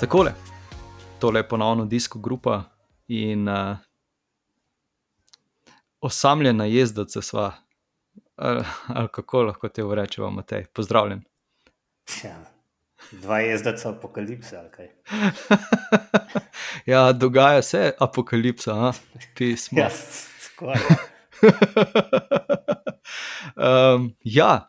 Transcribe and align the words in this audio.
Takole, 0.00 0.32
tole 1.18 1.40
je 1.40 1.48
ponovno 1.48 1.84
disko 1.84 2.18
grupa 2.18 2.62
in 3.08 3.48
uh, 3.48 3.76
osamljena 6.00 6.64
jezda, 6.64 7.04
sva, 7.08 7.52
ali, 8.36 8.64
ali 8.86 9.08
kako 9.12 9.42
lahko 9.42 9.68
te 9.68 9.82
rečemo, 9.94 10.30
Matej, 10.30 10.64
pozdravljen. 10.72 11.20
Ja, 12.24 12.38
dva 13.10 13.40
jezdeca 13.40 13.90
apokalipse 13.90 14.56
ali 14.56 14.70
kaj. 14.70 14.88
ja, 16.92 17.12
dogaja 17.12 17.62
se 17.62 17.92
apokalipsa, 17.98 18.74
a? 18.74 18.92
pismo. 19.36 19.80
Ja, 19.80 19.90
skoraj. 20.40 20.80
um, 23.66 24.16
ja, 24.24 24.66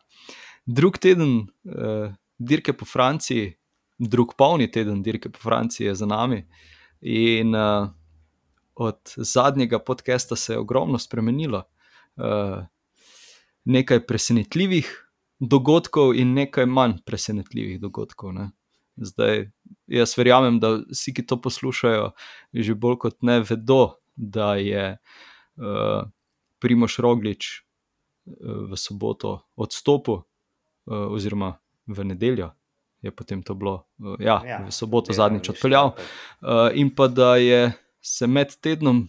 drug 0.66 0.98
teden 0.98 1.40
uh, 1.40 2.12
dirke 2.38 2.72
po 2.72 2.84
Franciji, 2.84 3.61
drug 4.08 4.34
polni 4.38 4.70
teden 4.70 5.02
dirke 5.02 5.30
po 5.30 5.38
Franciji 5.38 5.86
je 5.86 5.94
za 5.94 6.06
nami. 6.06 6.42
In 7.00 7.54
uh, 7.54 7.88
od 8.74 9.14
zadnjega 9.16 9.78
podcasta 9.78 10.36
se 10.36 10.52
je 10.52 10.58
ogromno 10.58 10.98
spremenilo. 10.98 11.62
Uh, 12.16 12.64
nekaj 13.64 14.06
presenetljivih 14.06 15.08
dogodkov, 15.38 16.14
in 16.14 16.34
nekaj 16.34 16.66
manj 16.66 17.00
presenetljivih 17.06 17.80
dogodkov. 17.80 18.32
Ne. 18.34 18.50
Zdaj, 18.96 19.50
jaz 19.86 20.16
verjamem, 20.18 20.60
da 20.60 20.76
vsi, 20.90 21.14
ki 21.14 21.26
to 21.26 21.40
poslušajo, 21.40 22.10
že 22.52 22.74
bolj 22.74 22.98
kot 23.06 23.22
ne 23.22 23.40
vedo, 23.40 23.98
da 24.16 24.54
je 24.60 24.96
uh, 24.98 26.02
Primoš 26.58 26.98
Roglič 26.98 27.52
uh, 27.58 28.68
v 28.70 28.78
soboto 28.78 29.40
odstopil, 29.56 30.22
uh, 30.22 31.06
oziroma 31.10 31.56
v 31.86 32.04
nedeljo, 32.12 32.52
je 33.02 33.10
potem 33.10 33.42
to 33.42 33.54
bilo, 33.54 33.86
uh, 33.98 34.16
ja, 34.20 34.40
ja, 34.46 34.58
v 34.66 34.72
soboto 34.72 35.12
zadnjič 35.12 35.52
odpeljal. 35.56 35.94
Uh, 36.40 36.70
in 36.74 36.94
pa 36.94 37.08
da 37.08 37.36
je 37.36 37.72
se 38.02 38.26
med 38.26 38.54
tednom 38.60 39.08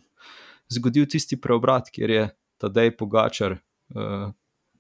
zgodil 0.70 1.06
tisti 1.10 1.42
preobrat, 1.42 1.90
kjer 1.94 2.10
je 2.10 2.30
Tadej 2.58 2.96
Pogačar 2.98 3.58
uh, 3.58 4.32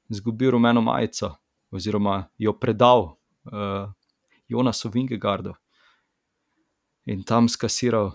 izgubil 0.09 0.52
rumeno 0.52 0.81
majico, 0.81 1.36
oziroma 1.72 2.23
jo 2.38 2.53
predal 2.59 3.03
uh, 3.03 3.92
Jonasu 4.47 4.89
Vingegardu 4.89 5.53
in 7.05 7.23
tam 7.23 7.50
skasiral 7.50 8.11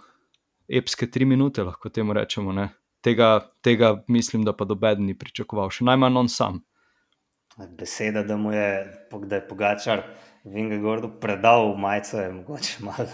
epske 0.69 1.11
tri 1.11 1.25
minute, 1.25 1.63
lahko 1.63 1.89
temu 1.89 2.13
rečemo. 2.13 2.69
Tega, 3.01 3.51
tega 3.63 4.05
mislim, 4.09 4.45
da 4.45 4.53
pa 4.57 4.65
doben 4.65 5.05
ni 5.07 5.15
pričakoval, 5.19 5.71
še 5.71 5.85
najmanj 5.85 6.17
on 6.17 6.29
sam. 6.29 6.63
Beseda, 7.79 8.23
da 8.23 8.37
mu 8.37 8.53
je, 8.53 8.69
da 9.27 9.37
je 9.37 9.49
Pogačar 9.49 10.03
Vingegardu 10.53 11.11
predal 11.21 11.75
majico, 11.77 12.21
je 12.21 12.33
mogoče 12.33 12.85
malo. 12.85 13.09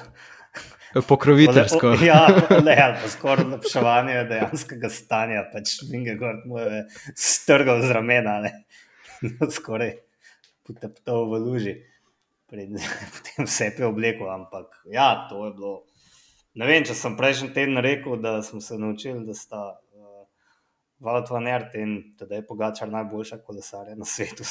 Pokroviteljsko. 1.08 1.86
Le, 1.86 1.96
o, 2.02 2.04
ja, 2.04 2.26
le, 2.64 2.76
ali 2.82 2.98
pa 3.02 3.08
skoraj 3.10 3.48
lepševanje 3.50 4.20
dejanskega 4.30 4.90
stanja, 4.92 5.42
pač 5.52 5.80
Vingegaard 5.90 6.46
mu 6.46 6.60
je 6.62 6.84
strgal 7.18 7.82
z 7.82 7.90
ramena, 7.96 8.36
skoraj 9.50 9.96
poteptal 10.64 11.26
v 11.32 11.40
luži, 11.42 11.74
pred, 12.50 12.70
potem 13.16 13.48
vse 13.48 13.72
je 13.74 13.88
oblekel. 13.88 14.30
Ampak 14.30 14.84
ja, 14.90 15.26
to 15.30 15.48
je 15.48 15.52
bilo. 15.58 15.74
Ne 16.54 16.70
vem, 16.70 16.86
če 16.86 16.94
sem 16.94 17.18
prejšnji 17.18 17.50
teden 17.56 17.82
rekel, 17.82 18.20
da 18.22 18.38
smo 18.46 18.60
se 18.62 18.78
naučili, 18.78 19.24
da 19.26 19.34
sta 19.34 19.62
uh, 19.74 20.22
Valut 21.02 21.30
van 21.34 21.50
Ert 21.50 21.74
in 21.74 21.96
da 22.20 22.30
je 22.36 22.46
Pogačar 22.46 22.92
najboljša 22.92 23.42
kolesarja 23.42 23.98
na 23.98 24.06
svetu. 24.06 24.46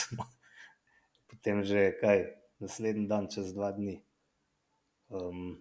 Potem 1.31 1.63
že 1.63 1.93
kaj, 2.01 2.25
naslednji 2.63 3.07
dan, 3.07 3.27
čez 3.31 3.53
dva 3.53 3.71
dni, 3.75 3.99
um, 5.11 5.55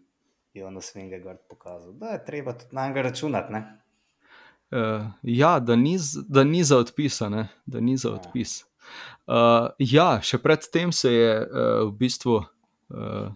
je 0.55 0.67
on 0.67 0.81
svenge 0.81 1.21
gard 1.21 1.41
pokazal. 1.51 1.93
Da 1.93 2.15
je 2.15 2.25
treba 2.25 2.53
tudi 2.53 2.77
na 2.77 2.89
njega 2.89 3.03
računati. 3.03 3.55
Uh, 4.73 5.07
ja, 5.23 5.59
da 5.61 5.77
ni, 5.77 5.99
da 6.29 6.45
ni 6.45 6.65
za 6.65 6.79
odpis, 6.79 7.21
da 7.67 7.81
ni 7.81 7.97
za 7.97 8.09
ja. 8.09 8.15
odpis. 8.15 8.65
Uh, 9.27 9.71
ja, 9.79 10.21
še 10.23 10.39
predtem 10.43 10.93
se 10.93 11.13
je 11.13 11.35
uh, 11.43 11.89
v 11.89 11.93
bistvu 11.99 12.41
uh, 12.41 13.29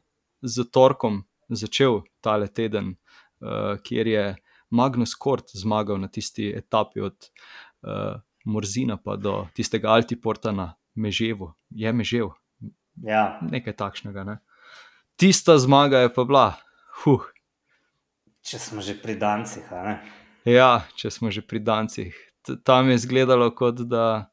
z 0.43 0.65
torkom 0.73 1.23
začel 1.49 2.03
tale 2.21 2.49
teden, 2.49 2.97
uh, 3.41 3.77
kjer 3.83 4.11
je 4.11 4.25
Magnus 4.71 5.15
Kort 5.15 5.55
zmagal 5.55 6.01
na 6.03 6.09
tisti 6.09 6.51
etapi 6.57 7.01
od 7.07 7.31
uh, 7.87 8.19
Morzina 8.47 8.97
pa 8.97 9.17
do 9.17 9.47
tistega 9.55 9.95
Altiporta 9.95 10.53
na 10.53 10.75
Meževu. 10.95 11.53
Je 11.71 11.93
Mežev. 11.93 12.35
Ja. 13.03 13.39
Nekaj 13.43 13.77
takšnega. 13.77 14.25
Ne? 14.25 14.37
Tista 15.17 15.59
zmaga 15.59 16.05
je 16.07 16.13
pa 16.13 16.25
bila. 16.25 16.47
Huh. 17.03 17.25
Če 18.47 18.61
smo 18.63 18.85
že 18.85 18.95
pri 18.95 19.17
Dancih. 19.19 19.67
Ja, 20.47 20.87
če 20.95 21.11
smo 21.11 21.33
že 21.35 21.43
pri 21.43 21.61
Dancih. 21.61 22.15
Tam 22.63 22.89
je 22.89 22.95
izgledalo, 22.95 23.51
kot 23.51 23.83
da 23.91 24.31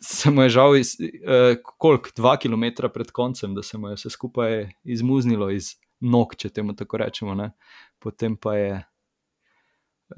se 0.00 0.30
mu 0.30 0.42
je 0.42 0.48
žal, 0.48 0.76
iz, 0.76 0.96
uh, 1.00 1.56
koliko, 1.76 2.10
dva 2.16 2.36
km 2.40 2.88
pred 2.92 3.10
koncem, 3.12 3.54
da 3.54 3.62
se 3.62 3.78
mu 3.78 3.88
je 3.88 3.98
vse 4.00 4.10
skupaj 4.10 4.72
izmuznilo 4.84 5.50
iz 5.50 5.74
nog, 6.00 6.36
če 6.36 6.48
temu 6.48 6.76
tako 6.76 7.00
rečemo. 7.04 7.34
Ne? 7.34 7.52
Potem 7.98 8.36
pa 8.36 8.56
je 8.56 8.82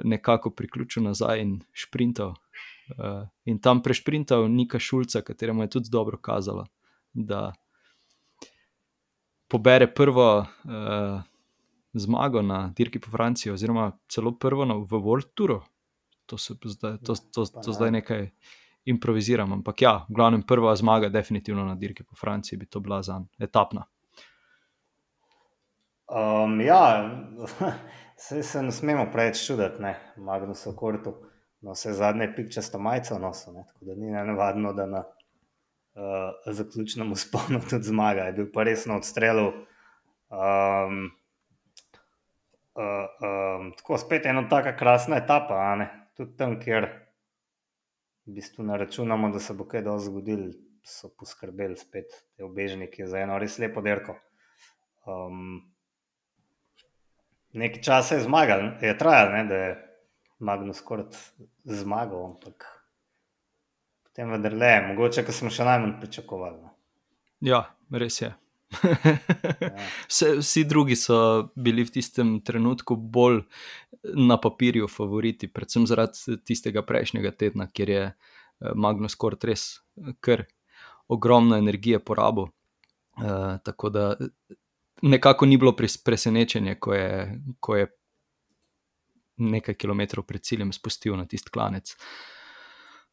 nekako 0.05 0.51
priključil 0.51 1.07
nazaj 1.07 1.43
in 1.43 1.59
šprintal. 1.73 2.34
Uh, 2.95 3.27
in 3.45 3.59
tam 3.59 3.83
prešprintal 3.83 4.49
Nika 4.51 4.78
Šulca, 4.78 5.23
kateremu 5.23 5.67
je 5.67 5.71
tudi 5.78 5.91
dobro 5.91 6.19
kazalo, 6.19 6.67
da 7.16 7.53
pobere 9.49 9.94
prvo 9.94 10.38
uh, 10.38 11.21
zmago 11.93 12.43
na 12.43 12.72
dirki 12.77 13.00
po 13.00 13.10
Franciji, 13.10 13.53
oziroma 13.53 13.93
celo 14.09 14.38
prvo 14.38 14.65
na, 14.65 14.75
v 14.75 15.00
World 15.00 15.32
Touru. 15.34 15.62
To, 16.27 16.37
zdaj, 16.37 16.99
to, 17.06 17.15
to, 17.15 17.44
to, 17.47 17.62
to 17.62 17.72
zdaj 17.72 17.91
nekaj 17.91 18.31
improviziram. 18.84 19.53
Ampak 19.53 19.82
ja, 19.82 20.04
v 20.09 20.15
glavnem 20.15 20.43
prva 20.43 20.77
zmaga, 20.77 21.09
definitivno 21.09 21.65
na 21.65 21.75
dirki 21.75 22.04
po 22.04 22.16
Franciji, 22.16 22.59
bi 22.59 22.66
to 22.66 22.81
bila 22.81 23.03
za 23.03 23.21
etapna. 23.38 23.87
Um, 26.06 26.60
ja, 26.60 27.10
se, 28.16 28.43
se 28.43 28.62
ne 28.62 28.72
smemo 28.72 29.09
preveč 29.12 29.47
čuditi, 29.47 29.83
ne, 29.83 29.97
Magnus 30.16 30.66
Okortu. 30.66 31.15
No, 31.60 31.72
vse 31.72 31.93
zadnje 31.93 32.28
pikčasto 32.37 32.78
majico 32.78 33.19
nosil, 33.19 33.54
tako 33.54 33.84
da 33.84 33.94
ni 33.94 34.10
nevadno, 34.10 34.72
da 34.72 34.87
na 34.87 35.04
uh, 35.97 36.53
zaključnem 36.53 37.12
usponu 37.12 37.61
tudi 37.71 37.84
zmaga. 37.84 38.29
Je 38.29 38.33
bil 38.41 38.51
pa 38.53 38.67
res 38.69 38.87
na 38.87 38.99
odstrelu. 39.01 39.49
Um, 40.29 41.11
uh, 42.77 43.07
um, 43.23 43.73
tako 43.79 43.99
spet 43.99 44.27
ena 44.27 44.49
taka 44.49 44.77
krasna 44.77 45.21
etapa, 45.23 45.61
tudi 46.17 46.37
tam, 46.37 46.59
kjer 46.61 46.89
v 48.27 48.34
bistvu 48.34 48.65
ne 48.67 48.79
računamo, 48.79 49.31
da 49.31 49.41
se 49.41 49.55
bo 49.55 49.65
kaj 49.65 49.84
dobro 49.87 50.03
zgodilo, 50.03 50.51
so 50.87 51.11
poskrbeli 51.19 51.77
spet 51.79 52.13
te 52.37 52.45
obežniki 52.45 53.07
za 53.07 53.23
eno 53.23 53.39
res 53.39 53.59
lepo 53.59 53.83
derko. 53.83 54.17
Um, 55.07 55.63
nekaj 57.55 57.83
časa 57.83 58.19
je 58.19 58.27
zmagal, 58.27 58.69
je 58.83 58.95
trajal, 58.99 59.33
ne, 59.33 59.45
da 59.51 59.61
je 59.63 59.71
Magnus 60.39 60.81
Kort 60.84 61.17
zmagal, 61.65 62.25
ampak 62.31 62.67
potem 64.16 64.31
vendarle, 64.32 64.81
mogoče, 64.88 65.27
ker 65.27 65.34
smo 65.34 65.50
še 65.53 65.65
najmanj 65.69 65.99
pričakovali. 66.00 66.56
No. 66.62 66.71
Ja, 67.44 67.66
res 67.93 68.22
je. 68.22 68.31
Vse, 70.10 70.31
vsi 70.41 70.62
drugi 70.65 70.97
so 70.97 71.50
bili 71.54 71.84
v 71.84 71.93
tistem 71.93 72.31
trenutku 72.41 72.97
bolj 72.97 73.43
na 74.16 74.38
papirju 74.41 74.88
favoriti, 74.88 75.50
predvsem 75.53 75.84
zaradi 75.87 76.38
tistega 76.49 76.81
prejšnjega 76.82 77.34
tedna, 77.37 77.66
kjer 77.68 77.92
je 77.92 78.04
eh, 78.07 78.15
Magnus 78.74 79.18
Kort 79.21 79.45
res 79.45 79.66
eh, 80.01 80.15
kar 80.21 80.47
ogromno 81.13 81.59
energije 81.60 82.01
porabil. 82.01 82.48
Uh, 83.16 83.57
tako 83.65 83.89
da 83.89 84.10
nekako 85.03 85.47
ni 85.47 85.57
bilo 85.57 85.72
presenečenje, 85.77 86.74
ko 86.80 86.92
je, 86.92 87.13
ko 87.65 87.77
je 87.77 87.86
nekaj 89.41 89.77
kilometrov 89.80 90.27
pred 90.28 90.45
ciljem 90.45 90.72
spustil 90.77 91.16
na 91.16 91.24
tisti 91.24 91.53
klanec. 91.54 91.95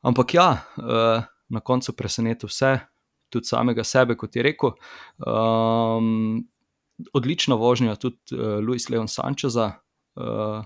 Ampak 0.03 0.33
ja, 0.35 0.49
uh, 0.77 1.23
na 1.49 1.59
koncu 1.63 1.93
presenetil 1.95 2.51
vse, 2.51 2.75
tudi 3.31 3.47
samega 3.47 3.85
sebe, 3.87 4.17
kot 4.19 4.35
je 4.35 4.43
rekel. 4.43 4.75
Um, 5.23 6.43
odlična 7.13 7.55
vožnja 7.55 7.95
tudi 7.95 8.35
uh, 8.35 8.59
Luis 8.59 8.89
Leon 8.89 9.07
Sančeza. 9.07 9.71
Uh, 10.15 10.65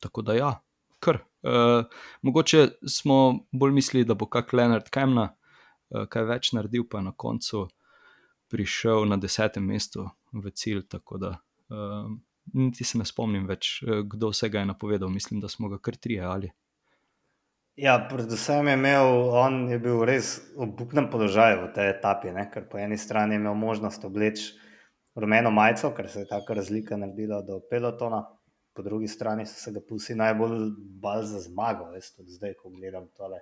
tako 0.00 0.22
da, 0.22 0.36
ja, 0.36 0.52
kar. 1.00 1.22
Uh, 1.42 1.88
mogoče 2.22 2.68
smo 2.84 3.46
bolj 3.52 3.72
mislili, 3.72 4.04
da 4.04 4.14
bo 4.14 4.28
kak 4.28 4.52
Leonard 4.52 4.90
Kemna 4.92 5.30
uh, 5.30 6.04
kaj 6.12 6.28
več 6.28 6.52
naredil, 6.52 6.84
pa 6.84 7.00
je 7.00 7.08
na 7.08 7.16
koncu 7.16 7.68
prišel 8.52 9.08
na 9.08 9.16
desetem 9.16 9.64
mestu 9.64 10.10
v 10.36 10.52
cilj. 10.52 10.84
Tako 10.92 11.18
da, 11.24 11.34
uh, 11.72 12.12
niti 12.52 12.84
se 12.84 13.00
ne 13.00 13.08
spomnim 13.08 13.48
več, 13.48 13.78
kdo 13.80 14.34
vse 14.34 14.52
ga 14.52 14.60
je 14.60 14.74
napovedal. 14.74 15.08
Mislim, 15.08 15.40
da 15.40 15.48
smo 15.48 15.72
ga 15.72 15.80
kar 15.80 15.96
trije 15.96 16.28
ali. 16.28 16.52
Ja, 17.80 17.94
predvsem 18.08 18.66
je 18.68 18.74
imel, 18.76 19.06
on 19.32 19.54
je 19.72 19.78
bil 19.80 20.02
res 20.04 20.34
v 20.52 20.66
obupnem 20.66 21.06
položaju 21.08 21.62
v 21.62 21.68
tej 21.72 21.86
etapi, 21.94 22.28
ne? 22.28 22.42
ker 22.52 22.66
po 22.68 22.76
eni 22.76 22.98
strani 23.00 23.38
je 23.38 23.40
imel 23.40 23.54
možnost 23.56 24.02
obleči 24.04 24.50
rumeno 25.16 25.48
majico, 25.48 25.88
ker 25.96 26.10
se 26.12 26.20
je 26.20 26.28
taka 26.28 26.58
razlika 26.58 26.98
naredila 27.00 27.38
do 27.40 27.56
pelotona. 27.70 28.18
Po 28.76 28.84
drugi 28.84 29.08
strani 29.08 29.46
so 29.48 29.56
se 29.56 29.72
ga 29.72 29.80
pusi 29.80 30.12
najbolj 30.14 30.74
bal 31.00 31.24
za 31.24 31.40
zmago, 31.40 31.86
veš, 31.94 32.10
tudi 32.18 32.36
zdaj, 32.36 32.52
ko 32.60 32.68
gledam 32.74 33.06
tole. 33.16 33.40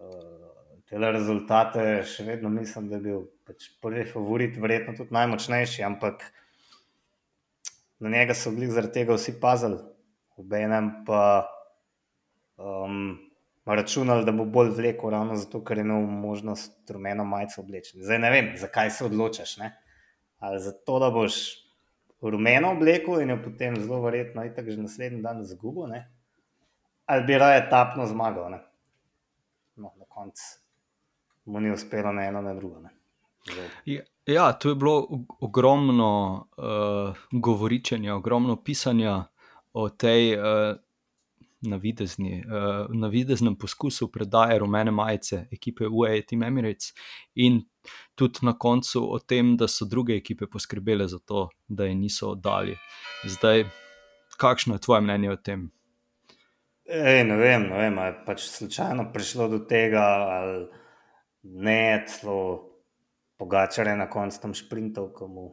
Uh, 0.00 0.80
te 0.88 0.96
rezultate 0.96 1.84
še 2.08 2.24
vedno 2.24 2.48
mislim, 2.48 2.88
da 2.88 2.96
je 2.96 3.04
bil 3.04 3.28
pač 3.44 3.68
prvi 3.84 4.06
favorit, 4.08 4.56
verjetno 4.56 4.96
tudi 4.96 5.12
najmočnejši, 5.12 5.84
ampak 5.84 6.24
na 8.00 8.16
njega 8.16 8.32
so 8.32 8.56
bili 8.56 8.72
zaradi 8.72 8.96
tega 8.96 9.20
vsi 9.20 9.36
pazili, 9.44 9.76
obenem 10.40 10.90
pa 11.04 11.20
um, 12.56 13.25
računali, 13.74 14.24
da 14.24 14.32
bo 14.32 14.44
bolj 14.44 14.70
vlekel, 14.76 15.10
ravno 15.10 15.36
zato, 15.36 15.64
ker 15.64 15.78
je 15.78 15.84
imel 15.84 16.06
možnost 16.06 16.90
rumeno 16.90 17.24
majico 17.24 17.60
oblečiti. 17.60 18.02
Zdaj 18.02 18.18
ne 18.18 18.30
vem, 18.30 18.52
zakaj 18.56 18.90
se 18.90 19.04
odločaš. 19.04 19.56
Ne? 19.56 19.72
Ali 20.38 20.60
zato, 20.60 20.98
da 20.98 21.10
boš 21.10 21.34
rumeno 22.20 22.70
obleko 22.72 23.20
in 23.20 23.30
jo 23.30 23.38
potem 23.44 23.76
zelo 23.80 24.00
verjetno 24.00 24.44
in 24.44 24.54
tako 24.54 24.70
že 24.70 24.82
naslednji 24.82 25.22
dan 25.22 25.44
zgubo, 25.44 25.86
ne? 25.86 26.12
ali 27.06 27.24
bi 27.24 27.38
raje 27.38 27.70
tapno 27.70 28.06
zmagal. 28.06 28.50
No, 29.76 29.92
na 29.96 30.04
koncu 30.08 30.42
mu 31.44 31.60
ni 31.60 31.70
uspelo 31.70 32.12
na 32.12 32.24
eno, 32.24 32.42
na 32.42 32.54
drugo. 32.54 32.82
Ja, 33.84 34.02
ja, 34.26 34.52
tu 34.52 34.68
je 34.68 34.74
bilo 34.74 35.08
ogromno 35.40 36.46
uh, 36.56 37.16
govoričenja, 37.30 38.14
ogromno 38.14 38.56
pisanja 38.62 39.24
o 39.72 39.88
tej 39.88 40.38
uh, 40.38 40.42
navidezni, 41.68 42.42
uh, 42.46 42.86
navideznem 42.94 43.56
poskusu 43.58 44.10
predaje 44.12 44.58
rumene 44.58 44.90
majice 44.90 45.46
ekipe 45.52 45.86
UAE 45.86 46.22
Team 46.26 46.42
Emirates 46.42 46.92
in 47.34 47.62
tudi 48.14 48.46
na 48.46 48.56
koncu 48.58 49.02
o 49.12 49.18
tem, 49.18 49.56
da 49.56 49.68
so 49.68 49.84
druge 49.84 50.16
ekipe 50.16 50.46
poskrbele 50.46 51.08
za 51.08 51.18
to, 51.18 51.48
da 51.68 51.84
je 51.84 51.94
niso 51.94 52.30
oddali. 52.30 52.76
Zdaj, 53.24 53.64
kakšno 54.36 54.74
je 54.74 54.80
tvoje 54.80 55.00
mnenje 55.00 55.30
o 55.30 55.36
tem? 55.36 55.70
Ej, 56.86 57.24
ne 57.26 57.36
vem, 57.36 57.62
ne 57.68 57.78
vem, 57.78 57.98
ali 57.98 58.12
je 58.12 58.24
pač 58.26 58.42
slučajno 58.46 59.10
prišlo 59.12 59.48
do 59.48 59.58
tega, 59.66 60.02
ali 60.38 60.66
ne, 61.42 62.04
celo 62.08 62.38
pogačare 63.36 63.96
na 63.96 64.06
koncu 64.10 64.40
tam 64.42 64.54
šprintov, 64.54 65.10
komu. 65.12 65.50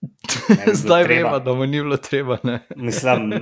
Zdaj 0.82 1.04
vemo, 1.04 1.38
da 1.38 1.54
mu 1.54 1.66
ni 1.66 1.80
bilo 1.80 1.96
treba. 1.96 2.38
Mislim, 2.76 3.32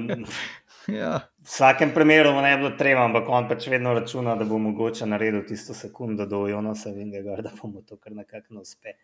Ja. 0.88 1.20
V 1.38 1.44
vsakem 1.44 1.90
primeru 1.94 2.32
ne 2.40 2.56
bi 2.56 2.62
bilo 2.62 2.70
treba, 2.78 3.04
ampak 3.04 3.28
on 3.28 3.48
pač 3.48 3.66
vedno 3.68 3.92
računa, 3.92 4.36
da 4.40 4.44
bo 4.48 4.58
mogoče 4.58 5.06
naredil 5.06 5.44
tisto 5.44 5.74
sekundo 5.76 6.24
do 6.26 6.46
Jonosa 6.48 6.90
Vingega, 6.96 7.36
da 7.44 7.52
bomo 7.60 7.82
to 7.84 7.98
kar 8.00 8.14
nekako 8.16 8.62
uspe. 8.62 8.96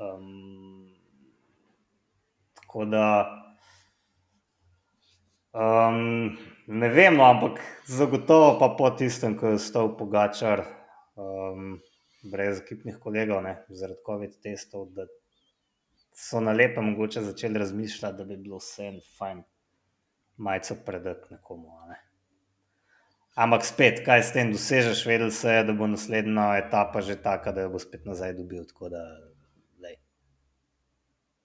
Um, 0.00 0.88
tako 2.56 2.84
da. 2.88 3.06
Um, 5.52 6.38
ne 6.66 6.88
vem, 6.88 7.20
no, 7.20 7.28
ampak 7.28 7.60
zagotovo 7.84 8.56
pa 8.58 8.72
po 8.78 8.88
tistem, 8.96 9.36
ko 9.36 9.52
je 9.52 9.60
stal 9.60 9.92
Pogačar, 9.98 10.64
um, 11.20 11.74
brez 12.24 12.62
ekipnih 12.62 12.96
kolegov, 12.96 13.42
ne, 13.44 13.58
zaradi 13.68 14.00
COVID-testov, 14.08 14.88
da 14.96 15.04
so 16.16 16.40
na 16.40 16.56
lepe 16.56 16.80
mogoče 16.80 17.20
začeli 17.28 17.60
razmišljati, 17.60 18.16
da 18.16 18.24
bi 18.24 18.40
bilo 18.40 18.64
vse 18.64 18.94
en 18.94 19.00
fajn 19.18 19.44
majico 20.36 20.76
predati 20.86 21.34
nekomu. 21.34 21.68
Ne. 21.88 22.00
Ampak 23.34 23.64
spet, 23.64 24.02
kaj 24.04 24.22
s 24.22 24.32
tem 24.34 24.52
dosežeš, 24.52 25.06
vedel 25.08 25.30
se 25.32 25.48
je, 25.48 25.64
da 25.64 25.72
bo 25.72 25.86
naslednja 25.88 26.50
etapa 26.60 27.00
že 27.00 27.16
taka, 27.16 27.52
da 27.52 27.64
jo 27.64 27.72
bo 27.72 27.80
spet 27.80 28.04
nazaj 28.04 28.34
dobil. 28.36 28.66
Tako 28.68 28.92
da, 28.92 29.00
lej, 29.80 29.96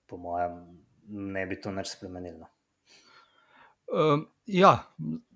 po 0.07 0.19
mojem, 0.19 0.59
ne 1.07 1.45
bi 1.47 1.59
to 1.61 1.71
nič 1.71 1.93
spremenilo. 1.95 2.49
Um, 3.87 4.27
ja, 4.45 4.83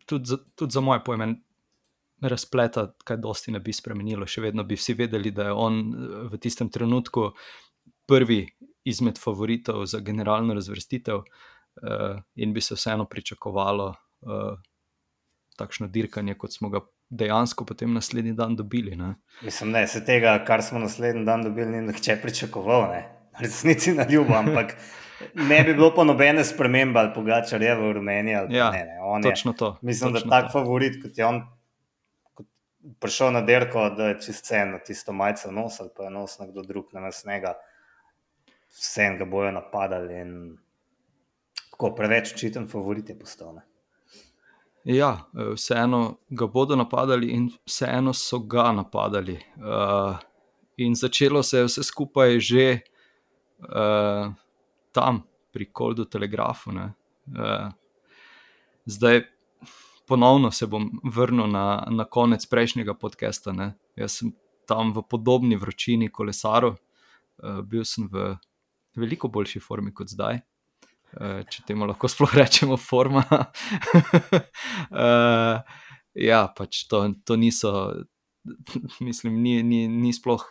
tudi 0.06 0.27
za, 0.27 0.42
tudi 0.56 0.75
za 0.75 0.83
moje 0.83 1.04
pojme. 1.06 1.36
Razpleta, 2.21 2.92
kaj 3.01 3.18
dosti 3.18 3.50
ne 3.56 3.59
bi 3.63 3.74
spremenilo, 3.74 4.27
še 4.30 4.44
vedno 4.44 4.62
bi 4.68 4.75
vsi 4.77 4.94
vedeli, 4.94 5.31
da 5.33 5.47
je 5.47 5.56
on 5.57 5.80
v 6.30 6.38
tistem 6.38 6.69
trenutku 6.69 7.31
prvi 8.06 8.44
izmed 8.86 9.18
favoritov 9.18 9.88
za 9.89 10.04
generalno 10.06 10.54
razvrstitev, 10.54 11.24
uh, 11.24 11.25
uh, 11.25 11.50
in 12.35 12.53
bi 12.53 12.62
se 12.62 12.75
vseeno 12.75 13.06
pričakovalo 13.06 13.88
uh, 14.21 14.59
takšno 15.57 15.88
dirkanje, 15.88 16.35
kot 16.38 16.53
smo 16.53 16.69
ga 16.69 16.81
dejansko 17.09 17.65
potem 17.65 17.94
naslednji 17.94 18.33
dan 18.33 18.56
dobili. 18.56 18.95
Ne? 18.95 19.15
Mislim, 19.41 19.71
da 19.71 19.88
se 19.88 20.06
tega, 20.06 20.38
kar 20.47 20.63
smo 20.63 20.79
naslednji 20.79 21.25
dan 21.25 21.44
dobili, 21.44 21.71
ni 21.71 21.88
nihče 21.88 22.19
pričakoval, 22.21 22.89
ne? 22.91 23.03
resnici 23.39 23.94
na 23.94 24.06
ljubo, 24.09 24.33
ampak. 24.33 24.75
Ne 25.35 25.63
bi 25.63 25.73
bilo 25.73 25.91
pa 25.95 26.03
nobene 26.03 26.44
spremembe 26.44 27.00
ali 27.00 27.12
pogačar 27.13 27.62
je 27.62 27.75
v 27.75 27.91
Rumeniji. 27.94 28.33
Ja, 28.50 28.71
ne, 28.71 28.85
ne. 28.85 29.29
Točno 29.29 29.53
to. 29.53 29.77
Mislim, 29.81 30.13
točno 30.13 30.29
da 30.29 30.41
tak 30.41 30.51
to. 30.51 30.59
favorit, 30.59 30.97
kot 31.03 31.18
je 31.18 31.25
on 31.25 31.44
prišel 33.00 33.31
na 33.31 33.41
derko, 33.41 33.89
da 33.89 34.07
je 34.09 34.19
čist 34.25 34.45
cen, 34.45 34.73
tisto 34.85 35.13
majico 35.13 35.51
nosil, 35.51 35.91
pa 35.97 36.03
je 36.03 36.09
nosil 36.09 36.45
nekdo 36.45 36.63
drug 36.65 36.89
na 36.94 37.06
nas 37.06 37.21
njega. 37.25 37.53
Vse 38.71 39.12
ga 39.19 39.25
bojo 39.25 39.51
napadali 39.51 40.19
in 40.21 40.33
tako 41.81 41.95
preveč 41.95 42.33
očiten 42.33 42.68
favorit 42.69 43.10
je 43.10 43.19
postal. 43.19 43.56
Ne? 43.56 43.62
Ja, 44.86 45.25
eh, 45.33 45.54
vseeno 45.56 46.18
ga 46.30 46.48
bodo 46.48 46.75
napadali, 46.75 47.31
in 47.33 47.50
vseeno 47.66 48.13
so 48.13 48.39
ga 48.39 48.72
napadali. 48.72 49.39
Uh, 49.57 50.18
in 50.78 50.95
začelo 50.95 51.44
se 51.44 51.57
je 51.57 51.66
vse 51.66 51.83
skupaj 51.83 52.39
že 52.39 52.80
uh, 53.60 54.33
tam, 54.92 55.24
pri 55.51 55.66
Koldu 55.72 56.06
Telegrafu. 56.06 56.69
Uh, 56.69 57.72
zdaj, 58.86 59.22
ponovno 60.07 60.51
se 60.51 60.68
bom 60.68 60.89
vrnil 61.04 61.48
na, 61.48 61.88
na 61.89 62.06
konec 62.06 62.45
prejšnjega 62.45 62.94
podcasta. 62.94 63.51
Ne? 63.51 63.74
Jaz 63.95 64.22
sem 64.22 64.33
tam 64.68 64.94
v 64.94 65.01
podobni 65.10 65.57
vročini 65.57 66.10
kolesaru, 66.10 66.75
uh, 66.75 67.62
bil 67.62 67.86
sem 67.86 68.07
v 68.12 68.38
veliko 68.95 69.28
boljši 69.28 69.60
formi 69.60 69.94
kot 69.94 70.07
zdaj. 70.07 70.42
Eh, 71.11 71.41
če 71.51 71.65
temu 71.67 71.87
lahko 71.89 72.07
sploh 72.07 72.31
rečemo, 72.39 72.77
forma. 72.79 73.23
uh, 74.87 75.59
ja, 76.29 76.41
pač 76.55 76.85
to, 76.91 77.03
to 77.27 77.35
niso, 77.39 77.73
mislim, 79.07 79.41
ni, 79.44 79.59
ni, 79.63 79.83
ni 79.91 80.13
sploh 80.15 80.45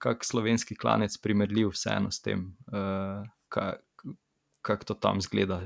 kak 0.00 0.24
slovenski 0.24 0.76
klanec 0.76 1.14
primerljiv 1.24 1.74
vseeno 1.74 2.10
s 2.12 2.20
tem, 2.24 2.50
uh, 2.72 3.20
kako 3.52 4.16
kak 4.60 4.84
to 4.84 4.92
tam 4.92 5.22
zgleda. 5.24 5.62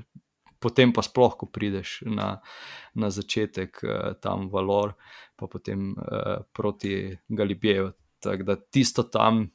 Potem 0.63 0.93
pa 0.95 1.03
sploh, 1.03 1.33
ko 1.35 1.49
prideš 1.51 2.05
na, 2.07 2.39
na 2.95 3.09
začetek, 3.11 3.81
tam 4.23 4.47
valor, 4.53 4.95
pa 5.35 5.49
potem 5.51 5.91
proti 6.55 7.11
Galibijeju. 7.27 7.91
Tako 8.23 8.47
da 8.47 8.55
tisto 8.57 9.03
tam, 9.03 9.51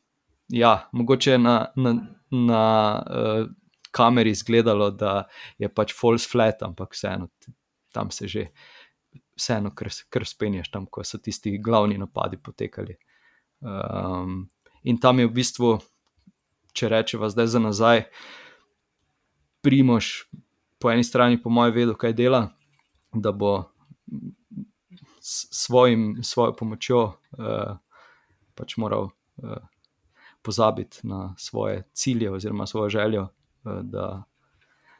ja, 0.51 0.89
mogoče 0.91 1.38
na. 1.39 1.55
na, 1.79 1.96
na 2.36 2.65
uh, 3.00 3.48
kameri 3.91 4.34
izgledalo, 4.36 4.91
da 4.91 5.24
je 5.58 5.69
pač 5.69 5.93
false 5.98 6.29
flat, 6.29 6.63
ampak 6.63 6.93
vseeno 6.93 7.29
tam 7.91 8.12
se 8.12 8.27
že, 8.27 8.46
vseeno 9.38 9.72
kar 10.10 10.25
spenješ, 10.25 10.69
tam 10.72 10.86
ko 10.86 11.03
so 11.03 11.17
tisti 11.17 11.58
glavni 11.58 11.98
napadi 11.98 12.38
potekali. 12.38 12.98
Um, 13.62 14.48
in 14.84 15.00
tam 15.00 15.19
je 15.19 15.27
v 15.27 15.34
bistvu, 15.34 15.72
če 16.74 16.89
rečemo 16.89 17.29
zdaj 17.29 17.48
za 17.48 17.60
nazaj, 17.60 18.05
primoš 19.65 20.29
po 20.79 20.91
eni 20.91 21.03
strani, 21.03 21.41
po 21.41 21.50
mojem, 21.50 21.75
vedo, 21.75 21.98
kaj 22.00 22.15
dela, 22.15 22.48
da 23.13 23.31
bo. 23.31 23.72
Svojim, 25.22 26.24
svojo 26.24 26.53
pomočjo 26.58 27.00
uh, 27.03 27.75
pač 28.58 28.77
moral 28.79 29.10
uh, 29.12 29.58
pozabiti 30.41 31.03
na 31.03 31.36
svoje 31.38 31.84
cilje, 31.93 32.31
oziroma 32.31 32.65
svojo 32.65 32.89
željo, 32.89 33.27
da, 33.84 34.24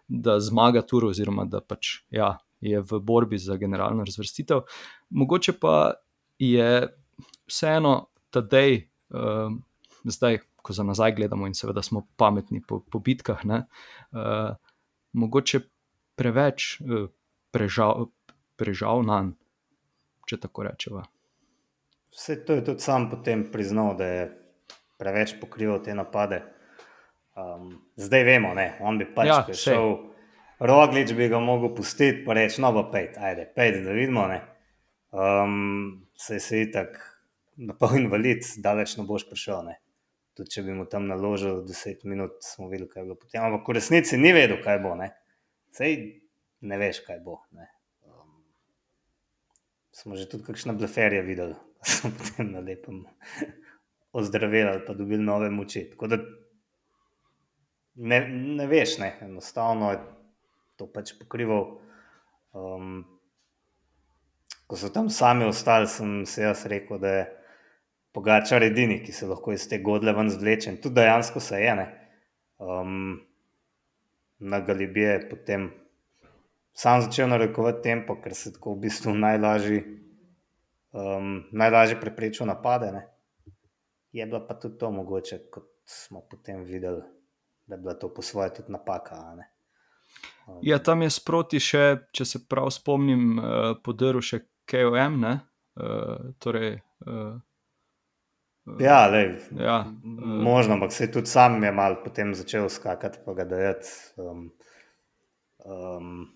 da 0.08 0.40
zmaga 0.40 0.82
tur, 0.82 1.10
oziroma 1.10 1.46
da 1.46 1.62
pač, 1.62 2.00
ja, 2.12 2.38
je 2.62 2.82
v 2.82 3.00
borbi 3.00 3.38
za 3.40 3.56
generalno 3.58 4.04
razvrstitev. 4.04 4.66
Mogoče 5.10 5.56
pa 5.60 5.94
je 6.40 6.88
vseeno 7.48 7.94
ta 8.30 8.42
dej, 8.42 8.90
uh, 9.10 9.52
zdaj, 10.04 10.42
ko 10.62 10.74
za 10.76 10.84
nazaj 10.84 11.16
gledamo 11.16 11.48
in 11.48 11.56
seveda 11.56 11.82
smo 11.82 12.06
pametni 12.20 12.62
po, 12.62 12.82
po 12.92 13.00
bitkah, 13.00 13.46
ne, 13.46 13.64
uh, 14.12 14.56
mogoče 15.14 15.62
preveč 16.20 16.76
uh, 16.82 17.08
prežal, 17.52 18.10
prežal 18.60 19.06
na 19.08 19.22
njega, 19.24 19.40
če 20.30 20.38
tako 20.46 20.68
rečemo. 20.68 21.04
Vse 22.14 22.38
to 22.46 22.58
je 22.58 22.66
tudi 22.66 22.86
sam 22.86 23.10
potem 23.10 23.48
priznal, 23.52 23.96
da 23.98 24.06
je 24.06 24.24
preveč 25.02 25.36
pokrival 25.42 25.82
te 25.86 25.96
napade. 25.96 26.42
Um, 27.40 27.74
zdaj 27.96 28.26
vemo, 28.28 28.54
ne? 28.58 28.74
on 28.84 29.00
bi 29.00 29.08
pač 29.16 29.30
ja, 29.30 29.42
šel, 29.56 29.94
roglič 30.60 31.14
bi 31.16 31.30
ga 31.32 31.40
mogel 31.40 31.72
pustiti, 31.78 32.24
pa 32.26 32.36
reči: 32.36 32.60
No, 32.64 32.74
pa 32.76 32.84
pej, 32.92 33.14
ajde, 33.16 33.46
pej, 33.56 33.78
da 33.86 33.96
vidimo. 33.96 34.26
Um, 35.16 36.08
se 36.20 36.40
je 36.40 36.72
tako, 36.74 37.06
na 37.56 37.76
pol 37.80 37.96
invalid, 38.02 38.44
daleč 38.64 38.98
ne 39.00 39.08
boš 39.08 39.30
prišel. 39.30 39.64
Ne? 39.70 39.80
tudi 40.40 40.56
če 40.56 40.64
bi 40.64 40.76
mu 40.76 40.86
tam 40.88 41.10
naložil 41.10 41.64
10 41.68 42.06
minut, 42.08 42.40
smo 42.46 42.70
videli, 42.72 42.88
kaj 42.92 43.08
bo 43.10 43.18
potem. 43.20 43.44
Ampak 43.44 43.68
v 43.68 43.76
resnici 43.76 44.20
ni 44.20 44.32
vedel, 44.36 44.62
kaj 44.64 44.80
bo. 44.84 44.96
Ne? 44.96 45.12
Sej 45.76 45.98
ne 46.64 46.80
veš, 46.80 47.02
kaj 47.08 47.20
bo. 47.26 47.42
Ne? 47.58 47.68
Um, 48.08 48.40
smo 49.92 50.16
že 50.16 50.30
tudi 50.32 50.48
kakšne 50.48 50.78
bleferje 50.80 51.26
videli, 51.28 51.58
da 51.76 51.92
so 51.92 52.12
potem 52.16 52.54
na 52.56 52.64
lepem 52.64 53.04
ozdravili 54.16 54.70
ali 54.72 54.86
pa 54.88 54.96
dobili 54.96 55.22
nove 55.24 55.52
moči. 55.52 55.90
Tako 55.92 56.08
da 56.08 56.24
ne, 58.00 58.20
ne 58.30 58.68
veš, 58.68 58.98
ne? 59.02 59.14
enostavno 59.22 59.92
je 59.92 60.00
to 60.80 60.88
pač 60.88 61.14
pokrival. 61.20 61.80
Um, 62.56 63.04
ko 64.70 64.78
so 64.80 64.90
tam 64.94 65.10
sami 65.14 65.46
ostali, 65.50 65.90
sem 65.90 66.24
se 66.26 66.44
jaz 66.46 66.66
rekel, 66.70 67.00
da 67.02 67.14
je 67.14 67.28
pogačar 68.16 68.64
edini, 68.64 69.00
ki 69.04 69.14
se 69.14 69.28
lahko 69.30 69.54
iz 69.54 69.68
te 69.70 69.82
godle 69.84 70.14
ven 70.16 70.30
zvleče. 70.32 70.78
Tudi 70.82 71.02
dejansko 71.02 71.44
se 71.44 71.62
je. 71.62 71.76
Um, 72.60 73.20
na 74.40 74.60
Galibije 74.64 75.12
je 75.12 75.30
potem 75.30 75.70
sam 76.74 77.02
začel 77.02 77.28
narekovati 77.30 77.84
tempo, 77.84 78.16
ker 78.24 78.36
se 78.36 78.54
tako 78.56 78.76
v 78.76 78.88
bistvu 78.88 79.14
najlažje 79.14 79.84
um, 80.92 81.44
najlažje 81.52 82.00
preprečil 82.02 82.48
napade. 82.48 82.92
Ne? 82.92 83.08
Je 84.12 84.26
bila 84.26 84.42
pa 84.48 84.54
tudi 84.54 84.78
to 84.78 84.92
mogoče, 84.92 85.40
kot 85.52 85.70
smo 85.86 86.22
potem 86.30 86.64
videli, 86.64 87.02
da 87.70 87.76
je 87.76 87.82
bila 87.82 87.94
to 87.94 88.10
po 88.14 88.22
svoje 88.22 88.54
tudi 88.54 88.72
napaka. 88.72 89.16
Um, 90.48 90.58
ja, 90.62 90.80
tam 90.82 91.06
je 91.06 91.10
sproti 91.14 91.62
še, 91.62 92.10
če 92.12 92.26
se 92.26 92.42
prav 92.50 92.72
spomnim, 92.74 93.38
uh, 93.38 93.76
podrl 93.86 94.24
še 94.26 94.42
KOM. 94.70 95.22
Uh, 95.80 96.34
torej, 96.42 96.82
uh, 97.06 97.38
Ja, 98.78 99.08
lej, 99.10 99.40
Ja, 99.58 99.86
možno, 100.22 100.74
ampak 100.74 100.92
se 100.94 101.04
je 101.04 101.12
tudi 101.12 101.26
sam 101.26 101.64
je 101.64 101.72
mal 101.72 101.96
potem 102.04 102.36
začel 102.36 102.70
skakati, 102.70 103.18
pa 103.26 103.34
ga 103.34 103.46
dajati. 103.50 103.88
Um, 104.18 104.52
um, 105.66 106.28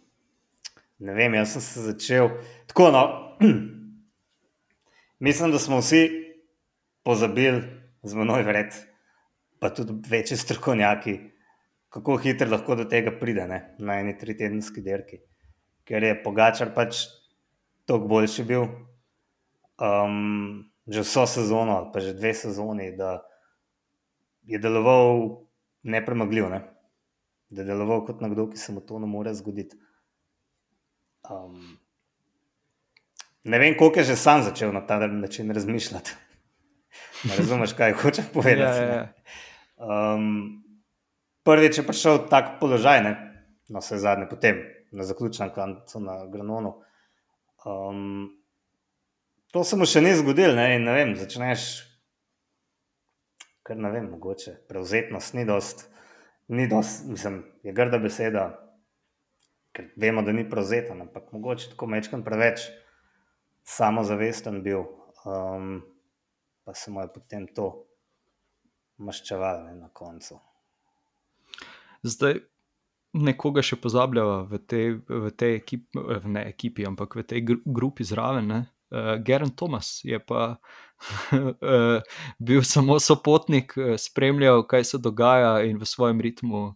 ne 0.97 1.13
vem, 1.13 1.35
jaz 1.37 1.53
sem 1.53 1.61
se 1.61 1.83
začel. 1.91 2.31
Tako, 2.71 2.89
no, 2.91 3.03
mislim, 5.27 5.51
da 5.51 5.59
smo 5.59 5.77
vsi 5.77 6.09
pozabili 7.05 7.61
z 8.03 8.17
menoj 8.17 8.43
vred, 8.49 8.73
pa 9.63 9.69
tudi 9.71 9.93
večji 10.09 10.37
strokovnjaki, 10.37 11.13
kako 11.89 12.17
hitro 12.19 12.49
lahko 12.51 12.75
do 12.75 12.83
tega 12.91 13.13
pride 13.19 13.45
ne, 13.47 13.59
na 13.79 13.95
eni 14.01 14.17
tri 14.19 14.35
tedenski 14.35 14.81
dirki. 14.83 15.21
Ker 15.87 16.03
je 16.03 16.17
Pogačar 16.23 16.73
pač 16.75 17.05
toliko 17.87 18.09
boljši 18.11 18.43
bil. 18.49 18.65
Um, 19.79 20.65
že 20.87 21.05
vso 21.05 21.23
sezono, 21.27 21.77
ali 21.77 21.87
pa 21.93 22.03
že 22.03 22.11
dve 22.17 22.33
sezoni, 22.35 22.89
da 22.97 23.21
je 24.43 24.59
deloval 24.59 25.47
nepremagljiv, 25.83 26.49
ne? 26.51 26.59
da 27.49 27.61
je 27.61 27.67
deloval 27.67 28.03
kot 28.05 28.19
nekdo, 28.21 28.49
ki 28.51 28.59
se 28.59 28.75
mu 28.75 28.81
to 28.83 28.99
ne 28.99 29.07
more 29.07 29.31
zgoditi. 29.33 29.77
Um, 31.29 31.77
ne 33.47 33.59
vem, 33.59 33.77
koliko 33.79 34.03
je 34.03 34.11
že 34.11 34.19
sam 34.19 34.43
začel 34.43 34.73
na 34.73 34.83
ta 34.83 34.99
način 35.07 35.51
razmišljati. 35.51 36.15
Ne 37.23 37.37
razumeš, 37.37 37.71
kaj 37.73 37.93
hočeš 37.93 38.25
povedati. 38.33 38.79
Ja, 38.79 38.85
ja, 38.85 38.95
ja. 38.95 39.13
Um, 39.77 40.63
prvič 41.43 41.81
je 41.81 41.87
prišel 41.87 42.27
tak 42.29 42.59
položaj, 42.59 43.03
ne? 43.03 43.13
no, 43.69 43.79
vse 43.79 43.97
zadnje, 43.97 44.29
potem 44.29 44.61
na 44.91 45.03
zaključnem 45.07 45.49
koncu 45.55 45.99
na 45.99 46.25
Granonu. 46.29 46.75
Um, 47.65 48.43
To 49.53 49.61
se 49.61 49.77
mu 49.77 49.85
še 49.85 50.01
ni 50.01 50.09
zgodilo, 50.17 50.55
ne, 50.57 50.79
ne 50.81 50.93
vem, 50.95 51.11
začneš, 51.13 51.63
kar 53.61 53.77
ne 53.77 53.91
vem, 53.93 54.07
mogoče 54.09 54.55
prevzetnost 54.65 55.35
ni 55.37 55.43
dost, 55.45 55.83
ni 56.49 56.65
dost, 56.71 57.03
mislim, 57.05 57.35
je 57.61 57.73
grda 57.77 57.99
beseda, 58.01 58.47
ker 59.77 59.91
vemo, 60.01 60.23
da 60.25 60.33
ni 60.33 60.47
prevzeten, 60.49 61.03
ampak 61.05 61.29
mogoče 61.37 61.69
tako 61.75 61.91
mečkam 61.93 62.25
preveč 62.25 62.65
samozavesten 63.75 64.57
bil, 64.65 64.87
um, 65.21 65.83
pa 66.65 66.73
se 66.73 66.89
mu 66.89 67.05
je 67.05 67.13
potem 67.13 67.45
to 67.53 67.69
maščeval 69.03 69.63
ne, 69.67 69.75
na 69.83 69.91
koncu. 69.93 70.39
Zdaj, 72.03 72.41
nekoga 73.13 73.61
še 73.63 73.77
pozabljava 73.79 74.41
v 74.49 74.59
tej, 74.59 74.87
v 75.07 75.31
tej 75.37 75.59
ekipi, 75.61 76.03
ne 76.25 76.45
ekipi, 76.49 76.87
ampak 76.89 77.15
v 77.19 77.25
tej 77.27 77.43
gru- 77.45 77.63
grupi 77.65 78.05
zraven. 78.07 78.49
Ne? 78.49 78.59
Uh, 78.93 79.15
Geren 79.25 79.53
Thomas 79.53 80.01
je 80.05 80.17
pa 80.19 80.57
uh, 80.57 82.01
bil 82.47 82.65
samo 82.65 82.99
sopotnik, 82.99 83.77
uh, 83.77 83.95
spremljal, 83.97 84.65
kaj 84.69 84.89
se 84.93 85.01
dogaja, 85.01 85.61
in 85.65 85.79
v 85.81 85.87
svojem 85.87 86.21
ritmu 86.21 86.63
uh, 86.73 86.75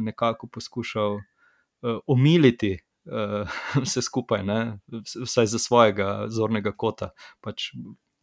nekako 0.00 0.48
poskušal 0.52 1.20
uh, 1.20 1.98
omiliti 2.06 2.76
uh, 3.08 3.48
vse 3.84 4.04
skupaj, 4.04 4.44
ne? 4.44 4.60
Vs- 4.92 5.24
vsaj 5.24 5.52
za 5.56 5.60
svojega 5.60 6.28
zornega 6.28 6.72
kota. 6.76 7.12
Pač 7.40 7.72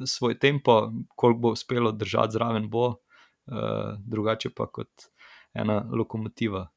svoj 0.05 0.39
tempo, 0.39 0.91
koliko 1.15 1.39
bo 1.39 1.51
uspelo 1.51 1.91
držati 1.91 2.33
zraven, 2.33 2.69
bo, 2.69 2.87
uh, 2.87 3.97
drugače 4.05 4.49
pa 4.55 4.67
kot 4.67 5.09
ena 5.53 5.89
lokomotiva 5.91 6.67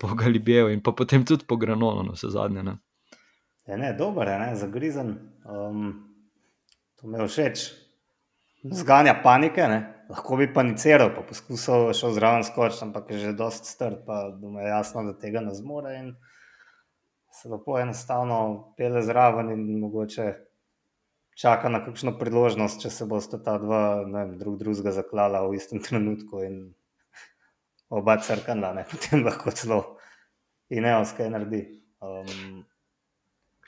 po 0.00 0.14
Galibijeju 0.22 0.68
in 0.68 0.82
pa 0.82 0.92
potem 0.92 1.24
tudi 1.24 1.44
po 1.48 1.56
Granonu, 1.56 2.02
na 2.02 2.12
vse 2.12 2.30
zadnje. 2.30 2.62
Ne? 2.62 2.78
Je 3.66 3.78
ne, 3.78 3.92
dober 3.92 4.28
je, 4.28 4.38
ne, 4.38 4.56
zagrizen. 4.56 5.16
Um, 5.44 5.92
to 6.96 7.08
mi 7.08 7.18
je 7.18 7.28
všeč. 7.28 7.68
Zganja 8.72 9.20
panike, 9.22 9.68
ne. 9.68 9.94
lahko 10.08 10.38
bi 10.40 10.48
paniciral, 10.52 11.10
pa 11.12 11.22
poskusil 11.28 11.90
še 11.96 12.14
zraven 12.16 12.44
skočiti, 12.46 12.80
ampak 12.86 13.10
je 13.12 13.18
že 13.26 13.32
dosti 13.36 13.68
strd, 13.68 14.00
pa 14.06 14.30
mu 14.40 14.56
je 14.60 14.70
jasno, 14.70 15.04
da 15.04 15.12
tega 15.12 15.42
ne 15.44 15.52
zmore. 15.54 15.92
In 16.00 16.14
se 17.32 17.50
lepo 17.52 17.76
enostavno 17.78 18.38
pele 18.76 19.02
zraven 19.04 19.52
in 19.52 19.66
mogoče 19.80 20.32
čaka 21.38 21.70
na 21.70 21.80
kakšno 21.84 22.16
priložnost, 22.18 22.82
če 22.82 22.90
se 22.90 23.06
bosta 23.06 23.38
ta 23.42 23.58
dva 23.62 24.02
ne 24.06 24.24
vem, 24.24 24.34
drug 24.40 24.58
drugega 24.60 24.92
zaklala 24.96 25.44
v 25.46 25.58
istem 25.58 25.82
trenutku 25.82 26.42
in 26.42 26.56
oba 27.94 28.18
crkala, 28.22 28.74
ne, 28.76 28.86
potem 28.90 29.22
lahko 29.26 29.54
celo 29.54 29.82
in 30.74 30.88
eos 30.88 31.14
kaj 31.16 31.30
naredi. 31.34 31.62
Um, 32.02 32.64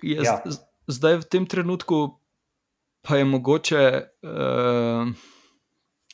Jaz, 0.03 0.27
Ja. 0.27 0.41
ja. 0.45 0.59
Zdaj 0.91 1.21
v 1.23 1.27
tem 1.31 1.45
trenutku 1.47 1.97
pa 3.07 3.17
je 3.17 3.25
mogoče, 3.25 3.83
uh, 4.27 5.13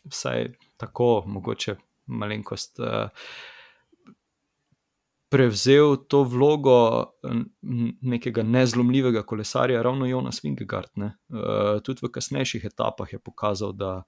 vsaj 0.07 0.53
tako, 0.77 1.25
mogoče 1.27 1.77
malenkost. 2.07 2.79
Uh, 2.79 3.09
Prevzel 5.29 5.97
to 6.07 6.23
vlogo 6.23 7.05
nekega 8.03 8.45
nezlomljivega 8.47 9.25
kolesarja, 9.27 9.83
ravno 9.83 10.07
Jonas 10.07 10.39
Vingegaard. 10.45 10.93
Uh, 10.97 11.81
tudi 11.83 12.05
v 12.07 12.13
kasnejših 12.15 12.69
etapah 12.69 13.13
je 13.13 13.19
pokazal, 13.19 13.75
da, 13.75 14.05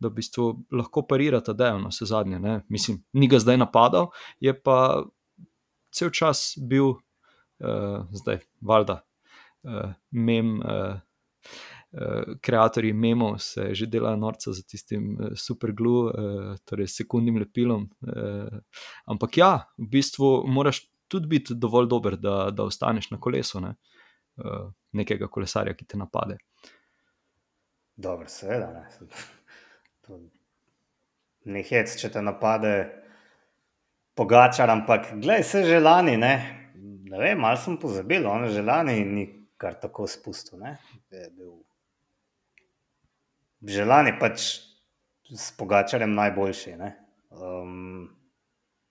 da 0.00 0.08
v 0.08 0.16
bistvu 0.16 0.46
lahko 0.72 1.04
parirata 1.04 1.52
dejavno, 1.52 1.92
vse 1.92 2.08
zadnje. 2.08 2.40
Ne. 2.40 2.60
Mislim, 2.72 3.02
ni 3.12 3.28
ga 3.28 3.42
zdaj 3.42 3.60
napadal, 3.60 4.10
je 4.40 4.54
pa 4.56 5.04
cel 5.92 6.10
čas 6.10 6.54
bil, 6.56 6.96
uh, 6.96 8.08
zdaj, 8.16 8.40
valjda, 8.64 9.02
uh, 9.68 9.92
mem, 10.10 10.56
uh, 10.64 10.96
kreatorji 12.40 12.92
memov 12.92 13.38
se 13.38 13.74
že 13.74 13.86
delajo 13.86 14.16
norca 14.16 14.52
za 14.52 14.62
tistim 14.62 15.16
uh, 15.20 15.32
superglu, 15.36 15.96
uh, 16.06 16.12
torej 16.64 16.88
sekundnim 16.88 17.36
lepilom. 17.36 17.90
Uh, 18.00 18.60
ampak 19.04 19.36
ja, 19.36 19.52
v 19.78 19.88
bistvu 19.92 20.30
moraš 20.48 20.86
tudi 21.08 21.28
biti 21.28 21.54
dovolj 21.54 21.88
dober, 21.88 22.16
da, 22.16 22.50
da 22.50 22.64
ostaneš 22.64 23.10
na 23.10 23.20
kolesu 23.20 23.60
ne? 23.60 23.74
uh, 24.40 24.70
nekega 24.92 25.28
kolesarja, 25.28 25.74
ki 25.76 25.84
te 25.84 26.00
napade. 26.00 26.38
Dobro, 27.96 28.28
seveda. 28.28 28.72
Ne. 28.72 28.86
To 30.06 30.20
Ni 31.44 31.64
hec, 31.66 31.90
če 31.98 32.08
te 32.14 32.20
napade 32.22 32.72
pogačar, 34.14 34.70
ampak 34.70 35.08
gledaj, 35.16 35.42
se 35.42 35.62
že 35.66 35.80
lani, 35.82 36.14
ne, 36.16 36.34
ne 37.10 37.18
vem, 37.18 37.40
malo 37.40 37.58
sem 37.58 37.74
pozabil, 37.82 38.26
on 38.30 38.46
že 38.46 38.62
lani 38.62 39.00
ni 39.04 39.24
kar 39.58 39.74
tako 39.74 40.06
spustil. 40.06 40.60
Ne. 40.62 40.76
Je 41.10 41.26
bil 41.34 41.50
že 43.62 43.84
lani 43.84 44.14
pač 44.18 44.60
s 45.30 45.50
pogačarjem 45.56 46.14
najboljši. 46.14 46.74
Um, 47.32 48.10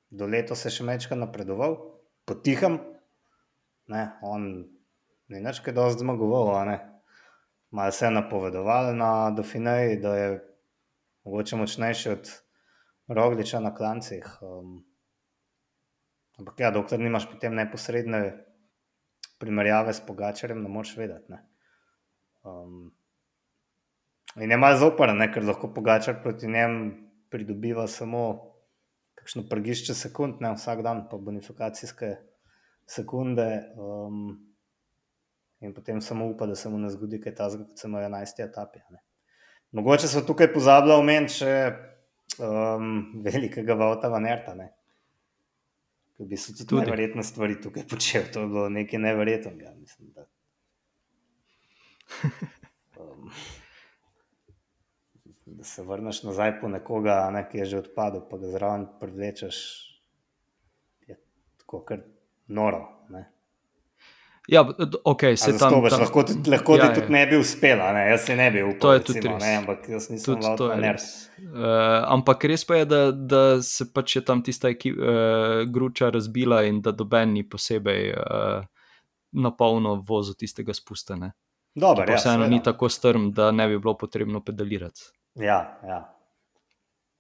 do 0.09 0.27
leta 0.27 0.55
se 0.55 0.71
še 0.73 0.85
mečka 0.87 1.15
napredoval, 1.15 1.77
potihem, 2.27 2.79
ne, 3.91 4.03
on 4.23 4.47
ni 5.31 5.41
več 5.43 5.61
kaj 5.63 5.75
dosti 5.77 6.03
zmagoval. 6.03 6.71
Malo 7.71 7.91
se 7.95 8.05
je 8.05 8.11
napovedoval 8.11 8.91
na 8.95 9.31
Dauphineji, 9.31 9.99
da 10.03 10.15
je 10.17 10.31
mogoče 11.23 11.55
močnejši 11.55 12.09
od 12.11 12.31
Rogliča 13.07 13.61
na 13.63 13.71
klancih. 13.75 14.25
Um, 14.43 14.81
ampak 16.39 16.59
ja, 16.59 16.71
dokler 16.71 16.99
nimaš 16.99 17.29
potem 17.31 17.55
neposredne 17.55 18.21
primerjave 19.39 19.93
s 19.93 20.03
Pogačarjem, 20.03 20.63
ne 20.63 20.69
moreš 20.69 20.97
vedeti. 20.99 21.31
Ne. 21.31 21.39
Um, 22.43 22.91
in 24.35 24.51
je 24.51 24.57
malo 24.57 24.77
zoprn, 24.77 25.25
ker 25.33 25.43
lahko 25.45 25.73
Pogačar 25.73 26.21
proti 26.23 26.47
njemu 26.47 26.91
pridobiva 27.29 27.87
samo 27.87 28.51
kakšno 29.15 29.43
prgišče 29.49 29.93
sekund, 29.93 30.41
ne 30.41 30.53
vsak 30.55 30.81
dan, 30.83 31.05
pa 31.09 31.17
bonifikacijske 31.17 32.15
sekunde. 32.89 33.47
Um, 33.77 34.39
in 35.61 35.73
potem 35.73 36.01
samo 36.01 36.25
upa, 36.31 36.47
da 36.49 36.55
se 36.55 36.69
mu 36.69 36.79
ne 36.81 36.89
zgodi 36.89 37.21
kaj 37.21 37.35
takega, 37.35 37.67
kot 37.69 37.79
se 37.79 37.87
mu 37.87 37.99
je 37.99 38.09
11. 38.09 38.43
etapi. 38.47 38.79
Ne. 38.89 39.03
Mogoče 39.71 40.07
so 40.09 40.25
tukaj 40.27 40.51
pozabili 40.53 40.97
omeniti 40.97 41.37
še 41.37 41.53
um, 42.41 43.21
velikega 43.23 43.77
Vauta 43.77 44.09
Vanerta. 44.09 44.55
Ne. 44.57 44.71
Ki 46.17 46.27
bi 46.27 46.37
se 46.37 46.55
tudi 46.57 46.81
neverjetne 46.81 47.23
stvari 47.23 47.61
tukaj 47.61 47.85
počel, 47.89 48.27
to 48.33 48.43
je 48.43 48.51
bilo 48.51 48.67
nekaj 48.69 49.05
neverjetnega. 49.05 49.75
Mislim, 49.77 50.13
da. 50.15 50.27
Um, 53.01 53.31
da 55.61 55.65
se 55.65 55.83
vrneš 55.83 56.23
nazaj 56.23 56.59
po 56.61 56.67
nekoga, 56.67 57.29
ne, 57.31 57.43
ki 57.49 57.57
je 57.57 57.65
že 57.65 57.79
odpadel, 57.79 58.21
pa 58.29 58.37
ga 58.37 58.47
zraven 58.49 58.87
privlečeš, 58.99 59.57
je 61.07 61.17
tako 61.61 61.83
kar 61.85 61.99
noro. 62.47 62.79
Ne. 63.09 63.27
Ja, 64.47 64.63
okay, 65.03 65.37
se 65.37 65.53
tam, 65.57 65.69
tam, 65.89 65.99
lahko 66.01 66.23
ti, 66.23 66.33
lahko 66.49 66.79
ja, 66.79 66.87
ti 66.87 67.01
tudi 67.01 67.13
ne 67.13 67.21
bi 67.27 67.37
uspela, 67.37 67.91
ne? 67.93 68.07
jaz 68.09 68.25
se 68.25 68.35
ne 68.35 68.49
bi 68.51 68.63
upal. 68.63 68.79
To 68.79 68.93
je 68.93 69.03
tudi 69.03 69.19
recimo, 69.19 69.35
res. 69.35 69.45
ne, 69.45 69.53
ampak 69.59 69.85
jaz 69.89 70.09
nisem 70.09 70.25
Tudi 70.25 70.55
to 70.57 70.71
res. 70.73 71.05
Uh, 71.37 71.69
ampak 72.15 72.49
res 72.49 72.65
pa 72.65 72.81
je, 72.81 72.89
da, 72.89 73.03
da 73.11 73.43
se 73.61 73.91
pač 73.93 74.17
je 74.17 74.25
tam 74.25 74.41
tista 74.41 74.73
ekip, 74.73 74.97
uh, 74.97 75.61
gruča 75.69 76.09
razbila 76.09 76.63
in 76.65 76.81
da 76.81 76.89
doben 76.89 77.37
ni 77.37 77.45
posebej 77.45 78.13
uh, 78.17 78.65
na 79.31 79.53
polno 79.53 79.99
vozil 80.09 80.33
tistega 80.33 80.73
spusta. 80.73 81.21
ne. 81.21 81.35
Dobar, 81.77 82.09
ja, 82.09 82.17
vseeno 82.17 82.49
ni 82.49 82.63
tako 82.63 82.89
strm, 82.89 83.29
da 83.31 83.51
ne 83.51 83.69
bi 83.69 83.77
bilo 83.79 83.93
potrebno 83.93 84.41
pedalirati. 84.41 85.20
Ja, 85.35 85.79
ja. 85.87 85.99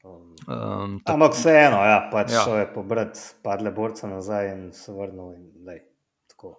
Um, 0.03 0.31
Um, 0.47 0.99
tako, 1.05 1.13
ampak 1.13 1.33
vseeno, 1.37 1.77
ja, 1.85 2.09
pač 2.11 2.31
Ja. 2.33 2.43
šel 2.43 2.57
je 2.57 2.73
pobrati 2.73 3.19
padle 3.43 3.71
borce 3.71 4.07
nazaj 4.07 4.49
in 4.51 4.71
se 4.73 4.91
vrnil. 4.91 5.33
In, 5.37 5.51
lej, 5.65 5.83
tako. 6.27 6.55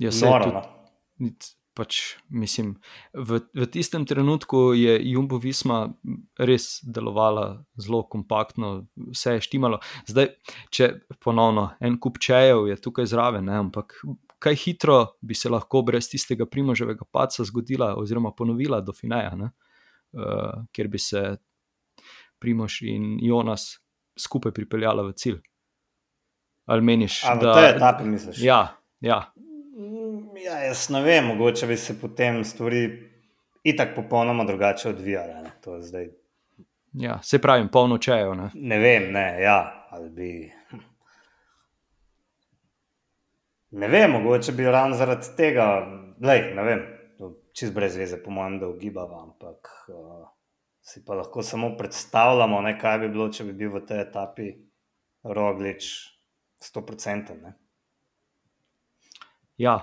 ja, 0.00 0.10
Noro, 0.22 0.44
tudi, 0.44 0.54
no. 0.56 1.30
pač, 1.74 2.16
mislim, 2.28 2.74
v, 3.12 3.40
v 3.54 3.66
tistem 3.68 4.06
trenutku 4.08 4.72
je 4.72 4.96
Jumbo 5.12 5.36
Visma 5.36 5.92
res 6.40 6.80
delovala 6.84 7.64
zelo 7.76 8.02
kompaktno, 8.08 8.86
vse 9.12 9.36
je 9.36 9.44
štimalo. 9.44 9.78
Zdaj, 10.08 10.32
če 10.72 10.90
ponovno 11.20 11.74
en 11.80 12.00
kup 12.00 12.16
čejev 12.18 12.66
je 12.72 12.80
tukaj 12.80 13.06
zraven, 13.12 13.44
ne, 13.44 13.60
ampak 13.60 13.92
kaj 14.42 14.58
hitro 14.58 14.98
bi 15.20 15.36
se 15.38 15.50
lahko 15.52 15.84
brez 15.86 16.08
tistega 16.10 16.46
primoževega 16.46 17.06
paca 17.10 17.46
zgodila, 17.46 17.94
oziroma 18.00 18.34
ponovila 18.36 18.80
do 18.82 18.94
Fineja, 18.96 19.36
ne, 19.38 19.52
uh, 20.18 20.66
kjer 20.74 20.90
bi 20.90 20.98
se 20.98 21.24
Primož 22.42 22.80
in 22.90 23.16
Jonas 23.22 23.76
skupaj 24.18 24.52
pripeljala 24.52 25.06
v 25.06 25.14
cilj. 25.14 25.38
Ali 26.66 26.82
meniš, 26.82 27.22
A 27.26 27.36
v 27.38 27.42
da 27.42 27.54
tej 27.54 27.68
etapi 27.76 28.04
misliš? 28.06 28.42
Ja, 28.42 28.60
ja, 29.00 29.20
Mm, 29.76 30.36
ja, 30.36 30.58
jaz 30.58 30.88
ne 30.90 31.00
vem, 31.02 31.24
mogoče 31.24 31.66
bi 31.66 31.76
se 31.76 32.00
potem 32.00 32.44
stvari 32.44 33.08
itak 33.64 33.94
popolnoma 33.94 34.44
drugače 34.44 34.88
odvijale. 34.88 35.50
To 35.64 35.76
je 35.76 35.82
zdaj, 35.82 36.08
ja, 36.92 37.22
se 37.22 37.38
pravi, 37.38 37.68
polno 37.72 37.98
čejev. 37.98 38.34
Ne. 38.34 38.50
ne 38.54 38.78
vem, 38.78 39.12
ne, 39.12 39.42
ja, 39.42 39.86
ali 39.90 40.10
bi. 40.10 40.52
Ne 43.72 43.88
vem, 43.88 44.10
mogoče 44.10 44.52
bi 44.52 44.64
ravno 44.68 44.96
zaradi 44.96 45.30
tega, 45.36 45.66
lej, 46.20 46.50
ne 46.56 46.64
vem, 46.66 46.82
čist 47.56 47.72
brez 47.74 47.96
veze, 47.96 48.18
po 48.22 48.30
mojem, 48.30 48.58
da 48.60 48.68
ugibava, 48.68 49.22
ampak 49.22 49.70
uh, 49.88 50.26
si 50.84 51.04
pa 51.04 51.16
lahko 51.16 51.42
samo 51.42 51.72
predstavljamo, 51.78 52.60
ne, 52.66 52.74
kaj 52.80 52.98
bi 53.04 53.08
bilo, 53.14 53.30
če 53.32 53.48
bi 53.48 53.56
bil 53.62 53.72
v 53.76 53.84
tej 53.88 54.04
etapi 54.04 54.50
Roglič 55.24 55.88
100%. 56.60 57.38
Ne. 57.40 57.56
Ja, 59.62 59.80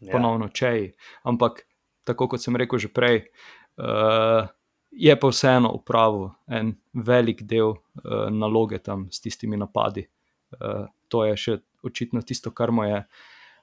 Ja. 0.00 0.12
ponovno 0.12 0.48
čeji. 0.48 0.92
Ampak, 1.22 1.66
tako 2.04 2.28
kot 2.28 2.42
sem 2.42 2.56
rekel 2.56 2.78
že 2.80 2.88
prej, 2.88 3.28
uh, 3.76 4.48
je 4.90 5.12
pa 5.20 5.28
vseeno 5.28 5.72
upravil 5.76 6.30
en 6.48 6.72
velik 6.92 7.42
del 7.42 7.76
uh, 7.76 8.30
naloge 8.32 8.78
tam 8.78 9.10
s 9.12 9.20
tistimi 9.20 9.56
napadi. 9.56 10.06
Uh, 10.56 10.88
to 11.08 11.24
je 11.28 11.36
še 11.36 11.58
očitno 11.82 12.22
tisto, 12.22 12.50
kar 12.50 12.72
mu 12.72 12.84
je 12.84 13.04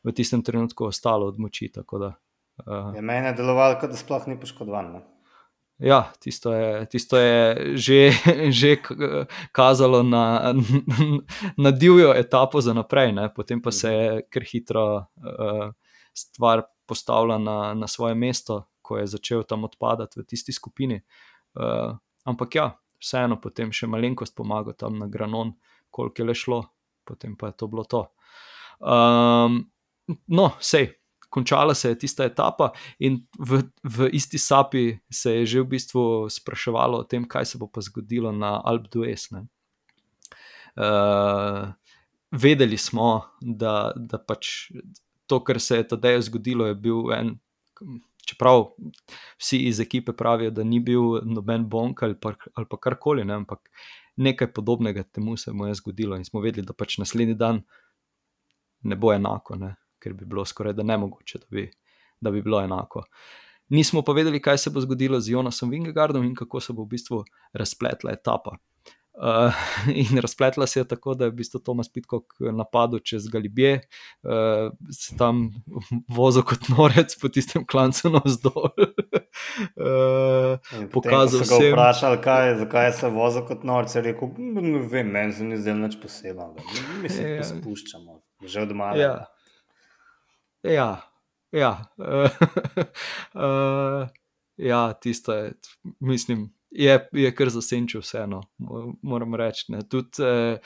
v 0.03 0.13
tistem 0.15 0.43
trenutku 0.43 0.86
ostalo 0.86 1.27
od 1.27 1.39
moči. 1.39 1.71
tako 1.73 1.99
Da, 1.99 2.13
uh, 2.65 2.95
Je 2.95 3.01
meni 3.01 3.27
je 3.27 3.34
delovalo, 3.34 3.80
kot 3.82 3.91
da 3.91 3.97
sploh 3.97 4.27
ni 4.27 4.39
poškodovan. 4.39 4.91
Ne. 4.93 5.01
ja, 5.77 6.12
tisto 6.19 6.53
je, 6.53 6.86
tisto 6.89 7.17
je 7.17 7.75
že, 7.77 8.12
že 8.60 8.77
kazalo 9.51 10.03
na, 10.03 10.53
na 11.63 11.71
divjo 11.71 12.13
etapo 12.13 12.62
za 12.62 12.73
naprej, 12.73 13.13
ne? 13.13 13.30
potem 13.34 13.62
pa 13.62 13.71
se 13.71 13.93
je 13.93 14.21
kar 14.30 14.43
hitro 14.43 14.88
uh, 14.95 15.69
stvar 16.13 16.63
postavila 16.86 17.38
na, 17.38 17.73
na 17.73 17.88
svoje 17.88 18.15
mesto, 18.15 18.65
ko 18.82 18.97
je 18.97 19.08
začel 19.08 19.43
tam 19.43 19.63
odpadati 19.63 20.19
v 20.19 20.23
tisti 20.23 20.53
skupini. 20.56 21.01
Uh, 21.60 21.97
ampak 22.23 22.56
ja, 22.56 22.67
vseeno 23.01 23.38
potem 23.41 23.71
še 23.71 23.89
malenkost 23.91 24.36
pomagal 24.36 24.73
tam 24.73 24.97
na 24.97 25.08
Granon, 25.08 25.53
koliko 25.91 26.21
je 26.21 26.27
le 26.27 26.36
šlo, 26.36 26.62
potem 27.07 27.35
pa 27.39 27.51
je 27.51 27.57
to 27.57 27.71
bilo 27.71 27.87
to. 27.87 28.05
Um, 28.79 29.63
no, 30.27 30.51
sej. 30.59 30.93
Končala 31.29 31.73
se 31.75 31.89
je 31.91 31.97
tista 31.99 32.23
etapa, 32.23 32.69
in 33.03 33.17
v, 33.35 33.59
v 33.83 34.07
isti 34.15 34.39
sapi 34.39 34.95
se 35.11 35.33
je 35.33 35.45
že 35.45 35.61
v 35.61 35.67
bistvu 35.75 36.03
spraševalo 36.31 37.03
o 37.03 37.03
tem, 37.03 37.25
kaj 37.27 37.45
se 37.51 37.59
bo 37.59 37.67
pa 37.67 37.83
zgodilo 37.83 38.31
na 38.31 38.61
Alp 38.63 38.87
d'Huez. 38.87 39.27
ne. 39.35 39.43
Uh, 40.77 41.67
vedeli 42.31 42.77
smo, 42.77 43.27
da, 43.41 43.91
da 43.95 44.19
pač 44.19 44.71
to, 45.27 45.41
kar 45.43 45.59
se 45.59 45.81
je 45.81 45.87
tedaj 45.87 46.21
zgodilo, 46.29 46.67
je 46.67 46.75
bil 46.75 47.11
en. 47.13 47.35
Čeprav 48.27 48.65
vsi 49.39 49.61
iz 49.69 49.79
ekipe 49.79 50.11
pravijo, 50.11 50.51
da 50.51 50.63
ni 50.63 50.81
bil 50.83 51.21
noben 51.23 51.63
bonk 51.69 52.03
ali 52.03 52.15
pa, 52.19 52.33
ali 52.55 52.67
pa 52.67 52.77
karkoli, 52.77 53.23
ne, 53.23 53.37
ampak 53.39 53.69
nekaj 54.17 54.51
podobnega 54.53 55.03
temu 55.03 55.38
se 55.38 55.53
mu 55.53 55.67
je 55.67 55.75
zgodilo, 55.75 56.17
in 56.17 56.25
smo 56.25 56.41
vedeli, 56.41 56.65
da 56.67 56.73
pač 56.73 56.97
naslednji 56.97 57.36
dan 57.36 57.62
ne 58.82 58.95
bo 58.95 59.13
enako, 59.13 59.56
ne, 59.56 59.75
ker 59.99 60.13
bi 60.13 60.25
bilo 60.25 60.45
skoraj 60.45 60.73
da 60.73 60.84
nemogoče, 60.84 61.39
da 61.39 61.45
bi, 61.49 61.67
da 62.21 62.32
bi 62.32 62.41
bilo 62.41 62.62
enako. 62.62 63.03
Nismo 63.69 64.01
pa 64.01 64.13
vedeli, 64.15 64.41
kaj 64.41 64.58
se 64.58 64.69
bo 64.69 64.82
zgodilo 64.82 65.19
z 65.19 65.32
Jonasom 65.32 65.69
Vingegardom 65.69 66.23
in 66.23 66.36
kako 66.36 66.60
se 66.60 66.73
bo 66.73 66.86
v 66.86 66.93
bistvu 66.95 67.23
razpletla 67.53 68.12
etapa. 68.12 68.58
Uh, 69.17 69.49
in 70.12 70.19
razpletla 70.21 70.67
se 70.67 70.80
je 70.80 70.88
tako, 70.88 71.13
da 71.17 71.25
je 71.25 71.32
v 71.32 71.39
bistvu 71.39 71.60
Tomas 71.60 71.89
Pitkok 71.89 72.23
napadel 72.53 72.99
čez 72.99 73.25
Galibije, 73.27 73.80
uh, 74.23 74.69
se 74.93 75.17
tam 75.17 75.49
vozil 76.17 76.43
kot 76.45 76.69
norec 76.69 77.15
po 77.17 77.30
tistem 77.30 77.65
klancu 77.65 78.10
navzdol. 78.10 78.67
uh, 79.75 80.60
Pokazal 80.93 81.39
ga 81.39 81.45
vsem. 81.49 81.71
vprašali, 81.73 82.21
kaj, 82.21 82.56
zakaj 82.58 82.91
se 82.93 83.10
vozi 83.10 83.41
kot 83.47 83.63
norc, 83.63 83.95
je 83.95 84.01
rekel: 84.01 84.27
"Mm, 84.38 84.67
Ne 84.67 84.80
vem, 84.86 85.08
meni 85.08 85.34
se 85.34 85.43
ni 85.43 85.58
zdelo 85.58 85.77
nič 85.80 85.97
posebnega. 86.01 86.62
Mi 87.01 87.10
se 87.10 87.23
Ja. 87.23 87.43
spuščamo, 87.43 88.21
že 88.45 88.62
od 88.62 88.71
malega. 88.71 89.25
Ja, 90.63 90.71
ja, 90.71 91.01
ja. 91.51 91.71
uh, 93.34 94.08
ja 94.58 94.93
tisto 94.93 95.34
je, 95.34 95.53
mislim, 95.99 96.53
je, 96.71 97.10
je 97.12 97.32
kar 97.36 97.49
zasenčil 97.49 98.01
vseeno, 98.01 98.41
mo- 98.58 98.93
moram 99.01 99.36
reči. 99.36 99.65
Tudi, 99.89 100.23
eh, 100.23 100.60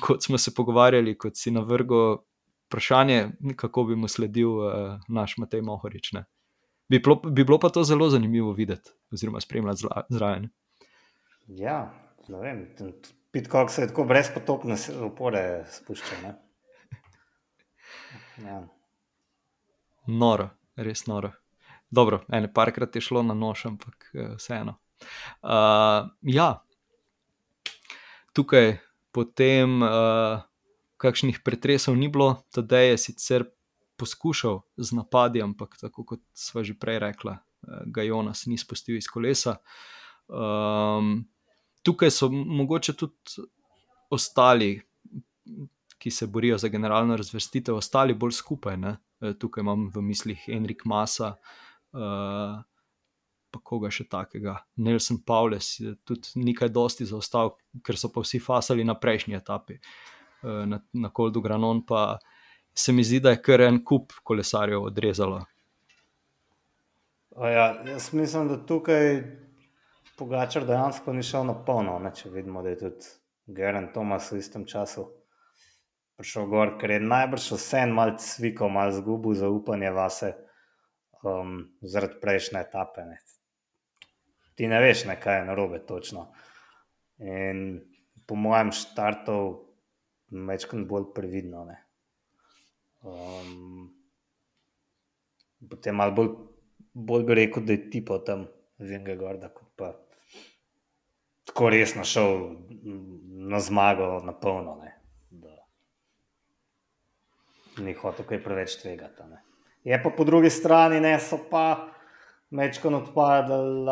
kot 0.00 0.22
smo 0.24 0.38
se 0.38 0.54
pogovarjali, 0.54 1.18
kot 1.18 1.36
si 1.36 1.50
navrgo 1.50 2.24
vprašanje, 2.66 3.30
kako 3.56 3.84
bi 3.84 3.96
mu 3.96 4.08
sledil 4.08 4.48
eh, 4.68 4.98
naš 5.08 5.36
Matej 5.38 5.62
Mohorič. 5.62 6.12
Ne. 6.12 6.24
Bi, 6.88 6.98
bilo, 6.98 7.16
bi 7.16 7.44
bilo 7.44 7.58
pa 7.58 7.68
to 7.68 7.84
zelo 7.84 8.10
zanimivo 8.10 8.52
videti, 8.52 8.90
oziroma 9.12 9.40
spremljati 9.40 9.86
zraven. 10.08 10.48
Ja, 11.46 11.94
ne 12.28 12.40
vem. 12.40 12.66
Pitkok 13.30 13.70
se 13.70 13.82
je 13.82 13.88
tako 13.88 14.04
brezpotopne 14.04 14.76
opore 15.02 15.64
spuščal. 15.70 16.18
Ja. 18.42 18.64
Noro, 20.06 20.48
res 20.76 21.06
noro. 21.06 21.30
Dobro, 21.90 22.24
ene 22.32 22.52
parkrat 22.52 22.96
je 22.96 23.00
šlo 23.00 23.22
na 23.22 23.34
nož, 23.34 23.66
ampak 23.66 24.10
eh, 24.14 24.34
vseeno. 24.38 24.78
Uh, 25.42 26.08
ja, 26.22 26.64
tukaj 28.32 28.78
potem 29.12 29.82
uh, 29.82 30.40
kakšnih 30.96 31.42
pretresov 31.44 31.98
ni 31.98 32.08
bilo, 32.08 32.38
tedaj 32.54 32.88
je 32.88 32.98
sicer 32.98 33.44
poskušal 34.00 34.62
z 34.76 34.96
napadi, 34.96 35.42
ampak 35.42 35.76
tako 35.78 36.04
kot 36.04 36.22
sva 36.34 36.64
že 36.64 36.74
prej 36.74 36.98
rekla, 36.98 37.38
eh, 37.38 37.84
ga 37.86 38.02
Jonas 38.02 38.46
ni 38.46 38.58
spustil 38.58 38.96
iz 38.98 39.06
kolesa. 39.06 39.58
Um, 40.26 41.28
tukaj 41.84 42.10
so 42.10 42.30
mogoče 42.32 42.96
tudi 42.96 43.44
ostali, 44.10 44.80
ki 45.98 46.10
se 46.10 46.26
borijo 46.26 46.58
za 46.58 46.68
generalno 46.68 47.16
razvrstitev, 47.16 47.76
ostali 47.76 48.14
bolj 48.14 48.32
skupaj. 48.32 48.76
Ne? 48.76 48.96
Tukaj 49.38 49.62
imam 49.62 49.86
v 49.94 50.02
mislih 50.02 50.48
Enrik 50.48 50.84
Masa, 50.84 51.36
uh, 51.36 51.63
pa 51.94 53.60
koga 53.62 53.90
še 53.92 54.08
takega. 54.10 54.56
Nelson 54.82 55.20
Pavles 55.26 55.76
je 55.80 55.94
tudi 56.06 56.42
nekaj 56.42 56.72
dosti 56.74 57.06
zaostal, 57.06 57.54
ker 57.86 57.98
so 57.98 58.10
pa 58.10 58.24
vsi 58.24 58.40
fasali 58.42 58.86
na 58.86 58.96
prejšnji 58.98 59.38
etapi, 59.38 59.78
uh, 59.78 60.64
na, 60.66 60.80
na 60.92 61.10
Koldu 61.14 61.42
Granon, 61.44 61.84
pa 61.86 62.18
se 62.74 62.92
mi 62.92 63.04
zdi, 63.06 63.22
da 63.22 63.34
je 63.34 63.42
kar 63.42 63.62
en 63.62 63.78
kup 63.86 64.16
kolesarjev 64.26 64.88
odrezalo. 64.90 65.44
Ja, 67.38 67.70
jaz 67.86 68.12
mislim, 68.14 68.50
da 68.50 68.60
tukaj 68.66 69.22
Pogačar 70.14 70.62
dejansko 70.66 71.12
ni 71.12 71.24
šel 71.26 71.48
na 71.48 71.54
polno, 71.66 71.96
ne, 71.98 72.12
če 72.14 72.30
vidimo, 72.30 72.62
da 72.62 72.70
je 72.70 72.78
tudi 72.84 73.08
Geren 73.50 73.88
Tomas 73.94 74.30
v 74.30 74.38
istem 74.38 74.62
času 74.66 75.08
prišel 76.14 76.46
gor, 76.46 76.76
ker 76.78 76.94
je 76.94 77.00
najbrž 77.02 77.48
vse 77.56 77.80
en 77.82 77.94
malce 77.94 78.28
svikal, 78.36 78.70
malce 78.70 79.00
zgubil 79.00 79.34
zaupanje 79.34 79.90
vase 79.90 80.30
um, 81.24 81.56
zaradi 81.80 82.20
prejšnje 82.20 82.60
etape. 82.60 83.04
Ne. 83.08 83.18
Ti 84.54 84.68
ne 84.70 84.80
veš, 84.80 85.04
ne, 85.10 85.18
kaj 85.20 85.40
je 85.40 85.46
narobe 85.48 85.80
točno. 85.86 86.28
In 87.18 87.80
po 88.26 88.38
mojem 88.38 88.72
štartu 88.72 89.36
večkrat 90.48 90.86
bolj 90.88 91.10
previdno. 91.14 91.66
Um, 93.02 93.90
potem 95.70 95.96
malo 95.96 96.14
bolj, 96.14 96.30
bolj 96.94 97.26
bi 97.28 97.38
rekel, 97.40 97.66
da 97.66 97.76
je 97.76 97.90
tipo 97.90 98.18
tam 98.18 98.46
Vinga 98.78 99.14
Gorda, 99.14 99.48
kot 99.54 99.70
pa 99.76 99.92
tako 101.44 101.70
resno 101.70 102.04
šel 102.04 102.56
na 103.50 103.60
zmago 103.60 104.20
na 104.24 104.32
polno. 104.32 104.78
Ne. 104.82 104.90
Ni 107.78 107.94
hotel 107.94 108.26
kaj 108.26 108.42
preveč 108.42 108.76
tvegati. 108.82 109.22
Ne. 109.84 109.92
Je 109.92 110.02
pa 110.02 110.10
po 110.10 110.24
drugi 110.24 110.50
strani, 110.50 111.00
ne 111.00 111.18
so 111.20 111.38
pa 111.50 111.88
večkrat 112.50 112.92
odpadli, 112.92 113.90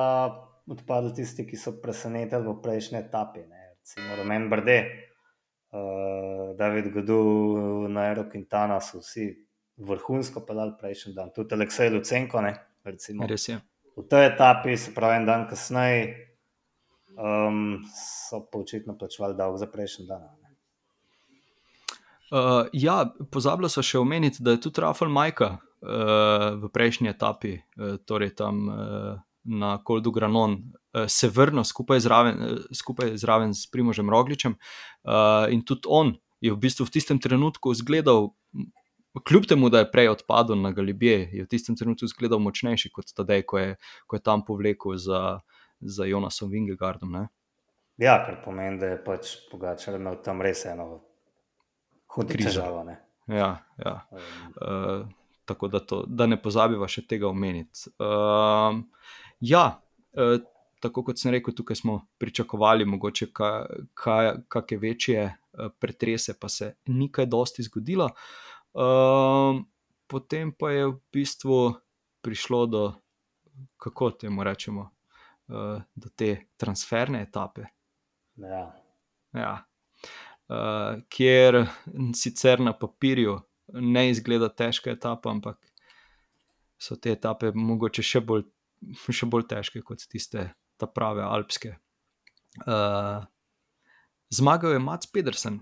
odpadli 0.66 1.14
tisti, 1.14 1.46
ki 1.46 1.56
so 1.56 1.74
presenetili 1.82 2.48
v 2.48 2.60
prejšnji 2.62 2.98
etapi. 2.98 3.44
Ne. 3.48 3.74
Recimo 3.78 4.16
Roman 4.16 4.48
Brde, 4.50 4.78
uh, 5.72 6.56
David 6.56 6.92
Godu, 6.94 7.88
Nairo 7.88 8.24
Quintana 8.30 8.80
so 8.80 9.02
vsi 9.02 9.26
vrhunsko 9.76 10.44
pelali 10.46 10.76
prejšnji 10.80 11.14
dan, 11.14 11.32
tudi 11.34 11.54
Aleksej 11.54 11.90
Lucenko. 11.90 12.40
Ne, 12.40 12.54
Res 13.28 13.48
je. 13.48 13.58
V 13.96 14.06
tej 14.08 14.26
etapi, 14.32 14.76
se 14.76 14.94
pravi, 14.94 15.20
en 15.20 15.26
dan 15.26 15.48
kasneje, 15.50 16.14
um, 17.18 17.82
so 17.92 18.40
pa 18.48 18.62
očitno 18.62 18.96
plačevali 18.98 19.36
dolg 19.36 19.58
za 19.60 19.68
prejšnji 19.68 20.06
dan. 20.08 20.30
Uh, 22.32 22.64
ja, 22.72 23.02
pozabila 23.28 23.68
sem 23.68 23.84
še 23.84 23.98
omeniti, 24.00 24.40
da 24.40 24.54
je 24.54 24.62
tudi 24.64 24.80
Rafael 24.80 25.12
Majka 25.12 25.58
v 25.82 26.68
prejšnji 26.70 27.10
etapi, 27.10 27.58
uh, 27.58 27.96
torej 28.06 28.36
tam 28.38 28.68
uh, 28.68 28.76
na 29.44 29.78
Koldu 29.82 30.12
Granon, 30.14 30.52
uh, 30.52 31.06
se 31.10 31.28
vrnil 31.28 31.64
skupaj 31.66 32.00
zraven, 32.00 32.38
uh, 32.38 32.60
skupaj 32.70 33.16
zraven 33.18 33.54
s 33.54 33.66
Primožem 33.66 34.10
Rogličem. 34.10 34.54
Uh, 35.02 35.50
in 35.50 35.64
tudi 35.66 35.90
on 35.90 36.14
je 36.42 36.52
v 36.54 36.58
bistvu 36.58 36.86
v 36.86 36.94
tistem 36.94 37.18
trenutku 37.18 37.72
izgledal, 37.72 38.30
kljub 39.26 39.46
temu, 39.46 39.68
da 39.70 39.82
je 39.82 39.90
prej 39.90 40.08
odpadel 40.08 40.56
na 40.62 40.72
Galibije, 40.72 41.28
je 41.32 41.44
v 41.44 41.48
tistem 41.48 41.76
trenutku 41.76 42.06
izgledal 42.06 42.38
močnejši 42.38 42.90
kot 42.90 43.12
tedaj, 43.14 43.42
ko 43.42 43.58
je, 43.58 43.76
ko 44.06 44.16
je 44.16 44.22
tam 44.22 44.44
povlekel 44.46 44.96
za, 44.96 45.40
za 45.80 46.04
Jonasom 46.04 46.50
Vingegardom. 46.50 47.12
Ne? 47.12 47.28
Ja, 48.00 48.22
kar 48.26 48.40
pomeni, 48.44 48.80
da 48.80 48.94
je 48.94 49.00
pač 49.04 49.36
Pogačar 49.50 49.98
imel 49.98 50.18
tam 50.24 50.42
res 50.42 50.64
eno 50.66 51.02
hude 52.14 52.38
težave. 52.40 52.96
Ja, 53.30 53.62
ja. 53.78 53.94
Uh, 54.58 55.06
tako 55.44 55.68
da, 55.68 55.80
to, 55.80 56.04
da 56.06 56.26
ne 56.26 56.38
pozabiva 56.42 56.88
še 56.88 57.04
tega 57.08 57.28
omeniti. 57.28 57.90
Uh, 57.98 58.78
ja, 59.40 59.64
uh, 60.14 60.36
tako 60.82 61.04
kot 61.06 61.20
sem 61.20 61.34
rekel, 61.34 61.54
tukaj 61.54 61.78
smo 61.78 61.98
pričakovali 62.18 62.86
mogoče 62.88 63.28
kakšne 63.34 64.78
večje 64.82 65.26
uh, 65.26 65.70
pretrese, 65.78 66.34
pa 66.40 66.48
se 66.48 66.74
ni 66.86 67.10
kaj 67.12 67.28
dosti 67.30 67.66
zgodilo. 67.66 68.10
Uh, 68.72 69.62
potem 70.06 70.52
pa 70.52 70.72
je 70.72 70.86
v 70.88 70.96
bistvu 71.12 71.60
prišlo 72.22 72.66
do, 72.66 72.84
kako 73.76 74.10
temu 74.22 74.44
rečemo, 74.44 74.88
uh, 75.48 75.82
do 75.94 76.08
te 76.16 76.48
transferne 76.56 77.22
etape. 77.22 77.66
Ja. 78.42 78.64
Ja, 79.32 79.52
uh, 80.48 81.00
kjer 81.08 81.62
sicer 82.14 82.60
na 82.60 82.74
papirju 82.78 83.38
ne 83.72 84.08
izgleda 84.10 84.48
težka 84.48 84.92
etapa, 84.92 85.30
ampak 85.30 85.58
so 86.82 86.96
te 86.96 87.14
etape 87.14 87.52
mogoče 87.54 88.02
še 88.02 88.22
bolj, 88.26 88.46
še 89.18 89.28
bolj 89.30 89.48
težke 89.54 89.84
kot 89.86 90.04
tiste 90.10 90.50
prave 90.94 91.22
alpske. 91.22 91.76
Uh, 92.66 93.22
zmagal 94.34 94.74
je 94.74 94.80
Mats 94.82 95.06
Pedersen, 95.06 95.60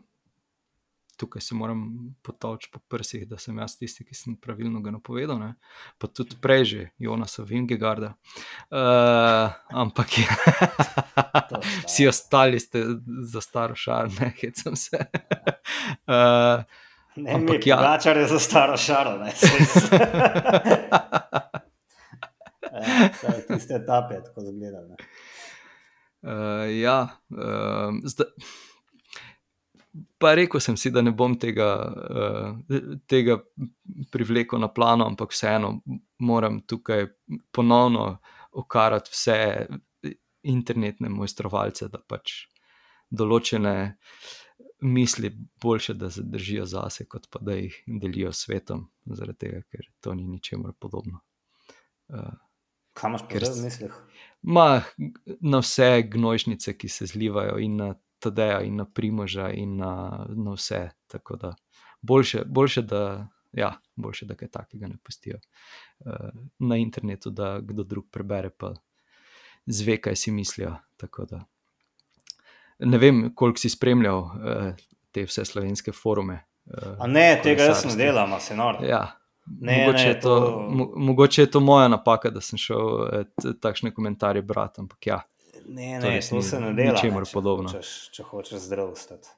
tukaj 1.20 1.42
se 1.44 1.54
moram 1.54 1.82
potovči 2.24 2.70
po 2.72 2.80
prsih, 2.88 3.26
da 3.28 3.36
sem 3.38 3.58
jaz 3.60 3.76
tisti, 3.76 4.06
ki 4.08 4.16
sem 4.16 4.36
pravilno 4.40 4.80
ga 4.80 4.94
napovedal. 4.94 5.36
Ne? 5.38 5.50
Pa 6.00 6.08
tudi 6.08 6.38
prej 6.40 6.64
že, 6.64 6.86
Jonasa 6.98 7.44
Vingegarda. 7.44 8.14
Uh, 8.72 9.52
ampak 9.84 10.18
je. 10.18 10.28
Vsi 11.86 12.08
ostali 12.08 12.60
ste 12.60 12.84
za 13.28 13.44
staro 13.44 13.76
šaro, 13.76 14.08
ne 14.20 14.32
hecam 14.40 14.76
se. 14.76 15.04
uh, 16.08 16.64
Ne, 17.24 17.34
ampak 17.34 17.66
ja, 17.66 17.76
plačar 17.76 18.16
je 18.16 18.26
za 18.26 18.38
staro 18.38 18.76
šaro, 18.76 19.18
ne 19.18 19.32
ja, 23.22 23.32
tiste 23.48 23.74
etape, 23.74 24.22
tako 24.24 24.40
zgleda. 24.40 24.96
Uh, 26.22 26.80
ja, 26.80 27.08
uh, 27.30 27.94
zdaj. 28.04 28.26
Pa 30.20 30.34
rekel 30.36 30.60
sem 30.60 30.76
si, 30.76 30.90
da 30.94 31.02
ne 31.02 31.10
bom 31.16 31.34
tega, 31.40 31.70
uh, 31.90 32.76
tega 33.10 33.38
privlekel 34.12 34.60
na 34.60 34.68
plano, 34.68 35.06
ampak 35.08 35.32
vseeno 35.34 35.80
moram 36.22 36.60
tukaj 36.62 37.06
ponovno 37.52 38.18
okarati 38.52 39.10
vse 39.12 39.66
internetne 40.42 41.08
mojstrovalce, 41.08 41.88
da 41.88 41.98
pač 41.98 42.44
določene 43.10 43.74
misli 44.80 45.36
boljše, 45.62 45.94
da 45.94 46.10
se 46.10 46.22
držijo 46.22 46.66
zase, 46.66 47.04
kot 47.04 47.26
pa 47.30 47.38
da 47.42 47.52
jih 47.52 47.82
delijo 47.86 48.32
s 48.32 48.44
svetom, 48.44 48.86
zaradi 49.04 49.38
tega, 49.38 49.62
ker 49.62 49.88
to 50.00 50.14
ni 50.14 50.26
ničemer 50.28 50.72
podobno. 50.78 51.20
Uh, 52.08 52.32
Kaj 52.92 53.08
imaš 53.08 53.22
pri 53.28 53.40
mislih? 53.64 53.92
Ma, 54.42 54.82
na 55.40 55.60
vse 55.60 56.02
gnojšnice, 56.10 56.76
ki 56.78 56.88
se 56.88 57.06
zlivajo 57.06 57.58
in 57.58 57.76
na 57.76 57.94
Tadeja 58.20 58.60
in 58.60 58.76
na 58.76 58.84
Primoža 58.84 59.48
in 59.50 59.76
na, 59.76 60.26
na 60.28 60.52
vse. 60.52 60.90
Tako 61.06 61.36
da 61.36 61.54
boljše, 62.02 62.42
boljše, 62.46 62.82
da, 62.82 63.28
ja, 63.52 63.72
boljše, 63.96 64.26
da 64.26 64.34
kaj 64.34 64.48
takega 64.48 64.88
ne 64.88 64.96
pustijo 65.04 65.38
uh, 65.98 66.28
na 66.58 66.76
internetu, 66.76 67.30
da 67.30 67.60
kdo 67.60 67.82
drug 67.82 68.10
prebere, 68.10 68.50
pa 68.50 68.74
zve, 69.66 70.00
kaj 70.00 70.16
si 70.16 70.30
mislijo. 70.30 70.76
Ne 72.80 72.98
vem, 72.98 73.30
koliko 73.34 73.60
si 73.60 73.70
spremljal 73.70 74.18
uh, 74.18 74.68
te 75.12 75.24
vse 75.28 75.44
slovenske 75.44 75.92
forume. 75.92 76.40
Uh, 76.70 77.06
ne, 77.08 77.34
tega 77.42 77.70
jaz 77.72 77.84
ne 77.88 77.96
delam, 77.98 78.36
se 78.40 78.56
nori. 78.56 78.88
Ja. 78.88 79.06
Ne, 79.60 79.80
mogoče, 79.80 80.04
ne, 80.04 80.10
je 80.10 80.20
to, 80.20 80.34
to... 80.40 80.66
Mo, 80.70 80.86
mogoče 80.96 81.42
je 81.42 81.50
to 81.50 81.60
moja 81.60 81.88
napaka, 81.88 82.30
da 82.30 82.40
sem 82.44 82.58
šel 82.60 83.00
eh, 83.06 83.48
takšne 83.60 83.90
komentarje 83.90 84.42
brati, 84.46 84.78
ampak 84.84 85.06
ja, 85.06 85.16
Ne, 85.70 85.98
ne, 85.98 86.20
to, 86.20 86.36
to 86.36 86.42
se 86.42 86.60
ne 86.60 86.72
dela. 86.72 86.92
Ničemer 86.92 87.24
podobno. 87.32 87.68
Hočeš, 87.70 88.10
če 88.14 88.24
hočeš 88.26 88.64
zdrav 88.64 88.90
ostati. 88.90 89.28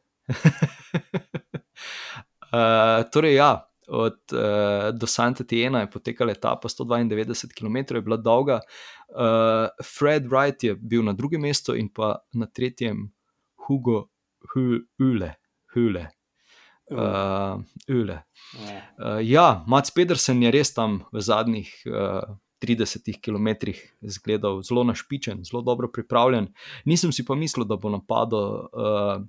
uh, 2.53 3.05
torej, 3.13 3.35
ja, 3.37 3.51
od 3.89 4.33
uh, 4.33 4.89
do 4.97 5.07
Santa 5.07 5.45
Tiena 5.45 5.83
je 5.85 5.91
potekala 5.91 6.33
etapa 6.33 6.69
192 6.69 7.53
km, 7.59 7.77
je 7.99 8.01
bila 8.01 8.17
dolga. 8.17 8.61
Uh, 9.09 9.69
Fred 9.85 10.25
Wright 10.31 10.65
je 10.65 10.75
bil 10.75 11.05
na 11.05 11.13
drugem 11.13 11.45
mestu 11.45 11.77
in 11.77 11.91
pa 11.93 12.17
na 12.33 12.47
tretjem 12.47 13.11
Hugo 13.67 14.09
Hule. 14.55 15.35
Hule. 15.75 16.09
Uh, 16.91 17.63
uh, 17.89 19.21
ja, 19.23 19.65
Mats 19.67 19.91
Pedersen 19.91 20.43
je 20.43 20.51
res 20.53 20.75
tam 20.75 21.03
v 21.13 21.23
zadnjih 21.25 21.71
uh, 21.89 22.35
30 22.63 23.21
km 23.23 23.73
izgledal 24.01 24.63
zelo 24.63 24.85
našpičen, 24.85 25.45
zelo 25.45 25.63
dobro 25.63 25.89
pripravljen. 25.93 26.51
Nisem 26.85 27.13
si 27.13 27.25
pa 27.25 27.35
mislil, 27.35 27.65
da 27.65 27.77
bo 27.77 27.91
napadel 27.91 28.69
uh, 28.73 29.23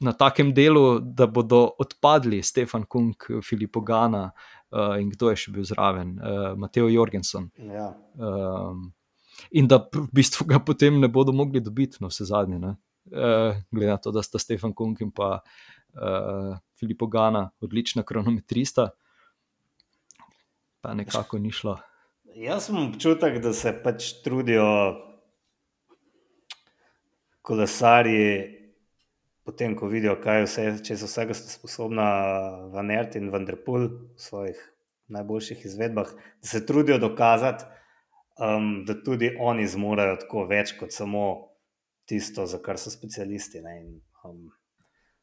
na 0.00 0.12
takem 0.12 0.52
delu, 0.54 1.00
da 1.00 1.26
bodo 1.26 1.70
odpadli 1.78 2.42
Stefan 2.42 2.84
Kung, 2.84 3.14
Filipo 3.44 3.80
Gana 3.80 4.30
uh, 4.70 5.00
in 5.00 5.10
kdo 5.10 5.30
je 5.30 5.44
še 5.44 5.52
bil 5.54 5.64
zraven, 5.68 6.16
uh, 6.18 6.52
Mateo 6.58 6.88
Jorgensen. 6.88 7.50
Ja. 7.56 7.92
Uh, 8.16 8.76
in 9.50 9.68
da 9.68 9.80
v 9.92 10.08
bistvu 10.12 10.48
ga 10.48 10.60
potem 10.60 11.00
ne 11.00 11.08
bodo 11.08 11.32
mogli 11.32 11.60
dobiti, 11.60 12.00
no 12.00 12.10
vse 12.12 12.28
zadnje. 12.28 12.74
Uh, 13.10 13.56
glede 13.70 13.90
na 13.90 13.98
to, 13.98 14.12
da 14.14 14.22
sta 14.22 14.38
Stefan 14.38 14.74
Kung 14.74 15.00
in 15.02 15.10
pa 15.10 15.40
uh, 15.40 16.58
Filipo 16.78 17.06
Gana 17.06 17.50
odlična 17.60 18.02
kronometrista. 18.02 18.90
Pa 20.80 20.94
nekako 20.94 21.38
ni 21.38 21.50
šlo 21.50 21.78
Jaz 22.34 22.64
sem 22.64 22.78
občutek, 22.80 23.42
da 23.44 23.52
se 23.52 23.74
pač 23.84 24.06
trudijo 24.24 24.64
kolesarji, 27.44 28.28
potem 29.44 29.74
ko 29.76 29.90
vidijo, 29.92 30.14
kaj 30.22 30.46
vse, 30.46 30.64
če 30.86 30.96
so 30.96 31.10
vsega 31.10 31.36
sposobna 31.36 32.06
Van 32.72 32.90
Ert 32.94 33.18
in 33.20 33.28
Vanderpool 33.34 33.84
v 33.84 34.22
svojih 34.22 34.62
najboljših 35.12 35.66
izvedbah, 35.68 36.08
da 36.40 36.48
se 36.48 36.64
trudijo 36.64 36.96
dokazati, 37.02 37.68
um, 38.40 38.86
da 38.88 38.96
tudi 38.96 39.34
oni 39.36 39.68
zmorejo 39.68 40.16
tako 40.24 40.46
več 40.48 40.72
kot 40.78 40.96
samo 40.96 41.26
tisto, 42.12 42.44
za 42.46 42.60
kar 42.60 42.76
so 42.78 42.92
specialisti. 42.92 43.62
Ne? 43.64 43.76
In, 43.80 43.92
um, 44.28 44.50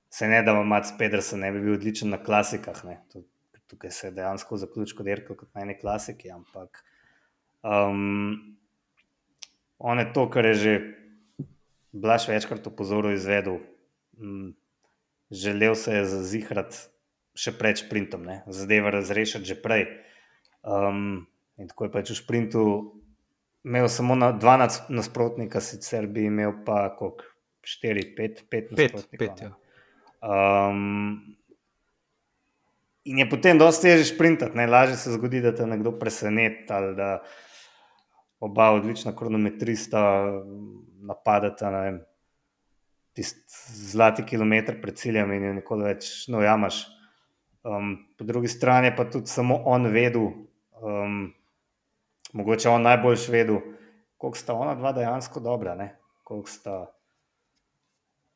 se 0.10 0.28
ne 0.28 0.41
da 0.43 0.56
Mats 0.63 0.95
Pedersen 0.97 1.43
ne 1.45 1.52
bi 1.54 1.62
bil 1.62 1.78
odličen 1.78 2.10
na 2.10 2.17
klasikah. 2.23 2.82
Tukaj 3.69 3.91
se 3.93 4.12
dejansko 4.12 4.58
zaključil 4.58 5.06
dirkal 5.06 5.38
kot 5.38 5.52
na 5.54 5.62
eni 5.62 5.75
klasiki, 5.78 6.32
ampak 6.34 6.82
um, 7.62 8.58
on 9.78 10.02
je 10.02 10.08
to, 10.13 10.25
kar 10.34 10.49
je 10.49 10.56
že 10.63 10.73
Blaž 11.91 12.28
večkrat 12.30 12.67
opozoril, 12.69 13.15
izvedel. 13.17 13.60
Mm, 14.17 14.52
želel 15.32 15.75
se 15.75 15.93
je 15.93 16.06
zazihrati 16.06 16.78
še 17.34 17.54
pred 17.58 17.78
sprintom, 17.78 18.28
zadeva 18.45 18.91
razrešiti 18.93 19.45
že 19.45 19.58
prej. 19.58 19.88
Um, 20.62 21.25
in 21.58 21.69
tako 21.69 21.88
je 21.88 21.93
pač 21.93 22.12
v 22.13 22.17
sprintu 22.19 22.63
imel 23.63 23.89
samo 23.89 24.15
na 24.15 24.32
dva 24.32 24.58
nasprotnika, 24.89 25.62
sicer 25.62 26.08
bi 26.08 26.26
imel 26.30 26.62
pa 26.65 26.88
koliko, 26.95 27.28
štiri, 27.63 28.06
pet, 28.15 28.45
pet 28.50 28.72
nasprotnikov. 28.72 29.19
Pet, 29.19 29.19
pet, 29.19 29.43
ja. 29.43 30.69
um, 30.69 31.19
in 33.04 33.19
je 33.19 33.30
potem 33.30 33.60
dosti 33.60 33.89
težje 33.89 34.12
sprintati, 34.13 34.58
najlažje 34.58 34.98
se 34.98 35.15
zgodi, 35.17 35.41
da 35.43 35.54
te 35.56 35.67
nekdo 35.67 35.91
preseneti 36.00 36.74
ali 36.74 36.95
da 36.95 37.17
oba 38.39 38.69
odlična 38.72 39.15
kronometrista 39.15 40.02
napadata 41.02 41.72
na 41.72 41.84
tisti 43.13 43.39
zlati 43.91 44.24
kilometr 44.24 44.82
pred 44.82 44.95
ciljem 44.95 45.32
in 45.36 45.43
jo 45.43 45.54
nikoli 45.54 45.89
več 45.89 46.28
ne 46.32 46.39
ujamaš. 46.39 46.86
Um, 47.67 47.98
po 48.17 48.24
drugi 48.24 48.48
strani 48.48 48.93
pa 48.95 49.04
tudi 49.12 49.28
samo 49.28 49.58
on 49.67 49.89
vedel, 49.91 50.30
um, 50.80 51.26
mogoče 52.34 52.70
on 52.70 52.82
najbolj 52.82 53.18
vedel, 53.32 53.60
koliko 54.18 54.38
sta 54.38 54.54
ona 54.54 54.76
dva 54.76 54.92
dejansko 54.94 55.39
dobra, 55.39 55.76
ne? 55.76 55.96
koliko 56.24 56.50
sta 56.50 56.76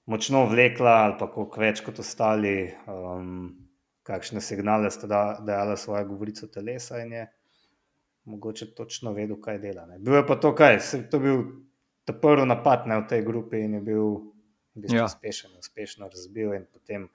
močno 0.05 0.45
vlekla 0.49 0.91
ali 1.05 1.15
pa 1.19 1.27
koliko 1.31 1.61
več 1.61 1.81
kot 1.85 1.99
ostali, 1.99 2.73
um, 2.89 3.51
kakšne 4.03 4.41
signale 4.41 4.91
sta 4.91 5.07
da, 5.07 5.21
dala 5.45 5.77
svoje 5.77 6.05
govorice 6.05 6.49
telesa 6.51 6.99
in 7.03 7.13
je 7.13 7.27
mogoče 8.25 8.73
točno 8.75 9.13
vedel, 9.13 9.37
kaj 9.41 9.59
dela. 9.59 9.85
Ne? 9.85 9.99
Bil 9.99 10.15
je 10.15 10.25
pa 10.27 10.35
to, 10.35 10.53
kaj, 10.55 10.79
se 10.79 11.03
to 11.09 11.19
bil 11.19 11.43
ta 12.07 12.13
prvi 12.13 12.47
napad 12.47 12.87
ne, 12.87 12.99
v 13.03 13.07
tej 13.07 13.23
grupi 13.23 13.63
in 13.63 13.77
je 13.79 13.81
bil 13.81 14.07
ja. 14.89 15.05
uspešen, 15.05 15.55
uspešno 15.59 16.09
razbil 16.11 16.55
in 16.55 16.65
potem 16.71 17.07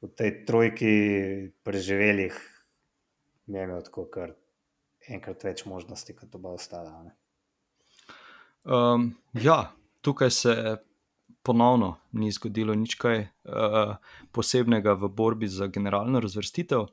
v 0.00 0.08
tej 0.16 0.44
trojki 0.48 0.92
preživelih 1.64 2.36
je 3.50 3.64
imel 3.64 3.82
tako 3.84 4.06
kar 4.12 4.32
enkrat 5.10 5.44
več 5.44 5.64
možnosti, 5.68 6.14
kot 6.16 6.34
oba 6.38 6.54
ostala. 6.56 6.94
Um, 8.64 9.10
ja, 9.32 9.72
tukaj 10.04 10.30
se 10.30 10.54
ponovno 11.42 11.94
ni 12.12 12.30
zgodilo 12.32 12.74
nič 12.76 12.94
kaj 13.00 13.22
uh, 13.24 13.96
posebnega 14.32 14.94
v 15.00 15.08
borbi 15.08 15.48
za 15.48 15.70
generalno 15.72 16.20
razvrstitev. 16.20 16.86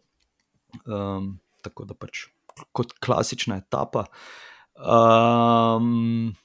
Um, 0.85 1.37
tako 1.63 1.85
da 1.87 1.95
pač 1.95 2.27
kot 2.73 2.95
klasična 3.03 3.59
etapa. 3.63 4.07
Um, 4.77 6.35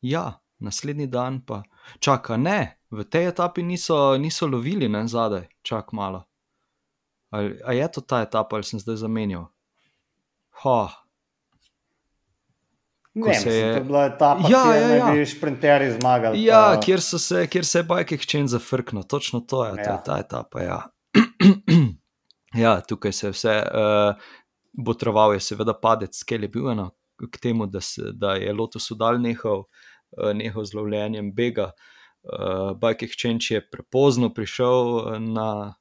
Ja, 0.00 0.40
naslednji 0.58 1.06
dan 1.06 1.44
pa 1.46 1.62
čaka, 1.98 2.36
ne, 2.36 2.80
v 2.90 3.04
tej 3.04 3.28
etapi 3.28 3.62
niso, 3.62 4.16
niso 4.16 4.46
lovili 4.46 4.88
na 4.88 5.06
zadaj, 5.06 5.48
čak 5.62 5.92
malo. 5.92 6.24
Ali, 7.30 7.60
a 7.64 7.72
je 7.72 7.92
to 7.92 8.00
ta 8.00 8.22
etapa, 8.22 8.56
ali 8.56 8.64
sem 8.64 8.80
zdaj 8.80 8.96
zamenjal? 8.96 9.46
Ha. 10.62 10.80
Ne, 13.14 13.34
se 13.34 13.54
je... 13.54 13.74
to 13.78 13.84
bila 13.84 14.04
etapa, 14.06 14.48
ja, 14.48 14.62
kjer 14.64 14.82
ja, 14.82 14.96
ja. 14.96 15.12
bi 15.12 15.26
šprinterji 15.26 15.92
zmagali. 15.92 16.44
Ja, 16.44 16.62
pa... 16.74 16.80
kjer, 16.80 17.00
se, 17.00 17.46
kjer 17.50 17.66
se 17.66 17.78
je 17.78 17.88
bajk 17.88 18.12
exchange 18.12 18.54
zafrknil, 18.54 19.02
točno 19.02 19.40
to 19.40 19.64
je, 19.64 19.74
ja. 19.78 19.84
to 19.84 19.90
je 19.90 19.98
ta 20.04 20.18
etapa. 20.20 20.62
Ja. 20.62 20.80
ja, 22.64 22.80
tukaj 22.80 23.12
se 23.12 23.26
je 23.26 23.34
vse, 23.34 23.56
uh, 23.66 24.30
botroval 24.72 25.34
je 25.34 25.40
seveda 25.40 25.74
padec, 25.74 26.14
skel 26.16 26.46
je 26.46 26.48
bil 26.48 26.70
eno, 26.70 26.90
k 27.18 27.42
temu, 27.42 27.66
da, 27.66 27.80
se, 27.80 28.12
da 28.12 28.36
je 28.38 28.52
Lotus 28.52 28.90
udal 28.90 29.18
nehal. 29.20 29.66
Eh, 30.18 30.34
nehal 30.34 30.64
z 30.64 30.74
lovljenjem 30.74 31.34
bega. 31.34 31.70
Uh, 32.20 32.76
Bike 32.76 33.06
Exchange 33.06 33.54
je 33.54 33.60
prepozno 33.70 34.28
prišel 34.34 35.06
na, 35.24 35.74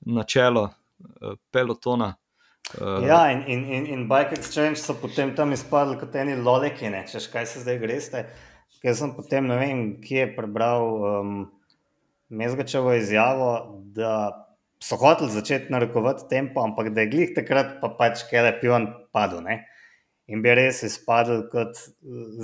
na 0.00 0.24
čelo 0.24 0.62
uh, 0.64 1.36
pelotona. 1.52 2.16
Uh, 2.74 3.06
ja, 3.06 3.20
in, 3.30 3.44
in, 3.46 3.64
in, 3.72 3.86
in 3.94 4.08
Bike 4.10 4.34
Exchange 4.34 4.80
so 4.82 4.96
potem 4.98 5.34
tam 5.38 5.54
izpadli 5.54 5.98
kot 6.00 6.16
eni 6.18 6.34
loleki, 6.34 6.90
češ 7.10 7.28
kaj 7.32 7.46
se 7.46 7.62
zdaj 7.62 7.78
greste. 7.82 8.24
Ker 8.82 8.96
sem 8.98 9.12
potem 9.16 9.46
ne 9.46 9.60
vem, 9.60 9.84
kje 10.02 10.24
je 10.24 10.32
prebral 10.34 10.82
um, 10.96 11.36
Mezgačevo 12.28 12.92
izjavo, 12.98 13.52
da 13.94 14.46
so 14.82 14.98
hoteli 15.00 15.30
začeti 15.32 15.72
narekovati 15.72 16.26
tempo, 16.28 16.60
ampak 16.60 16.90
da 16.92 17.06
je 17.06 17.12
glih 17.14 17.32
takrat 17.38 17.78
pa 17.80 17.94
pač 17.98 18.26
kele 18.30 18.52
pivan 18.60 18.90
padel. 19.14 19.40
Ne? 19.46 19.62
in 20.26 20.42
bi 20.42 20.54
res 20.58 20.82
izpadli 20.86 21.44
kot 21.52 21.78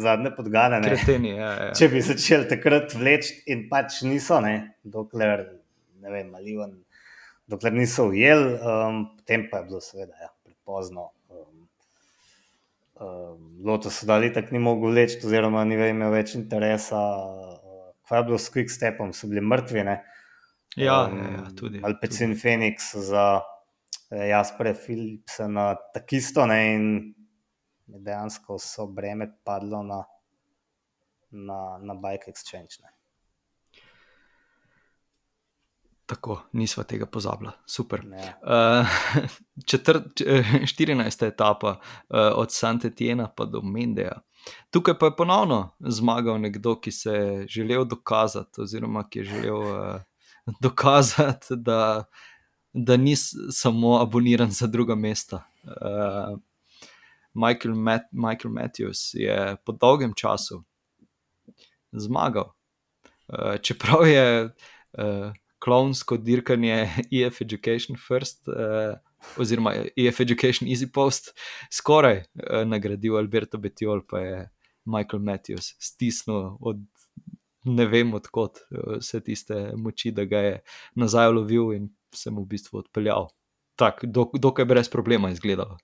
zadnje 0.03 0.33
podgane. 0.37 0.81
Kreteni, 0.85 1.35
ja, 1.35 1.51
ja. 1.59 1.73
Če 1.79 1.89
bi 1.93 2.03
začeli 2.05 2.49
takrat 2.51 2.95
vleči, 2.99 3.41
in 3.51 3.67
pač 3.71 4.03
niso, 4.07 4.39
ne? 4.45 4.55
dokler 4.83 5.45
ne 6.03 6.11
vem, 6.15 6.31
malivan, 6.35 6.77
dokler 7.53 7.75
niso 7.77 8.09
ujeli, 8.11 8.57
um, 8.59 9.05
potem 9.17 9.47
pa 9.51 9.63
je 9.63 9.69
bilo 9.71 9.81
seveda 9.85 10.17
ja, 10.21 10.31
prepozno. 10.45 11.11
Um, 11.29 11.69
um, 12.97 13.49
Loto 13.65 13.93
so 13.93 14.09
dali 14.09 14.33
tako 14.33 14.57
ni 14.57 14.63
mogel 14.63 14.97
vleči, 14.97 15.21
oziroma 15.25 15.65
ni 15.69 15.77
imel 15.77 16.15
več 16.17 16.35
interesa. 16.39 17.01
Uh, 17.01 17.53
kaj 18.13 18.21
je 18.21 18.25
bilo 18.25 18.39
s 18.39 18.53
Quick 18.53 18.71
Stepom, 18.71 19.13
so 19.13 19.27
bili 19.27 19.41
mrtvi. 19.41 19.85
Ne? 19.85 20.05
Ja, 20.77 21.07
um, 21.07 21.19
ja, 21.19 21.31
ja, 21.33 21.51
tudi. 21.57 21.81
Alpecin 21.85 22.35
Phoenix 22.37 22.93
za 22.95 23.41
eh, 24.11 24.29
Jaspre 24.29 24.75
Philipsena, 24.75 25.75
tako 25.95 26.17
isto. 26.17 26.47
Ne? 26.47 26.59
In 26.75 27.15
dejansko 27.87 28.59
so 28.61 28.87
breme 28.87 29.31
padlo 29.45 29.83
na, 29.83 30.03
na, 31.31 31.79
na 31.81 31.95
Bike 31.95 32.29
Exchange. 32.31 32.83
Ne. 32.85 32.93
Tako, 36.13 36.43
nisva 36.53 36.83
tega 36.85 37.07
pozabila, 37.07 37.53
super. 37.67 38.03
Uh, 38.05 38.87
četrt, 39.71 40.21
14. 40.21 41.27
etapa 41.27 41.71
uh, 41.71 42.19
od 42.35 42.53
Santa 42.53 42.91
Tiena 42.91 43.29
pa 43.37 43.45
do 43.45 43.63
Mendeja. 43.63 44.21
Tukaj 44.71 44.99
pa 44.99 45.07
je 45.07 45.17
ponovno 45.17 45.71
zmagal 45.81 46.41
nekdo, 46.41 46.75
ki 46.81 46.93
se 46.93 47.11
je 47.11 47.47
želel 47.49 47.85
dokazati, 47.85 48.61
oziroma 48.61 49.07
ki 49.09 49.19
je 49.19 49.25
želel 49.25 49.57
uh, 49.57 50.01
dokazati, 50.67 51.47
da, 51.57 52.05
da 52.73 52.97
ni 52.97 53.17
samo 53.51 53.97
aboniran 54.03 54.51
za 54.51 54.67
druga 54.67 54.95
mesta. 54.95 55.45
Uh, 55.65 56.39
Michael, 57.35 57.75
Matt, 57.75 58.05
Michael 58.13 58.53
Matthews 58.53 59.15
je 59.15 59.57
po 59.65 59.73
dolgem 59.73 60.13
času 60.17 60.63
zmagal. 61.93 62.53
Uh, 63.29 63.57
čeprav 63.63 64.07
je 64.07 64.45
uh, 64.45 65.33
klonsko 65.63 66.19
dirkanje 66.19 66.89
EF 67.23 67.41
Education 67.45 67.99
First, 68.01 68.49
uh, 68.49 68.97
oziroma 69.39 69.75
EF 69.97 70.21
Education 70.21 70.69
Easy 70.69 70.91
Post, 70.93 71.33
skoraj 71.71 72.23
uh, 72.23 72.63
nagradil 72.67 73.17
Alberto 73.17 73.59
Betiol, 73.59 74.03
pa 74.09 74.21
je 74.21 74.41
Michael 74.85 75.23
Matthews 75.23 75.75
stisnil 75.79 76.57
od 76.61 76.83
ne 77.65 77.87
vem 77.87 78.15
odkot 78.15 78.59
vse 78.99 79.21
tiste 79.23 79.73
moči, 79.79 80.11
da 80.11 80.25
ga 80.25 80.39
je 80.39 80.55
nazaj 80.99 81.31
lovil 81.31 81.73
in 81.77 81.91
se 82.15 82.31
mu 82.31 82.43
v 82.43 82.55
bistvu 82.57 82.83
odpeljal. 82.83 83.29
Tako, 83.79 84.07
dokaj 84.39 84.65
brez 84.65 84.91
problema 84.91 85.31
izgledalo. 85.31 85.79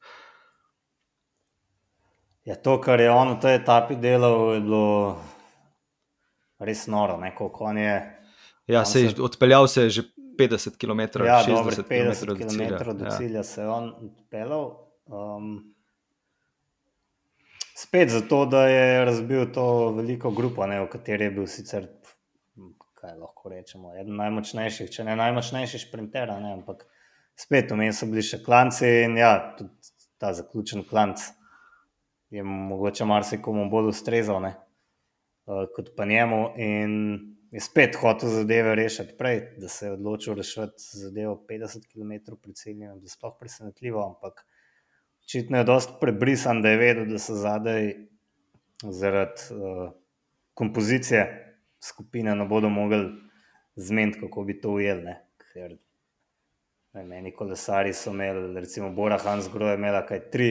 Ja, 2.45 2.57
to, 2.57 2.81
kar 2.81 3.01
je 3.01 3.11
on 3.11 3.37
v 3.37 3.41
tej 3.41 3.59
etapi 3.61 3.97
delal, 4.01 4.55
je 4.55 4.61
bilo 4.61 4.85
res 6.59 6.87
noro. 6.87 7.19
Je, 7.77 7.97
ja, 8.69 8.85
se 8.85 9.03
je 9.03 9.11
se... 9.11 9.23
odpeljal 9.23 9.69
se 9.69 9.83
je 9.83 9.91
že 9.91 10.03
50 10.39 10.77
km, 10.79 11.25
ja, 11.27 11.43
60 11.47 11.83
km, 11.83 11.95
50 11.95 12.27
km 12.27 12.35
do 12.43 12.49
cilja, 12.49 12.93
do 12.93 13.05
ja. 13.05 13.11
cilja 13.11 13.37
ja. 13.37 13.43
se 13.43 13.61
je 13.61 13.69
on 13.69 13.95
odpeljal. 14.05 14.71
Um, 15.07 15.75
spet 17.77 18.11
zato, 18.11 18.45
da 18.47 18.67
je 18.69 19.05
razbil 19.05 19.53
to 19.53 19.93
veliko 19.97 20.31
grupo, 20.31 20.67
ne, 20.67 20.81
v 20.81 20.89
kateri 20.93 21.25
je 21.25 21.31
bil 21.31 21.47
sicer, 21.47 21.89
kaj 22.99 23.17
lahko 23.19 23.51
rečemo, 23.51 23.95
eden 23.95 24.17
najmočnejših, 24.19 24.91
če 24.91 25.07
ne 25.07 25.17
najmočnejši 25.19 25.83
šprinter, 25.87 26.31
ampak 26.31 26.87
spet 27.39 27.71
vmes 27.73 27.99
so 27.99 28.07
bili 28.11 28.23
še 28.27 28.43
klanci 28.45 28.89
in 29.07 29.19
ja, 29.19 29.33
tudi 29.59 29.95
ta 30.19 30.33
zaključen 30.35 30.83
klanc 30.87 31.23
je 32.31 32.43
mogoče 32.43 33.07
marsikomu 33.07 33.69
bolj 33.71 33.93
ustrezal 33.93 34.43
ne, 34.43 34.53
uh, 35.47 35.65
kot 35.75 35.95
pa 35.97 36.05
njemu. 36.05 36.41
In 36.59 36.93
je 37.51 37.61
spet 37.61 37.97
hotel 37.97 38.29
zadeve 38.29 38.75
rešiti 38.75 39.17
prej, 39.19 39.41
da 39.57 39.69
se 39.69 39.87
je 39.87 39.93
odločil 39.93 40.35
rešiti 40.35 40.99
zadevo 41.01 41.45
50 41.49 41.87
km 41.93 42.37
pred 42.43 42.57
ciljem, 42.57 42.99
da 42.99 43.05
je 43.05 43.15
sploh 43.15 43.37
presenetljivo, 43.41 44.05
ampak 44.07 44.45
očitno 45.25 45.59
je 45.59 45.65
dost 45.65 45.91
prebrisan, 46.01 46.63
da 46.63 46.69
je 46.69 46.77
vedel, 46.77 47.07
da 47.07 47.19
se 47.19 47.35
zadaj 47.35 47.95
zaradi 48.83 49.43
uh, 49.51 49.91
kompozicije 50.55 51.45
skupine 51.81 52.35
ne 52.35 52.45
bodo 52.45 52.69
mogli 52.69 53.07
zmeniti, 53.77 54.21
kako 54.21 54.45
bi 54.45 54.61
to 54.61 54.71
ujeli. 54.71 55.15
Ker 55.53 55.77
ne, 56.95 57.05
meni 57.05 57.33
kolesari 57.35 57.93
so 57.93 58.11
imeli, 58.11 58.61
recimo 58.61 58.91
Bora 58.93 59.19
Hansgrohe, 59.19 59.75
imela 59.75 60.05
kaj 60.07 60.29
tri. 60.31 60.51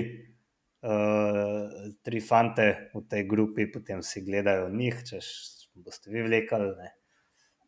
Uh, 0.87 1.89
tri 2.05 2.19
fante 2.21 2.89
v 2.93 3.01
tej 3.09 3.23
grupi, 3.27 3.65
potem 3.71 4.03
si 4.05 4.21
gledajo 4.21 4.69
njih, 4.69 4.99
če 5.09 5.19
boste 5.83 6.11
vi 6.11 6.23
vlekali, 6.23 6.71
ne. 6.77 6.93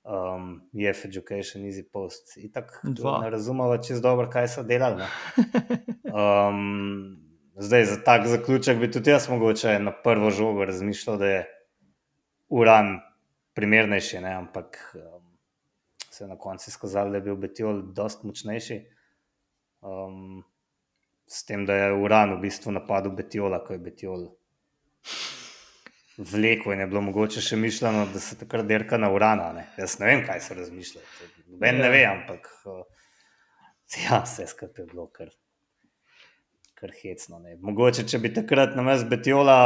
Um, 0.10 0.70
Jeff 0.74 1.06
Education, 1.06 1.66
Easy 1.68 1.84
Post. 1.84 2.38
Ne 3.22 3.30
razumemo 3.30 3.78
čez 3.78 4.02
dobro, 4.02 4.30
kaj 4.30 4.48
so 4.48 4.64
delali. 4.64 5.04
Um, 6.10 7.20
zdaj, 7.56 7.86
za 7.86 7.98
tak 8.06 8.28
zaključek 8.28 8.80
bi 8.80 8.92
tudi 8.92 9.12
jaz 9.12 9.30
mogoče 9.30 9.80
na 9.80 9.94
prvo 10.04 10.32
žogo 10.32 10.66
razmišljal, 10.66 11.18
da 11.18 11.28
je 11.30 11.44
uran 12.50 13.00
primernejši, 13.54 14.22
ne? 14.22 14.34
ampak 14.34 14.96
um, 14.96 15.38
se 16.10 16.24
je 16.24 16.28
na 16.28 16.38
koncu 16.38 16.70
izkazalo, 16.70 17.10
da 17.10 17.18
je 17.18 17.28
bil 17.28 17.36
Betiol 17.36 17.82
dost 17.94 18.24
močnejši. 18.24 18.82
Um, 19.82 20.44
s 21.28 21.46
tem, 21.46 21.66
da 21.66 21.76
je 21.76 21.94
uran 21.94 22.34
v 22.34 22.42
bistvu 22.48 22.72
napadel 22.74 23.14
Betiola, 23.14 23.62
ko 23.64 23.78
je 23.78 23.80
Betiol 23.80 24.30
vlekel 26.20 26.74
in 26.74 26.84
je 26.84 26.88
bilo 26.92 27.02
mogoče 27.02 27.42
še 27.42 27.58
mišljeno, 27.58 28.06
da 28.14 28.20
se 28.20 28.38
takrat 28.40 28.68
derka 28.68 28.98
na 29.00 29.12
urana. 29.12 29.52
Ne? 29.56 29.68
Jaz 29.80 29.98
ne 30.02 30.10
vem, 30.10 30.24
kaj 30.28 30.42
so 30.44 30.58
razmišljali. 30.58 31.30
Ben 31.60 31.80
ne 31.80 31.88
ja. 31.88 31.92
ve, 31.94 32.02
ampak 32.10 32.50
uh, 32.68 32.82
ja, 34.04 34.22
vse 34.26 34.48
skupaj 34.52 34.84
je 34.84 34.88
bilo 34.92 35.08
kar, 35.16 35.32
kar 36.80 36.92
hecno. 37.02 37.40
Ne? 37.44 37.56
Mogoče, 37.64 38.04
če 38.10 38.20
bi 38.20 38.34
takrat 38.36 38.76
na 38.76 38.84
mestu 38.86 39.08
Betiola 39.12 39.60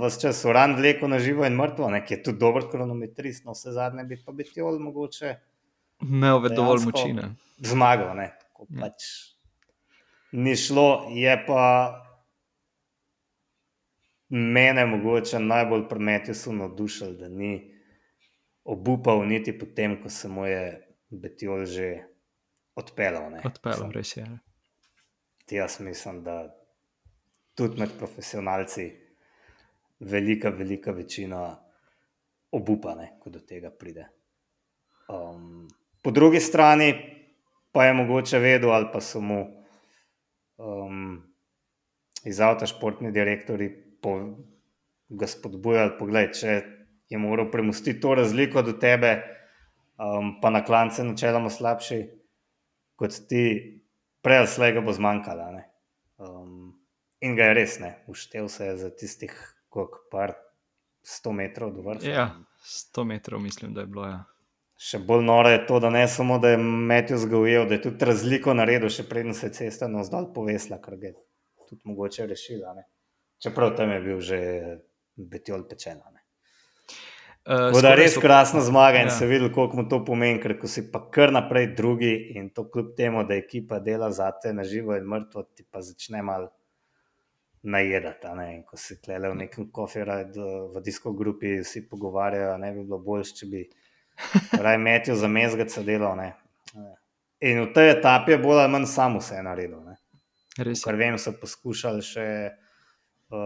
vse 0.00 0.28
čas 0.28 0.44
uran 0.46 0.76
vlekel 0.78 1.10
na 1.10 1.18
živo 1.22 1.46
in 1.48 1.58
mrtvo, 1.58 1.90
ne? 1.90 2.04
ki 2.06 2.16
je 2.16 2.22
tudi 2.28 2.42
dober 2.44 2.70
kronometrist, 2.70 3.44
no 3.48 3.56
vse 3.58 3.74
zadnje 3.74 4.06
bi 4.06 4.20
pa 4.22 4.36
Betiol 4.36 4.78
mogoče. 4.82 5.34
Imel 6.06 6.46
je 6.46 6.54
dovolj 6.54 6.86
moči. 6.86 7.10
Zmagal, 7.66 8.14
ne. 8.16 8.30
Ja. 8.60 8.86
Pač 8.86 9.10
ni 10.32 10.54
šlo, 10.56 11.10
je 11.10 11.34
pa 11.46 11.64
mene 14.30 14.86
mogoče 14.86 15.38
najbolj 15.38 15.88
prometil 15.88 16.34
so 16.34 16.52
navdušili, 16.52 17.16
da 17.18 17.28
ni 17.28 17.74
obupal 18.64 19.26
niti 19.26 19.58
potem, 19.58 20.02
ko 20.02 20.08
se 20.08 20.28
mu 20.28 20.46
je 20.46 20.86
Betiol 21.10 21.64
že 21.66 22.04
odpeljal. 22.74 23.32
Odpeljal, 23.44 23.90
res 23.90 24.16
je. 24.16 24.26
Jaz 25.50 25.80
mislim, 25.80 26.22
da 26.22 26.54
tudi 27.58 27.80
med 27.80 27.90
profesionalci 27.98 28.92
velika, 30.00 30.48
velika 30.48 30.92
večina 30.92 31.58
obupane, 32.50 33.16
ko 33.20 33.30
do 33.30 33.40
tega 33.40 33.70
pride. 33.70 34.06
Um, 35.08 35.68
po 36.02 36.10
drugi 36.10 36.40
strani 36.40 36.94
pa 37.72 37.84
je 37.84 37.94
mogoče 37.94 38.38
vedel, 38.38 38.70
ali 38.70 38.86
pa 38.92 39.00
so 39.00 39.20
mu 39.20 39.42
um, 40.56 41.18
iz 42.24 42.40
avta 42.40 42.66
športni 42.66 43.10
direktori 43.12 43.89
po, 44.02 44.16
ga 45.08 45.26
spodbujali, 45.26 45.96
pogled, 45.98 46.34
če 46.38 46.56
je 47.10 47.18
moral 47.18 47.50
premustiti 47.50 48.00
to 48.00 48.14
razliko 48.14 48.62
do 48.62 48.72
tebe, 48.78 49.16
um, 49.98 50.36
pa 50.42 50.50
na 50.50 50.64
klance 50.64 51.04
načeloma 51.04 51.50
slabši 51.50 52.00
kot 53.00 53.16
ti, 53.28 53.44
prej 54.20 54.42
ali 54.42 54.50
slej 54.50 54.74
ga 54.76 54.84
bo 54.84 54.92
zmanjkalo. 54.92 55.48
Um, 56.20 56.74
in 57.24 57.36
ga 57.36 57.50
je 57.50 57.56
res 57.56 57.78
ne, 57.80 57.94
uštev 58.12 58.48
se 58.52 58.66
je 58.66 58.76
za 58.76 58.90
tistih, 58.92 59.32
koliko 59.68 60.04
par 60.12 60.34
100 61.04 61.32
metrov 61.32 61.72
do 61.72 61.82
vrha. 61.86 62.04
Ja, 62.04 62.26
100 62.66 63.04
metrov 63.04 63.40
mislim, 63.40 63.74
da 63.74 63.86
je 63.86 63.92
bilo. 63.92 64.06
Ja. 64.06 64.20
Še 64.80 65.02
bolj 65.04 65.24
noro 65.24 65.48
je 65.52 65.64
to, 65.68 65.80
da 65.80 65.90
ne 65.92 66.06
samo, 66.08 66.38
da 66.40 66.54
je 66.54 66.60
Metju 66.60 67.18
zgojil, 67.20 67.66
da 67.68 67.76
je 67.76 67.82
tudi 67.88 68.06
razliko 68.08 68.54
naredil, 68.56 68.88
še 68.88 69.04
preden 69.08 69.36
se 69.36 69.50
je 69.50 69.56
cesta 69.58 69.88
navzdol 69.88 70.30
povesla, 70.36 70.78
kar 70.80 70.96
je 71.00 71.12
tudi 71.68 71.82
mogoče 71.84 72.26
rešila. 72.30 72.72
Čeprav 73.40 73.76
tam 73.76 73.90
je 73.90 74.00
bil 74.04 74.20
že 74.20 74.38
Betjol 75.16 75.64
pečen. 75.68 76.00
Uh, 77.40 77.72
da 77.80 77.94
je 77.94 77.96
res 77.96 78.14
so... 78.14 78.20
krasna 78.20 78.60
zmaga 78.60 79.00
in 79.00 79.08
ja. 79.08 79.14
se 79.16 79.26
vidi, 79.26 79.48
koliko 79.52 79.76
mu 79.76 79.88
to 79.88 80.02
pomeni, 80.04 80.38
ker 80.42 80.54
si 80.68 80.84
pa 80.92 81.00
kar 81.10 81.32
naprej 81.32 81.70
drugi 81.76 82.12
in 82.36 82.50
to 82.52 82.66
kljub 82.70 82.92
temu, 82.96 83.24
da 83.24 83.34
ekipa 83.34 83.78
dela 83.80 84.10
za 84.12 84.28
te 84.30 84.52
na 84.52 84.64
živo 84.64 84.92
in 84.96 85.08
mrtvo, 85.08 85.46
ti 85.56 85.64
pa 85.64 85.80
začne 85.80 86.22
mal 86.22 86.50
najedati. 87.62 88.28
Ko 88.68 88.76
si 88.76 89.00
klele 89.00 89.32
v 89.32 89.40
nekem 89.40 89.70
kofiraju, 89.72 90.46
v 90.76 90.84
disko 90.84 91.12
grupi, 91.16 91.64
si 91.64 91.88
pogovarjajo, 91.88 92.58
ne 92.58 92.72
bi 92.76 92.84
bilo 92.84 93.00
boljše, 93.08 93.34
če 93.40 93.46
bi 93.46 93.64
raj 94.66 94.78
metil 94.78 95.16
za 95.16 95.28
mezgaca 95.28 95.82
delal. 95.82 96.20
In 97.40 97.64
v 97.64 97.68
tej 97.72 97.96
etapi 97.96 98.36
je 98.36 98.42
bolj 98.44 98.66
ali 98.66 98.72
manj 98.76 98.86
samo 98.86 99.24
vse 99.24 99.40
naredil. 99.42 99.80
Res. 100.60 100.84
Kar 100.84 101.00
vem, 101.00 101.16
so 101.16 101.32
poskušali 101.40 102.04
še 102.04 102.26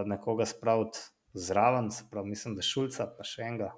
nekoga 0.07 0.47
spraviti 0.47 0.99
zraven, 1.35 1.91
se 1.91 2.05
pravi, 2.11 2.29
mislim, 2.29 2.55
da 2.55 2.63
Šulca, 2.63 3.07
pa 3.17 3.27
še 3.27 3.43
enega, 3.43 3.73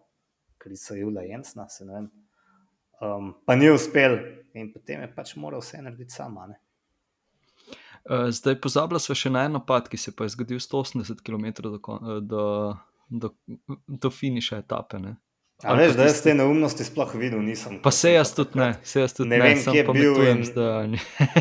Krisa 0.59 0.97
Jula 0.97 1.25
Jensna, 1.27 1.69
se 1.69 1.87
ne 1.87 1.95
vem. 1.95 2.07
Um, 3.01 3.33
pa 3.47 3.57
ni 3.57 3.69
uspel 3.71 4.17
in 4.57 4.71
potem 4.73 5.03
je 5.05 5.11
pač 5.13 5.35
moral 5.37 5.61
vse 5.61 5.83
narediti 5.85 6.17
sama. 6.17 6.47
Ne? 6.49 6.61
Zdaj 8.07 8.61
pozabila 8.63 9.01
smo 9.03 9.17
še 9.19 9.33
na 9.35 9.45
en 9.49 9.59
napad, 9.59 9.91
ki 9.91 9.99
se 9.99 10.13
je 10.15 10.29
zgodil 10.33 10.61
180 10.63 11.21
km 11.27 11.47
do, 11.65 11.79
do, 12.23 12.45
do, 13.11 13.33
do 13.89 14.11
finiša 14.11 14.63
etape. 14.63 15.01
Ne? 15.03 15.17
A 15.65 15.75
veš, 15.75 15.97
da 15.97 16.07
jaz 16.07 16.21
te 16.23 16.35
neumnosti 16.37 16.85
sploh 16.85 17.15
videl 17.17 17.41
nisem. 17.43 17.81
Pa 17.83 17.91
se 17.91 18.13
jaz 18.13 18.35
tudi 18.37 18.61
ne, 18.61 18.75
se 18.85 19.01
jaz 19.01 19.17
tudi 19.17 19.31
ne, 19.33 19.39
ne 19.41 19.45
vem, 19.49 19.63
kje 19.65 19.81
je 19.81 19.85
bil. 19.97 20.23
In... 20.31 20.43
Da... 20.55 20.71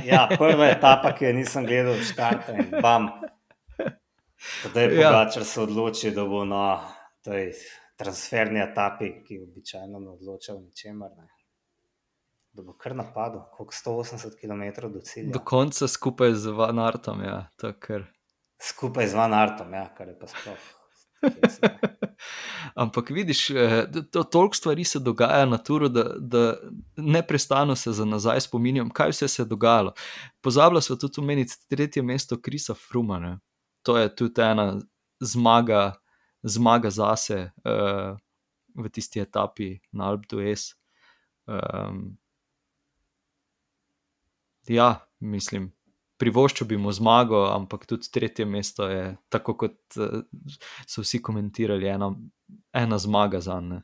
ja, 0.07 0.25
prva 0.31 0.69
etapa, 0.71 1.11
ki 1.15 1.29
je 1.29 1.33
nisem 1.41 1.67
gledal, 1.67 1.99
štarte 1.99 2.55
in 2.55 2.71
bam. 2.81 3.11
Zdaj 4.69 4.85
je 4.85 5.01
ja. 5.01 5.29
če 5.33 5.43
se 5.43 5.61
odloči, 5.61 6.11
da 6.11 6.25
bo 6.25 6.43
na 6.45 6.65
tej 7.25 7.53
transferni 7.97 8.61
etapi, 8.61 9.11
ki 9.25 9.39
običajno 9.43 9.99
ne 9.99 10.11
odloča 10.13 10.53
v 10.53 10.65
ničemer. 10.67 11.11
Ne. 11.17 11.27
Da 12.55 12.63
bo 12.63 12.75
kar 12.79 12.95
napadlo, 12.95 13.45
koliko 13.55 13.73
180 13.73 14.37
km 14.39 14.91
do 14.93 15.01
cilja. 15.01 15.31
Do 15.33 15.39
konca 15.39 15.87
skupaj 15.87 16.33
z 16.33 16.55
Van 16.55 16.79
Artom. 16.79 17.23
Ja, 17.23 17.49
kar... 17.79 18.07
Skupaj 18.61 19.07
z 19.11 19.19
Van 19.19 19.33
Artom, 19.33 19.73
ja, 19.73 19.89
kar 19.97 20.07
je 20.07 20.19
pa 20.19 20.31
sploh. 20.31 20.71
Ampak 22.83 23.09
vidiš, 23.09 23.49
eh, 23.49 23.87
to, 24.11 24.23
toliko 24.23 24.55
stvari 24.55 24.83
se 24.83 24.99
dogaja 24.99 25.45
na 25.45 25.57
turu, 25.57 25.89
da, 25.89 26.03
da 26.19 26.55
neprestano 26.97 27.75
se 27.75 27.91
za 27.91 28.05
nazaj 28.05 28.41
spominjam, 28.41 28.89
kaj 28.89 29.11
vse 29.11 29.27
se 29.27 29.41
je 29.41 29.45
dogajalo. 29.45 29.93
Pozabila 30.41 30.81
sem 30.81 30.99
tudi 30.99 31.21
omeniti 31.21 31.55
tretje 31.69 32.03
mesto 32.03 32.39
Krisa 32.41 32.73
Frumana 32.73 33.39
to 33.85 33.97
je 33.97 34.09
tudi 34.15 34.41
ena 34.41 34.79
zmaga, 35.21 35.93
zmaga 36.43 36.89
zase 36.89 37.51
uh, 37.63 38.17
v 38.75 38.89
tisti 38.89 39.21
etapi 39.21 39.75
na 39.93 40.09
Alpdu 40.09 40.41
S. 40.41 40.73
Um, 41.45 42.17
ja, 44.67 45.05
mislim. 45.19 45.71
Privoščil 46.15 46.69
bi 46.69 46.77
mu 46.79 46.93
zmago, 46.95 47.41
ampak 47.51 47.83
tudi 47.89 48.07
tretje 48.07 48.45
mesto 48.47 48.87
je, 48.87 49.17
tako 49.29 49.57
kot 49.65 49.97
uh, 49.99 50.21
so 50.87 51.03
vsi 51.03 51.19
komentirali, 51.21 51.89
ena, 51.91 52.13
ena 52.73 52.97
zmaga 52.97 53.43
za 53.43 53.59
njega. 53.59 53.83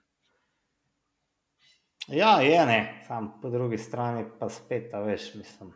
Ja, 2.08 2.40
je 2.42 2.66
ne, 2.66 3.04
sam 3.08 3.30
po 3.42 3.50
drugi 3.50 3.78
strani 3.78 4.26
pa 4.40 4.50
spet, 4.50 4.90
veš, 5.06 5.34
mislim. 5.36 5.74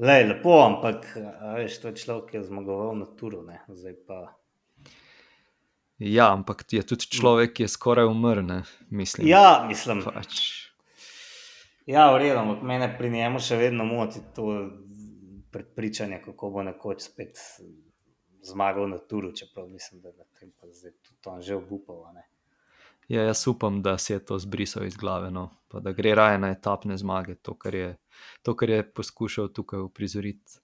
Le, 0.00 0.22
lepo, 0.24 0.54
ampak 0.64 1.04
veš, 1.56 1.80
to 1.82 1.90
je 1.90 2.00
človek, 2.00 2.30
ki 2.30 2.38
je 2.38 2.46
zmagoval 2.48 2.94
na 2.96 3.06
turu. 3.20 3.42
Pa... 4.08 4.20
Ja, 6.00 6.30
ampak 6.32 6.64
je 6.72 6.80
tudi 6.80 7.10
človek, 7.12 7.52
ki 7.58 7.66
je 7.66 7.68
skoraj 7.68 8.08
umrl. 8.08 8.64
Mislim. 8.88 9.28
Ja, 9.28 9.66
mislim. 9.68 10.00
Pač. 10.06 10.70
Ja, 11.84 12.08
v 12.14 12.22
redu, 12.22 12.38
ampak 12.40 12.64
mene 12.64 12.88
pri 12.96 13.10
njemu 13.12 13.42
še 13.44 13.60
vedno 13.60 13.84
moti 13.84 14.24
to 14.32 14.72
prepričanje, 15.52 16.22
kako 16.24 16.50
bo 16.54 16.64
nekoč 16.64 17.04
spet 17.10 17.36
zmagal 18.46 18.88
na 18.88 18.98
turu, 19.04 19.34
čeprav 19.36 19.68
mislim, 19.68 20.00
da 20.00 20.08
je 20.08 20.16
na 20.16 20.24
tem 20.40 20.52
pa 20.56 20.70
zdaj 20.72 20.96
tudi 21.02 21.28
on 21.28 21.42
že 21.42 21.60
obupal. 21.60 22.06
Ja, 23.10 23.22
jaz 23.22 23.46
upam, 23.46 23.82
da 23.82 23.98
se 23.98 24.12
je 24.12 24.24
to 24.24 24.38
zbrisal 24.38 24.84
iz 24.86 24.96
glave, 24.96 25.30
no. 25.30 25.48
pa 25.68 25.80
da 25.80 25.92
gre 25.92 26.14
raje 26.14 26.38
na 26.38 26.50
etapne 26.50 26.96
zmage, 26.96 27.34
to, 27.42 27.56
kar 27.58 27.74
je, 27.74 27.96
to, 28.42 28.54
kar 28.56 28.70
je 28.70 28.84
poskušal 28.94 29.48
tukaj 29.54 29.80
uprizoriti. 29.80 30.60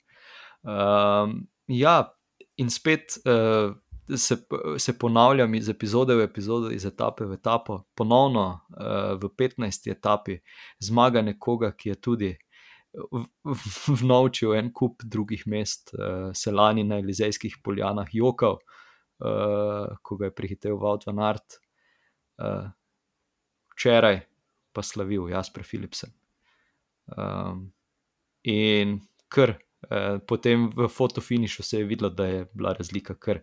Um, 0.63 1.49
ja, 1.67 2.13
in 2.57 2.71
spet 2.71 3.19
uh, 3.27 3.75
se, 4.19 4.37
se 4.79 4.99
ponavljam 4.99 5.55
iz 5.55 5.69
epizode 5.69 6.15
v 6.15 6.29
epizodo, 6.29 6.71
iz 6.71 6.87
etape 6.87 7.27
v 7.27 7.35
etapo, 7.41 7.81
ponovno 7.95 8.47
uh, 8.53 9.19
v 9.19 9.33
15. 9.43 9.91
etapi 9.91 10.39
zmaga 10.79 11.23
nekoga, 11.27 11.73
ki 11.75 11.89
je 11.89 12.01
tudi 12.01 12.33
vnovčil 14.01 14.55
en 14.55 14.71
kup 14.73 15.03
drugih 15.03 15.47
mest, 15.51 15.97
uh, 15.99 16.31
se 16.35 16.55
lani 16.55 16.87
na 16.87 17.03
Elizejskih 17.03 17.59
poljanah 17.65 18.15
jokal, 18.15 18.61
uh, 18.63 19.95
ko 20.03 20.17
ga 20.17 20.31
je 20.31 20.35
prihitev 20.35 20.79
Vaut 20.79 21.11
van 21.11 21.19
Art 21.35 21.66
uh, 22.39 22.71
včeraj 23.75 24.21
pa 24.73 24.83
slavil 24.83 25.29
Jasper 25.31 25.65
Philipsen. 25.65 26.11
Um, 27.17 27.73
in 28.43 29.01
kar 29.29 29.55
uh, 29.57 30.19
potem 30.27 30.69
v 30.75 30.89
fotofinišu 30.89 31.63
se 31.63 31.79
je 31.79 31.85
videlo, 31.85 32.11
da 32.11 32.27
je 32.27 32.45
bila 32.53 32.73
razlika 32.73 33.15
kar 33.15 33.41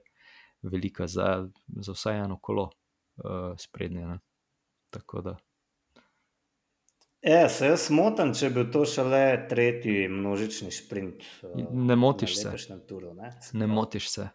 velika 0.62 1.08
za, 1.08 1.50
za 1.68 1.92
vsaj 1.92 2.20
eno 2.20 2.40
kolo 2.42 2.70
uh, 3.18 3.56
sprednje. 3.58 4.08
Ne? 4.08 4.20
Tako 4.92 5.22
da. 5.22 5.38
E, 7.22 7.50
se 7.50 7.68
jaz 7.68 7.88
motim, 7.90 8.34
če 8.36 8.50
bi 8.52 8.66
to 8.72 8.84
šele 8.86 9.48
tretji 9.50 10.08
množični 10.12 10.72
sprint. 10.72 11.24
Uh, 11.42 11.64
ne 11.72 11.96
motiš 11.96 12.38
se. 12.42 12.52
Turu, 12.88 13.14
ne? 13.14 13.32
ne 13.54 13.68
motiš 13.68 14.10
se. 14.12 14.30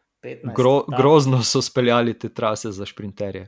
Gro, 0.57 0.85
grozno 0.97 1.43
so 1.43 1.63
speljali 1.63 2.19
te 2.19 2.29
trase 2.29 2.73
za 2.73 2.87
sprinterje. 2.87 3.47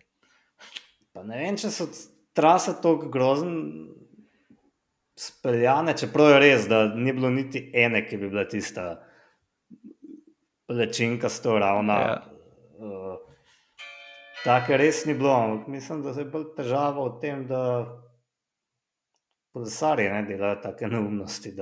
Pa 1.12 1.24
ne 1.26 1.38
vem, 1.40 1.56
če 1.58 1.70
so 1.74 1.88
trase 2.36 2.76
tako 2.82 3.10
grozne, 3.10 3.88
speljane, 5.18 5.96
čeprav 5.98 6.30
je 6.30 6.36
res, 6.40 6.68
da 6.70 6.84
ni 6.94 7.12
bilo 7.12 7.30
niti 7.30 7.60
ene, 7.76 8.04
ki 8.06 8.16
bi 8.16 8.30
bila 8.30 8.46
tista 8.48 8.92
lečinka, 10.70 11.28
sto 11.28 11.58
ravna. 11.58 11.98
Ja. 12.00 12.14
Uh, 12.80 13.18
Tako 14.40 14.76
res 14.80 15.04
ni 15.04 15.14
bilo, 15.14 15.34
ampak 15.34 15.66
mislim, 15.68 16.02
da 16.02 16.14
je 16.16 16.24
bolj 16.24 16.46
težava 16.56 17.04
v 17.04 17.18
tem, 17.20 17.42
da 17.48 17.62
kolesarji 19.52 20.08
ne 20.08 20.22
delajo 20.24 20.62
take 20.62 20.88
neumnosti. 20.88 21.52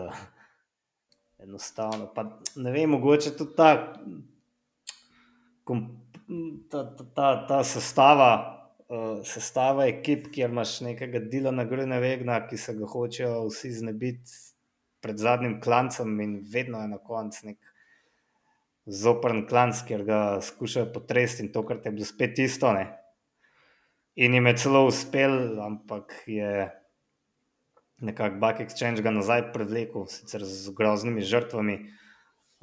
Enostavno. 1.42 2.06
Pa, 2.14 2.24
ne 2.56 2.70
vem, 2.74 2.90
mogoče 2.90 3.34
tudi 3.38 3.56
ta, 3.58 3.72
ta, 5.66 5.74
ta, 6.70 6.84
ta, 7.14 7.26
ta 7.50 7.58
sestava 7.66 8.30
uh, 8.88 9.20
sestava 9.28 9.86
ekip, 9.90 10.28
kjer 10.34 10.50
imaš 10.50 10.78
nekega 10.84 11.22
dela 11.32 11.52
na 11.54 11.64
grne 11.68 12.00
vegna, 12.02 12.40
ki 12.48 12.58
se 12.60 12.74
ga 12.78 12.88
hočejo 12.88 13.46
vsi 13.48 13.72
znebiti 13.80 14.38
pred 15.04 15.20
zadnjim 15.20 15.58
klancem, 15.62 16.16
in 16.20 16.38
vedno 16.52 16.80
je 16.82 16.92
na 16.92 16.98
koncu 16.98 17.50
nek 17.50 17.58
zoprn 18.88 19.44
klanc, 19.48 19.82
kjer 19.86 20.04
ga 20.08 20.20
skušajo 20.42 20.92
potresti 20.94 21.44
in 21.44 21.52
to, 21.52 21.62
kar 21.68 21.82
te 21.84 21.92
bo 21.94 22.06
spet 22.08 22.40
isto. 22.42 22.72
Ne? 22.72 22.88
In 24.18 24.34
jim 24.34 24.48
je 24.50 24.56
celo 24.64 24.86
uspel, 24.88 25.60
ampak 25.62 26.14
je 26.26 26.66
nekako 28.02 28.40
Buck 28.40 28.62
Exchange 28.64 29.02
ga 29.02 29.12
nazaj 29.14 29.50
prevlekel, 29.52 30.08
sicer 30.10 30.42
z 30.46 30.72
groznimi 30.74 31.22
žrtvami. 31.22 31.78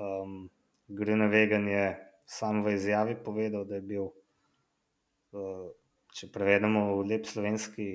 Um, 0.02 0.50
Green 0.88 1.24
Vegan 1.32 1.68
je 1.70 1.86
sam 2.26 2.64
v 2.66 2.76
izjavi 2.76 3.16
povedal, 3.24 3.66
da 3.66 3.80
je 3.80 3.86
bil 3.86 4.10
uh, 4.10 5.72
če 6.16 6.32
prevedemo 6.32 6.88
v 7.02 7.08
lep 7.12 7.28
slovenski, 7.28 7.88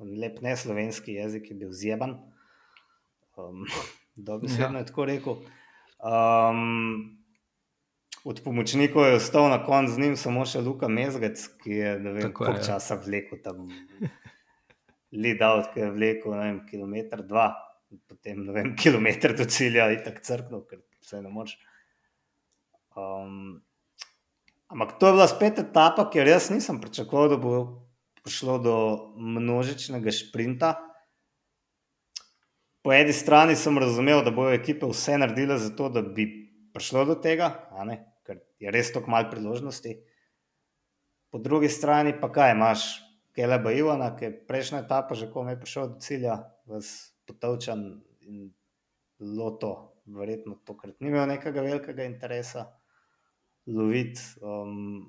v 0.00 0.12
lep 0.22 0.40
ne 0.44 0.56
slovenski 0.56 1.18
jezik, 1.18 1.50
je 1.52 1.56
bil 1.60 1.72
zjeban. 1.76 2.16
Um, 3.36 3.66
Dobro 4.16 4.48
se 4.48 4.62
ja. 4.62 4.68
je 4.68 4.86
tako 4.88 5.04
rekel. 5.04 5.36
Um, 6.00 7.20
od 8.24 8.40
pomočnikov 8.44 9.06
je 9.06 9.20
ostal 9.20 9.48
na 9.52 9.60
koncu 9.64 9.92
z 9.92 9.98
njim 9.98 10.16
samo 10.16 10.44
še 10.48 10.60
Luka 10.64 10.88
Mezgec, 10.88 11.40
ki 11.60 11.76
je 11.76 11.94
ne 12.00 12.12
vem, 12.16 12.32
koliko 12.32 12.58
ja. 12.58 12.66
časa 12.72 12.98
vlekel 13.00 13.40
tam. 13.44 13.68
Lidal, 15.22 15.64
ki 15.72 15.84
je 15.84 15.90
vlekel 15.94 16.36
ne 16.36 16.44
vem, 16.44 16.60
kilometr, 16.68 17.24
dva, 17.28 17.50
potem 18.08 18.44
ne 18.46 18.54
vem, 18.56 18.74
kilometr 18.78 19.34
do 19.36 19.44
cilja, 19.48 19.88
in 19.92 20.04
tako 20.04 20.24
crkno, 20.28 20.62
ker 20.68 20.84
se 21.04 21.20
ne 21.20 21.32
moreš. 21.32 21.56
Um, 22.96 23.60
Ampak 24.70 24.98
to 24.98 25.06
je 25.06 25.12
bila 25.12 25.26
spet 25.26 25.58
etapa, 25.58 26.04
ker 26.06 26.28
jaz 26.30 26.46
nisem 26.54 26.78
pričakoval, 26.78 27.32
da 27.32 27.36
bo 27.42 27.54
prišlo 28.22 28.58
do 28.62 28.76
množičnega 29.18 30.12
sprinta. 30.14 30.76
Po 32.84 32.94
eni 32.94 33.12
strani 33.12 33.56
sem 33.58 33.74
razumel, 33.78 34.22
da 34.24 34.30
bodo 34.30 34.54
ekipe 34.54 34.86
vse 34.86 35.18
naredile 35.18 35.58
za 35.58 35.72
to, 35.76 35.90
da 35.90 36.04
bi 36.06 36.28
prišlo 36.70 37.04
do 37.10 37.18
tega, 37.18 37.50
ker 38.22 38.38
je 38.62 38.70
res 38.70 38.94
tako 38.94 39.10
malo 39.10 39.26
priložnosti. 39.32 39.96
Po 41.34 41.42
drugi 41.42 41.68
strani 41.68 42.14
pa 42.20 42.30
kaj 42.32 42.54
imaš, 42.54 42.88
Keleba 43.34 43.72
Ivana, 43.74 44.14
ki 44.16 44.24
je 44.24 44.36
prejšnja 44.46 44.84
etapa 44.86 45.14
že 45.14 45.30
komaj 45.30 45.58
prišel 45.58 45.94
do 45.94 46.00
cilja, 46.02 46.40
vas 46.66 47.14
potovčan 47.26 48.02
in 48.26 48.50
loto, 49.18 49.98
verjetno 50.06 50.58
tokrat 50.66 50.98
ni 51.00 51.10
imel 51.10 51.28
nekega 51.30 51.62
velikega 51.62 52.06
interesa 52.06 52.66
loviti. 53.66 54.20
Um, 54.40 55.04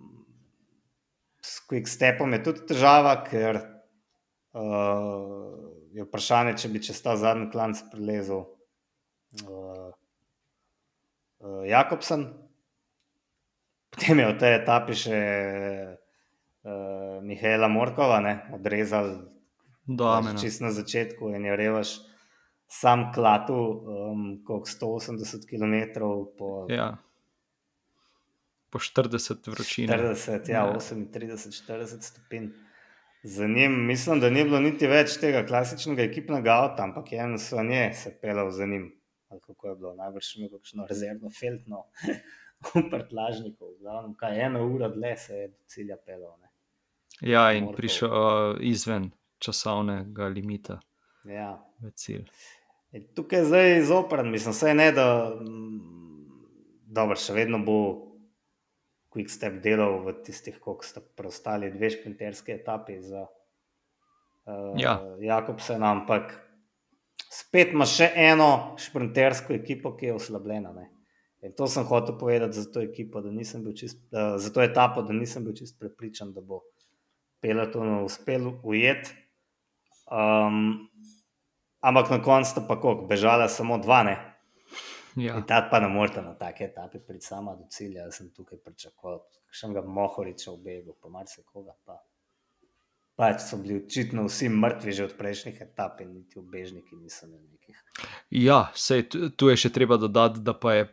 s 1.42 1.66
quick 1.66 1.90
stepom 1.90 2.34
je 2.34 2.44
tudi 2.44 2.66
težava, 2.70 3.16
ker 3.26 3.58
uh, 3.58 3.64
je 5.96 6.04
vprašanje, 6.06 6.58
če 6.62 6.70
bi 6.70 6.84
čez 6.84 7.02
ta 7.02 7.16
zadnji 7.18 7.50
klanc 7.54 7.82
prelezel 7.92 8.42
uh, 8.46 9.90
uh, 11.42 11.64
Jakobsen. 11.68 12.22
Potem 13.92 14.20
je 14.22 14.28
v 14.30 14.38
tej 14.40 14.54
etapi 14.62 14.94
še 14.96 15.20
uh, 15.98 17.18
Mihajla 17.26 17.68
Morkova, 17.68 18.22
ne, 18.24 18.36
odrezal 18.56 19.06
čist 20.40 20.62
na 20.64 20.72
začetku 20.72 21.34
in 21.36 21.44
je 21.50 21.58
revaš 21.58 21.90
sam 22.72 23.10
klatu, 23.12 23.58
um, 23.58 24.40
koliko 24.48 24.68
180 24.70 25.44
km 25.50 25.76
po. 26.38 26.70
Ja 26.72 27.02
po 28.72 28.80
40 28.80 29.52
vročine. 29.52 29.98
40, 29.98 30.50
ja, 30.50 30.66
ja. 30.66 30.80
38, 30.80 31.54
40 31.68 32.02
stopinj. 32.02 32.52
Za 33.24 33.48
njim 33.48 33.86
mislim, 33.86 34.20
da 34.20 34.30
ni 34.30 34.44
bilo 34.44 34.60
niti 34.60 34.88
več 34.88 35.20
tega 35.22 35.44
klasičnega 35.46 36.02
ekipnega 36.08 36.56
avta, 36.64 36.88
ampak 36.88 37.12
je 37.12 37.20
eno 37.22 37.38
sonje 37.38 37.92
se 37.94 38.16
pelal 38.22 38.50
za 38.52 38.66
njim. 38.66 38.88
Ali 39.30 39.42
kako 39.42 39.68
je 39.68 39.76
bilo, 39.76 39.92
najbrž 39.96 40.26
še 40.26 40.46
nekakšno 40.48 40.88
rezervno 40.90 41.30
feltno 41.30 41.84
v 42.74 42.84
prtlažniku. 42.90 43.76
Glavnem, 43.82 44.16
kaj 44.18 44.42
eno 44.48 44.66
uro 44.66 44.90
dlje 44.90 45.16
se 45.18 45.36
je 45.36 45.48
do 45.48 45.58
cilja 45.68 45.98
pelal. 46.06 46.34
Ne. 46.42 46.50
Ja, 47.22 47.52
in 47.54 47.68
Morkov. 47.68 47.78
prišel 47.78 48.10
uh, 48.10 48.58
izven 48.60 49.12
časovnega 49.42 50.28
limita. 50.28 50.80
Ja. 51.30 51.60
E, 52.92 53.04
tukaj 53.16 53.40
je 53.40 53.46
zdaj 53.46 53.78
izopren, 53.80 54.32
mislim, 54.32 54.56
vse 54.58 54.74
ne, 54.74 54.90
da 54.92 55.06
dobro, 56.92 57.16
še 57.16 57.38
vedno 57.38 57.62
bo 57.66 57.78
quick 59.12 59.30
step 59.30 59.60
delal 59.64 60.00
v 60.06 60.16
tistih, 60.24 60.56
koliko 60.60 60.88
sta 60.88 61.04
preostali 61.04 61.72
dve 61.72 61.90
šprinterske 61.92 62.56
etape 62.56 63.02
za 63.04 63.26
uh, 63.28 64.80
ja. 64.80 64.96
Jakobsen, 65.20 65.84
ampak 65.84 66.32
spet 67.32 67.76
ima 67.76 67.88
še 67.88 68.08
eno 68.16 68.78
šprintersko 68.80 69.54
ekipo, 69.58 69.94
ki 70.00 70.12
je 70.12 70.16
oslabljena. 70.16 70.72
Ne? 70.76 70.88
In 71.44 71.56
to 71.58 71.68
sem 71.68 71.84
hotel 71.90 72.16
povedati 72.18 72.56
za 72.56 72.72
to 72.72 72.84
ekipo, 72.86 73.22
da 73.22 73.34
nisem 73.36 73.66
bil 73.66 73.76
čist, 73.76 74.00
uh, 74.16 74.38
za 74.40 74.54
to 74.54 74.64
etapo, 74.64 75.04
da 75.04 75.14
nisem 75.14 75.44
bil 75.44 75.58
čist 75.60 75.80
prepričan, 75.80 76.32
da 76.32 76.42
bo 76.42 76.64
peloton 77.44 78.00
uspel 78.06 78.48
ujet. 78.64 79.12
Um, 80.12 80.88
ampak 81.84 82.12
na 82.16 82.24
koncu 82.24 82.52
sta 82.52 82.64
pa 82.64 82.80
koliko, 82.80 83.10
bežala 83.12 83.52
samo 83.52 83.80
dva, 83.82 84.04
ne? 84.08 84.16
Ja. 85.16 85.42
Tako 85.48 85.68
pa 85.72 85.80
ne 85.80 85.88
morete 85.88 86.22
na 86.22 86.34
take 86.34 86.64
etape 86.64 87.00
priti 87.00 87.26
sama 87.26 87.56
do 87.56 87.66
cilja. 87.70 88.06
Jaz 88.08 88.22
sem 88.22 88.30
tukaj 88.36 88.60
pričakoval, 88.64 89.20
enega 89.64 89.82
Mohoriča 89.82 90.52
v 90.52 90.64
Begu, 90.64 90.96
pa 91.02 91.10
marsikoga. 91.10 91.76
Pa. 91.86 92.00
Pač 93.20 93.44
so 93.44 93.58
bili 93.60 93.76
očitno 93.84 94.24
vsi 94.26 94.50
mrtvi 94.50 94.94
že 94.96 95.06
od 95.10 95.18
prejšnjih 95.18 95.58
etap 95.62 96.00
in 96.02 96.14
niti 96.16 96.40
obežniki 96.40 96.96
niso 96.96 97.28
imeli 97.28 97.44
nekih. 97.52 97.82
Ja, 98.30 98.72
sej, 98.74 99.04
tu 99.38 99.50
je 99.52 99.58
še 99.60 99.70
treba 99.70 99.98
dodati, 100.00 100.40
da 100.40 100.56
pa 100.58 100.74
je 100.80 100.88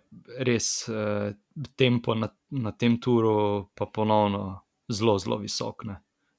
res 0.45 0.89
eh, 0.91 1.31
tempo 1.79 2.19
na, 2.19 2.29
na 2.51 2.75
tem 2.75 2.99
turu 3.01 3.71
pa 3.79 3.87
ponovno 3.87 4.61
zelo, 4.91 5.15
zelo 5.19 5.39
visok. 5.39 5.87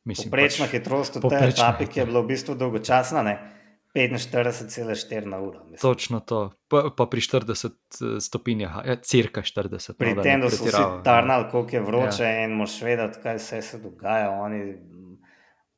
Poprečna 0.04 0.68
pač, 0.68 0.76
hitrost 0.76 1.22
v 1.22 1.32
tej 1.32 1.56
etapi, 1.56 1.88
ki 1.88 2.04
je 2.04 2.06
bila 2.12 2.22
v 2.26 2.36
bistvu 2.36 2.58
dolgočasna. 2.60 3.24
Ne? 3.24 3.59
45,4 3.96 5.26
na 5.26 5.40
uro. 5.40 5.64
Mislim. 5.64 5.80
Točno 5.82 6.20
to, 6.20 6.52
pa, 6.68 6.90
pa 6.98 7.06
pri 7.06 7.22
40 7.22 7.68
eh, 7.68 8.20
stopinjah, 8.22 8.82
ja, 8.86 8.96
cirka 8.96 9.42
40. 9.42 9.98
Pri 9.98 10.16
no, 10.16 10.24
tem, 10.24 10.42
da 10.42 10.50
so 10.50 10.66
vsi 10.66 10.84
tarnali, 11.04 11.50
koliko 11.52 11.76
je 11.76 11.82
vroče, 11.82 12.24
ja. 12.24 12.46
in 12.46 12.56
moš 12.58 12.82
vedeti, 12.82 13.20
kaj 13.24 13.40
se, 13.40 13.62
se 13.62 13.80
dogaja. 13.80 14.30
Oni 14.30 14.76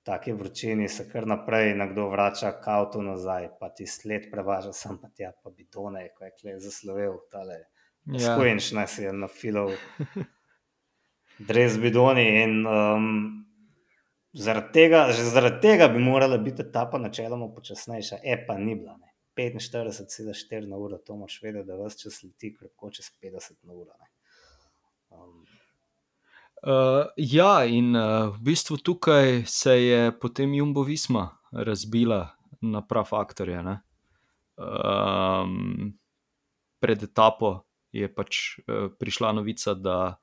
taki 0.04 0.34
vročini 0.34 0.90
se 0.90 1.10
kar 1.10 1.28
naprej 1.28 1.76
nekdo 1.78 2.10
vrača 2.10 2.52
k 2.52 2.68
avtu 2.68 3.02
nazaj, 3.02 3.50
pa 3.60 3.70
ti 3.70 3.88
sled 3.88 4.32
prevaža 4.32 4.74
sem 4.74 4.98
pa 5.02 5.10
tja, 5.16 5.32
pa 5.44 5.50
bidone, 5.50 6.08
ko 6.18 6.26
je 6.26 6.32
kle 6.42 6.60
zaslovel, 6.60 7.22
tale 7.32 7.64
Ja. 8.06 8.34
skojnič 8.34 8.72
naj 8.74 8.88
si 8.88 9.04
je 9.04 9.14
nafilal 9.14 9.76
dres 11.50 11.78
bidoni 11.78 12.26
in 12.42 12.66
um, 12.66 13.46
zaradi 14.34 14.72
tega, 14.74 15.06
že 15.12 15.24
zaradi 15.24 15.62
tega 15.62 15.88
bi 15.88 16.00
morala 16.00 16.38
biti 16.38 16.62
etapa 16.62 17.00
načeloma 17.00 17.52
počasnejša, 17.56 18.22
e 18.24 18.38
pa 18.48 18.58
ni 18.58 18.76
bila, 18.76 18.98
ne. 18.98 19.08
45,4 19.38 20.68
na 20.68 20.78
uro, 20.78 20.98
to 20.98 21.16
moraš 21.16 21.40
vedeti, 21.44 21.68
da 21.68 21.78
vse 21.80 22.04
čas 22.04 22.24
leti 22.24 22.52
krepko 22.54 22.92
čez 22.92 23.12
50 23.24 23.58
na 23.64 23.74
uro, 23.74 23.92
ne. 24.00 24.08
Um, 25.10 25.46
Uh, 26.62 27.10
ja, 27.18 27.66
in 27.66 27.96
uh, 27.98 28.30
v 28.36 28.44
bistvu 28.46 28.76
tukaj 28.78 29.48
se 29.50 29.74
je 29.82 30.12
potem 30.14 30.54
Jumbo 30.54 30.84
Visma 30.86 31.40
razbila 31.52 32.36
na 32.62 32.84
prav 32.86 33.08
faktorje. 33.10 33.64
ne. 33.64 33.80
Um, 34.58 35.98
pred 36.80 37.04
etapo 37.04 37.66
je 37.92 38.06
pač 38.14 38.60
uh, 38.62 38.94
prišla 38.94 39.32
novica, 39.34 39.74
da 39.74 40.22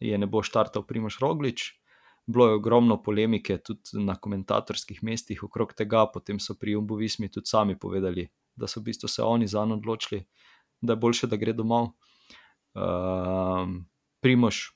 je 0.00 0.18
ne 0.18 0.26
bo 0.26 0.40
štartal 0.42 0.86
Primoš 0.88 1.20
Roglič. 1.20 1.83
Bilo 2.26 2.46
je 2.46 2.54
ogromno 2.54 3.02
polemike 3.02 3.58
tudi 3.58 4.00
na 4.00 4.14
komentatorskih 4.16 5.02
mestih 5.02 5.42
okrog 5.44 5.74
tega, 5.76 6.06
potem 6.12 6.40
so 6.40 6.56
pri 6.56 6.72
Jumbo 6.72 6.96
Vismi 6.96 7.28
tudi 7.28 7.46
sami 7.46 7.76
povedali, 7.78 8.24
da 8.56 8.66
so 8.66 8.80
v 8.80 8.88
bistvu 8.88 9.08
se 9.08 9.22
oni 9.22 9.46
za 9.46 9.64
njo 9.64 9.76
odločili, 9.76 10.22
da 10.80 10.92
je 10.92 10.96
boljše, 10.96 11.26
da 11.26 11.36
gre 11.36 11.52
domov. 11.52 11.90
Um, 12.74 13.82
Primoš, 14.20 14.70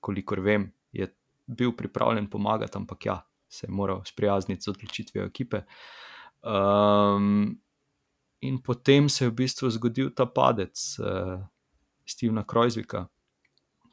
kolikor 0.00 0.40
vem, 0.40 0.68
je 0.92 1.08
bil 1.46 1.72
pripravljen 1.72 2.28
pomagati, 2.30 2.76
ampak 2.76 3.06
ja, 3.06 3.22
se 3.48 3.66
je 3.66 3.72
moral 3.72 4.04
sprijazniti 4.04 4.62
z 4.62 4.68
odločitvijo 4.68 5.24
ekipe. 5.24 5.62
Um, 6.42 7.60
in 8.40 8.62
potem 8.62 9.08
se 9.08 9.24
je 9.24 9.30
v 9.30 9.34
bistvu 9.34 9.70
zgodil 9.70 10.10
ta 10.14 10.26
padec 10.26 10.98
uh, 11.00 11.40
Stevena 12.06 12.44
Krojzvika, 12.44 13.06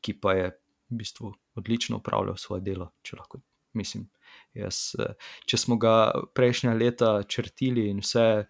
ki 0.02 0.20
pa 0.20 0.34
je 0.34 0.52
v 0.90 1.00
bistvu 1.02 1.34
odlično 1.56 1.98
upravljal 1.98 2.38
svoje 2.38 2.62
delo, 2.62 2.92
če 3.02 3.18
lahko 3.20 3.42
mislim. 3.74 4.08
Jaz, 4.56 4.96
uh, 5.00 5.16
če 5.48 5.60
smo 5.60 5.78
ga 5.82 6.12
prejšnja 6.36 6.74
leta 6.78 7.18
črtili 7.28 7.90
in 7.92 8.00
vse, 8.04 8.46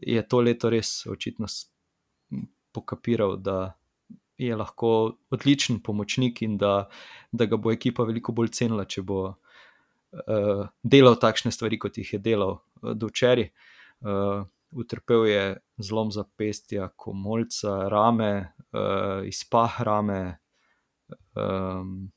je 0.00 0.22
to 0.28 0.40
leto 0.40 0.70
res 0.70 1.04
očitno 1.10 1.48
pokapiral, 2.72 3.36
da 3.36 3.74
je 4.40 4.56
lahko 4.56 5.16
odličen 5.30 5.82
pomočnik 5.84 6.42
in 6.42 6.56
da, 6.58 6.88
da 7.32 7.46
ga 7.46 7.58
bo 7.60 7.72
ekipa 7.72 8.06
veliko 8.08 8.32
bolj 8.32 8.54
cenila, 8.56 8.86
če 8.88 9.04
bo 9.04 9.20
uh, 9.28 10.62
delal 10.82 11.18
takšne 11.20 11.52
stvari, 11.52 11.78
kot 11.78 11.98
jih 12.00 12.14
je 12.16 12.22
delal 12.24 12.56
uh, 12.56 12.94
do 12.96 13.10
včeraj. 13.10 13.50
Uh, 14.00 14.46
utrpel 14.70 15.26
je 15.28 15.44
zlom 15.82 16.12
zapestja, 16.14 16.88
komolca, 16.96 17.88
rame, 17.92 18.32
uh, 18.72 19.26
izpah 19.28 19.80
rame, 19.84 20.38
um, 21.36 22.12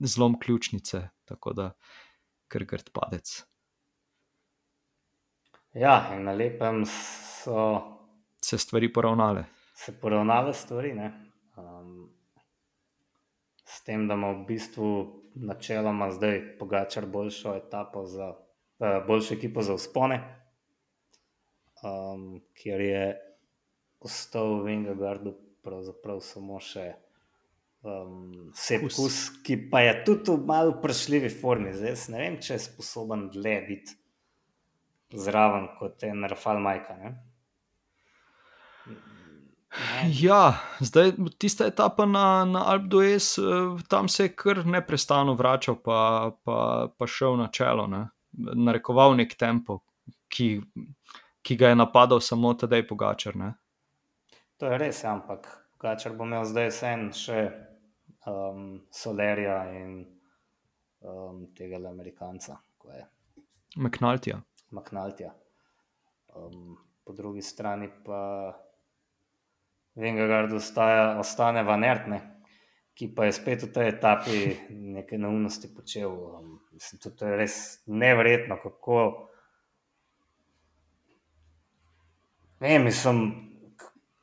zlom 0.00 0.38
ključnice, 0.40 1.08
tako 1.24 1.52
da 1.52 1.72
kar 2.48 2.64
grd 2.64 2.90
padec. 2.92 3.44
ja, 5.74 6.18
na 6.18 6.32
lepem 6.32 6.84
so 6.86 7.82
Se 8.42 8.58
stvari 8.58 8.92
poravnale. 8.92 9.44
se 9.74 10.00
poravnale 10.00 10.54
stvari. 10.54 10.94
Ne? 10.94 11.32
Um, 11.56 12.10
s 13.64 13.84
tem, 13.84 14.08
da 14.08 14.14
ima 14.14 14.30
v 14.30 14.44
bistvu 14.46 15.22
načeloma 15.34 16.10
zdaj 16.10 16.58
Pogačar 16.58 17.06
boljšo 17.06 17.56
etapo 17.56 18.04
za, 18.06 18.28
uh, 18.78 19.06
boljšo 19.06 19.34
ekipo 19.34 19.62
za 19.62 19.74
uspone, 19.74 20.20
um, 21.82 22.40
kjer 22.54 22.80
je 22.80 23.20
ostal 24.00 24.60
v 24.60 24.64
Vingegardu 24.64 25.34
pravzaprav 25.62 26.20
samo 26.20 26.60
še 26.60 26.92
um, 27.84 28.50
Sepkus, 28.54 28.96
Kus. 28.96 29.18
ki 29.44 29.58
pa 29.70 29.84
je 29.84 29.94
tudi 30.06 30.32
v 30.32 30.46
malo 30.46 30.74
vprašljivi 30.78 31.30
formi. 31.30 31.74
Zdaj 31.74 31.94
jaz 31.94 32.08
ne 32.12 32.22
vem, 32.22 32.40
če 32.40 32.56
je 32.56 32.64
sposoben 32.66 33.28
dlje 33.34 33.60
biti 33.68 33.96
zraven 35.14 35.68
kot 35.78 36.02
en 36.08 36.26
Rafal 36.30 36.60
Majka. 36.62 36.96
Ne? 36.98 37.14
Ne. 39.74 40.10
Ja, 40.20 40.54
zdaj 40.80 41.12
tista 41.38 41.66
etapa 41.66 42.06
na, 42.06 42.44
na 42.46 42.62
Alp 42.70 42.86
d'Huez, 42.90 43.34
eh, 43.38 43.82
tam 43.88 44.08
se 44.08 44.28
je 44.28 44.34
kar 44.36 44.62
neprestano 44.66 45.34
vračal, 45.34 45.80
pa, 45.82 46.30
pa, 46.44 46.88
pa 46.98 47.06
šel 47.06 47.36
na 47.36 47.48
čelo, 47.52 47.86
ne. 47.86 48.06
narekoval 48.34 49.14
nek 49.16 49.34
tempo, 49.38 49.80
ki, 50.28 50.60
ki 51.42 51.56
ga 51.56 51.68
je 51.70 51.76
napadal 51.78 52.20
samo 52.20 52.54
tedaj 52.54 52.86
Pogačar. 52.86 53.36
Ne. 53.36 53.52
To 54.58 54.66
je 54.66 54.78
res, 54.78 55.02
ja, 55.04 55.12
ampak 55.14 55.46
Kačer 55.78 56.14
bo 56.16 56.24
imel 56.24 56.46
zdaj 56.48 56.70
vseeno 56.72 57.12
še 57.12 57.38
um, 57.44 57.73
Solerja 58.90 59.58
in 59.76 59.98
um, 61.00 61.46
tega 61.56 61.80
Amerikanca, 61.88 62.56
ko 62.78 62.90
je 62.90 63.04
McNultyja. 63.76 64.40
Maknaltja. 64.70 65.34
Um, 66.34 66.78
po 67.04 67.12
drugi 67.12 67.42
strani 67.42 67.88
pa 68.04 68.52
Vengard 69.94 70.52
ostaja, 70.52 71.18
ostane 71.18 71.62
vanertne, 71.62 72.20
ki 72.94 73.12
pa 73.14 73.28
je 73.28 73.32
spet 73.32 73.62
v 73.62 73.70
tej 73.74 73.88
etapi 73.92 74.38
neke 74.70 75.18
neumnosti 75.18 75.70
počel. 75.74 76.10
Um, 76.10 76.60
mislim, 76.72 77.00
to, 77.02 77.10
to 77.10 77.26
je 77.26 77.36
res 77.38 77.56
neverjetno, 77.86 78.58
kako. 78.62 79.28
Ne, 82.60 82.78
mislim, 82.78 83.22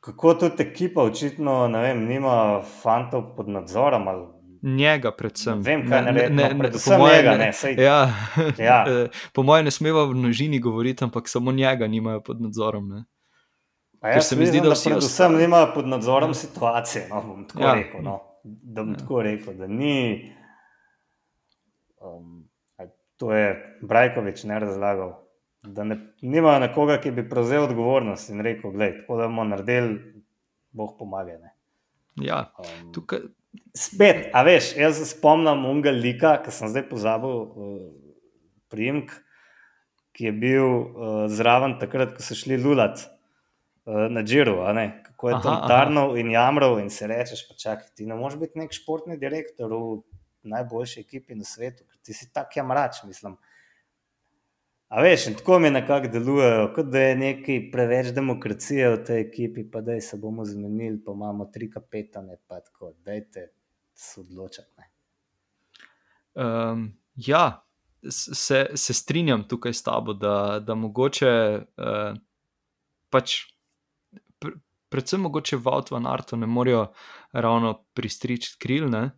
kako 0.01 0.33
tudi 0.35 0.63
ekipa 0.63 1.01
očitno 1.03 1.67
ne 1.67 1.81
vem, 1.81 2.05
nima 2.05 2.35
fantov 2.73 3.35
pod 3.35 3.49
nadzorom. 3.49 4.07
Ali, 4.07 4.25
Njega, 4.63 5.11
predvsem. 5.11 5.57
Ne 5.57 5.63
vem, 5.67 5.89
kaj 5.89 6.01
narediti, 6.03 6.33
no, 6.33 6.49
po 6.49 6.57
predvsem 6.59 6.99
moje 6.99 7.15
njega, 7.17 7.31
ne- 7.31 7.37
ne, 7.37 7.51
saj- 7.51 7.79
Ja, 7.79 7.99
Ja. 8.67 8.85
eh, 8.95 9.07
po 9.33 9.43
mojem, 9.43 9.65
ne 9.65 9.71
smemo 9.71 10.05
v 10.05 10.13
množini 10.15 10.59
govoriti, 10.59 11.03
ampak 11.03 11.27
samo 11.27 11.51
njega 11.51 11.87
nimajo 11.87 12.21
pod 12.21 12.41
nadzorom. 12.41 12.89
Ne. 12.89 13.03
Pa 14.01 14.07
Ker 14.07 14.17
jaz 14.17 14.27
se 14.27 14.35
mi 14.35 14.45
zdi, 14.45 14.57
da 14.57 14.63
da 14.63 14.69
predvsem 14.69 14.93
ostali- 14.95 15.37
nima 15.37 15.67
pod 15.67 15.87
nadzorom 15.87 16.33
situacije. 16.35 17.07
No, 17.09 17.21
bom 17.23 17.47
tako 17.47 17.59
Ja. 17.59 17.67
ja. 17.67 17.73
rekel. 17.73 18.01
No. 18.03 18.19
Da 18.43 18.81
bom 18.81 18.87
Ja. 18.87 18.93
ja. 18.93 18.99
tako 18.99 19.21
rekel, 19.21 19.53
da 19.55 19.67
ni. 19.67 20.29
Um, 21.99 22.49
to 23.17 23.31
je 23.31 23.49
Brajkovič 23.81 24.43
ne 24.43 24.59
razlagal. 24.59 25.13
Da 25.62 25.84
ne, 25.86 25.97
nimajo 26.22 26.59
nekoga, 26.64 26.97
ki 27.01 27.12
bi 27.14 27.28
prevzel 27.30 27.68
odgovornost 27.68 28.32
in 28.34 28.41
rekel: 28.41 28.72
Glej, 28.74 28.95
tako 29.01 29.20
da 29.20 29.28
bomo 29.30 29.43
naredili, 29.45 30.24
Bog 30.72 30.95
pomaga. 30.99 31.38
Ne. 31.38 31.53
Ja, 32.26 32.45
Um, 32.59 32.91
tukaj, 32.93 33.20
Spet, 33.76 34.30
a 34.36 34.43
veš, 34.47 34.74
jaz 34.80 34.97
se 34.99 35.05
spomnim 35.09 35.66
unga 35.68 35.91
lika, 35.91 36.38
ki 36.43 36.51
sem 36.55 36.70
zdaj 36.72 36.86
pozabil 36.89 37.34
uh, 37.36 37.80
primek, 38.72 39.12
ki 40.16 40.30
je 40.30 40.32
bil 40.36 40.68
uh, 40.68 41.26
zraven 41.32 41.78
takrat, 41.80 42.14
ko 42.16 42.24
so 42.24 42.36
šli 42.36 42.57
lulat 42.59 43.03
uh, 43.03 44.07
na 44.12 44.24
Džiru, 44.24 44.57
kako 45.03 45.30
je 45.30 45.36
Aha, 45.36 45.43
tam 45.43 45.68
tarnal 45.68 46.18
in 46.20 46.32
jamral 46.32 46.80
in 46.80 46.89
se 46.89 47.07
rečeš, 47.07 47.43
pa 47.49 47.55
čakaj, 47.59 47.91
ti 47.95 48.07
ne 48.07 48.16
moreš 48.16 48.39
biti 48.39 48.59
nek 48.59 48.76
športni 48.76 49.20
direktor 49.20 49.72
v 49.72 50.01
najboljši 50.51 51.03
ekipi 51.03 51.36
na 51.36 51.47
svetu, 51.47 51.84
ker 51.84 51.99
ti 52.03 52.16
si 52.16 52.32
tak 52.34 52.55
jamrač, 52.55 53.03
mislim. 53.07 53.38
A 54.91 55.01
veš, 55.01 55.27
in 55.27 55.35
tako 55.39 55.59
mi 55.59 55.69
nekako 55.71 56.07
delujejo, 56.11 56.65
kot 56.75 56.89
da 56.91 56.99
je 56.99 57.15
nekaj 57.15 57.59
preveč 57.71 58.09
demokracije 58.11 58.89
v 58.91 58.97
tej 59.07 59.21
ekipi, 59.21 59.63
pa 59.71 59.79
da 59.81 59.95
se 60.01 60.17
bomo 60.19 60.43
zmenili, 60.45 60.97
pa 61.05 61.13
imamo 61.15 61.45
tri 61.45 61.69
kapetane, 61.71 62.35
pa 62.47 62.59
tako, 62.59 62.91
dajte 63.05 63.45
se 63.95 64.19
odločati. 64.19 64.67
Ne. 64.77 64.89
Um, 66.43 66.83
ja, 67.15 67.63
se, 68.09 68.65
se 68.75 68.93
strinjam 68.93 69.47
tukaj 69.47 69.73
s 69.73 69.83
tabo, 69.83 70.13
da, 70.13 70.59
da 70.59 70.75
mogoče 70.75 71.31
uh, 71.61 72.19
pač, 73.09 73.37
pr, 74.43 74.57
predvsem 74.91 75.23
mogoče 75.23 75.61
Vaut 75.63 75.91
van 75.91 76.07
Arto 76.07 76.35
ne 76.35 76.51
morejo 76.51 76.89
ravno 77.31 77.77
pristriči 77.93 78.57
kril 78.59 78.89
ne, 78.91 79.09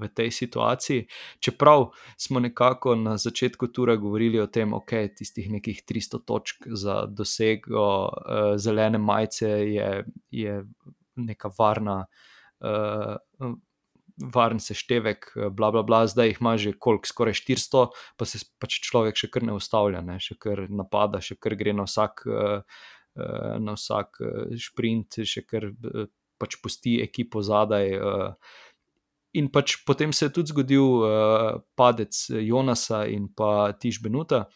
v 0.00 0.08
tej 0.14 0.30
situaciji. 0.30 1.06
Čeprav 1.40 1.90
smo 2.18 2.40
nekako 2.40 2.94
na 2.94 3.16
začetku 3.16 3.66
tura 3.66 3.96
govorili 3.96 4.40
o 4.40 4.46
tem, 4.46 4.74
ok, 4.74 4.92
tistih 5.16 5.50
nekih 5.50 5.82
300 5.86 6.24
točk 6.26 6.66
za 6.66 7.06
dosego 7.06 8.08
uh, 8.08 8.56
zelene 8.56 8.98
majice 8.98 9.48
je, 9.48 10.04
je 10.30 10.64
neka 11.16 11.50
varna. 11.58 12.04
Uh, 12.60 13.54
varen 14.16 14.60
seštevek, 14.60 15.28
bla, 15.52 15.68
bla, 15.70 15.82
bla, 15.84 16.06
zdaj 16.08 16.30
jih 16.30 16.38
ima 16.40 16.54
že 16.56 16.72
koliko, 16.72 17.04
skoraj 17.04 17.34
400, 17.36 17.82
pa 18.16 18.24
se 18.24 18.40
pač 18.58 18.78
človek 18.80 19.18
še 19.20 19.28
kar 19.28 19.44
ne 19.44 19.52
ustavlja, 19.52 20.00
ne? 20.00 20.16
še 20.20 20.38
kar 20.40 20.62
napada, 20.72 21.20
še 21.20 21.36
kar 21.36 21.52
gre 21.52 21.74
na 21.76 21.84
vsak, 21.84 22.24
eh, 22.24 22.80
na 23.60 23.76
vsak 23.76 24.16
sprint, 24.56 25.20
še 25.20 25.44
kar 25.44 25.68
pač 26.38 26.56
pusti 26.62 26.96
ekipo 27.02 27.42
zadaj. 27.42 27.92
eh. 27.92 28.34
In 29.36 29.50
pač 29.52 29.76
potem 29.86 30.12
se 30.12 30.26
je 30.26 30.34
tudi 30.38 30.52
zgodil 30.54 30.84
uh, 31.04 31.60
padec 31.76 32.16
Jonasa 32.30 33.04
in 33.10 33.28
pa 33.28 33.72
Tiš 33.76 34.00
Benuta, 34.02 34.46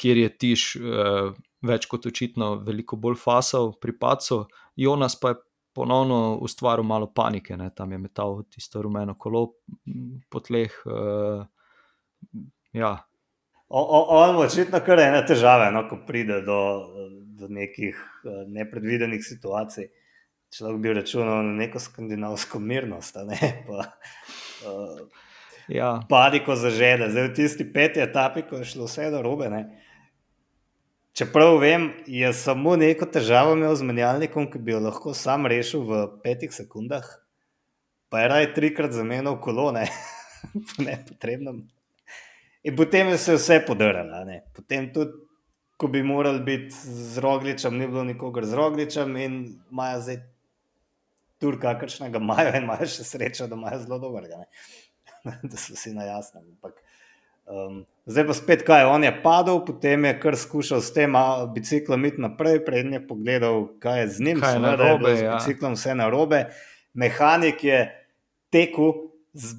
kjer 0.00 0.22
je 0.24 0.30
Tiš 0.42 0.64
uh, 0.78 1.30
več 1.66 1.86
kot 1.90 2.06
očitno 2.08 2.54
veliko 2.64 2.96
bolj 2.96 3.18
fasal 3.20 3.74
pri 3.80 3.96
pacu, 3.98 4.44
Jonas 4.80 5.18
pa 5.20 5.34
je 5.34 5.42
ponovno 5.76 6.38
ustvaril 6.42 6.84
malo 6.84 7.10
panike, 7.14 7.56
ne? 7.56 7.70
tam 7.74 7.92
je 7.92 7.98
metal 7.98 8.42
tisto 8.50 8.82
rumeno 8.82 9.14
kolo 9.18 9.46
po 10.30 10.40
tleh. 10.40 10.74
Uh, 10.86 11.44
ja. 12.72 12.96
On 13.68 14.34
je 14.34 14.46
očitno 14.46 14.80
kar 14.82 14.98
ena 14.98 15.22
težava, 15.26 15.70
no, 15.70 15.84
ko 15.86 16.00
pride 16.06 16.40
do, 16.42 16.58
do 17.38 17.48
nekih 17.48 17.94
uh, 18.24 18.42
nepredvidenih 18.50 19.22
situacij. 19.22 19.86
Človek 20.50 20.80
bi 20.82 20.92
računal 20.92 21.44
na 21.46 21.52
neko 21.52 21.78
skandinavsko 21.78 22.58
mirnost, 22.58 23.16
ne 23.26 23.38
pa. 23.66 23.84
Uh, 24.66 24.98
ja. 25.68 26.00
Padiko 26.08 26.56
zažede, 26.56 27.10
zdaj 27.10 27.28
v 27.28 27.34
tisti 27.34 27.66
peti 27.72 28.02
etapi, 28.02 28.42
ko 28.48 28.58
je 28.58 28.72
šlo 28.72 28.88
vse 28.90 29.10
do 29.14 29.22
robe. 29.22 29.50
Ne? 29.50 29.62
Čeprav 31.14 31.58
vem, 31.62 31.90
je 32.06 32.32
samo 32.34 32.74
neko 32.76 33.06
težavo 33.06 33.54
imel 33.54 33.74
z 33.78 33.86
menjalnikom, 33.86 34.50
ki 34.50 34.58
bi 34.58 34.74
jo 34.74 34.80
lahko 34.82 35.14
sam 35.14 35.46
rešil 35.46 35.86
v 35.86 36.02
petih 36.24 36.50
sekundah, 36.54 37.06
pa 38.10 38.22
je 38.22 38.30
raj 38.34 38.52
trikrat 38.54 38.94
zamenjal 38.94 39.38
kolone, 39.42 39.86
po 40.66 40.82
nepotrebnem. 40.82 41.68
In 42.66 42.76
potem 42.76 43.08
je 43.14 43.18
se 43.18 43.38
vse 43.38 43.60
podarilo. 43.66 44.24
Potem 44.56 44.90
tudi, 44.92 45.14
ko 45.80 45.88
bi 45.88 46.02
morali 46.02 46.42
biti 46.44 46.74
z 46.76 47.18
rogličem, 47.18 47.78
ni 47.78 47.86
bilo 47.88 48.04
nikogar 48.04 48.44
z 48.44 48.58
rogličem 48.58 49.16
in 49.16 49.36
imajo 49.70 50.02
zdaj 50.04 50.18
tur, 51.40 51.58
kakršnega 51.60 52.20
imajo 52.22 52.54
in 52.54 52.68
imajo 52.68 52.88
še 52.92 53.06
srečo, 53.08 53.48
da 53.50 53.58
imajo 53.58 53.82
zelo 53.86 53.98
dobrega. 54.02 54.44
da 55.50 55.56
so 55.56 55.74
vsi 55.74 55.94
na 55.96 56.06
jasnem. 56.08 56.44
Ampak, 56.56 56.78
Um, 57.50 57.86
zdaj 58.06 58.26
pa 58.26 58.34
spet, 58.34 58.60
kaj 58.62 58.84
on 58.86 59.02
je 59.04 59.10
padel, 59.22 59.56
potem 59.66 60.04
je 60.06 60.12
kar 60.22 60.36
skušal 60.38 60.78
s 60.80 60.92
tem 60.94 61.16
biciklom 61.54 62.04
iti 62.06 62.22
naprej, 62.22 62.60
prednje 62.64 63.00
pogledal, 63.02 63.64
kaj 63.82 64.00
je 64.00 64.08
z 64.08 64.26
njim, 64.26 64.40
kaj 64.40 64.54
je 64.54 64.60
narobe. 64.62 65.14
Z 65.16 65.24
ja. 65.24 65.32
biciklom 65.34 65.74
vse 65.74 65.94
narobe. 65.98 66.44
Mehanik 66.94 67.64
je 67.64 67.80
tekel 68.54 68.92
z, 69.34 69.58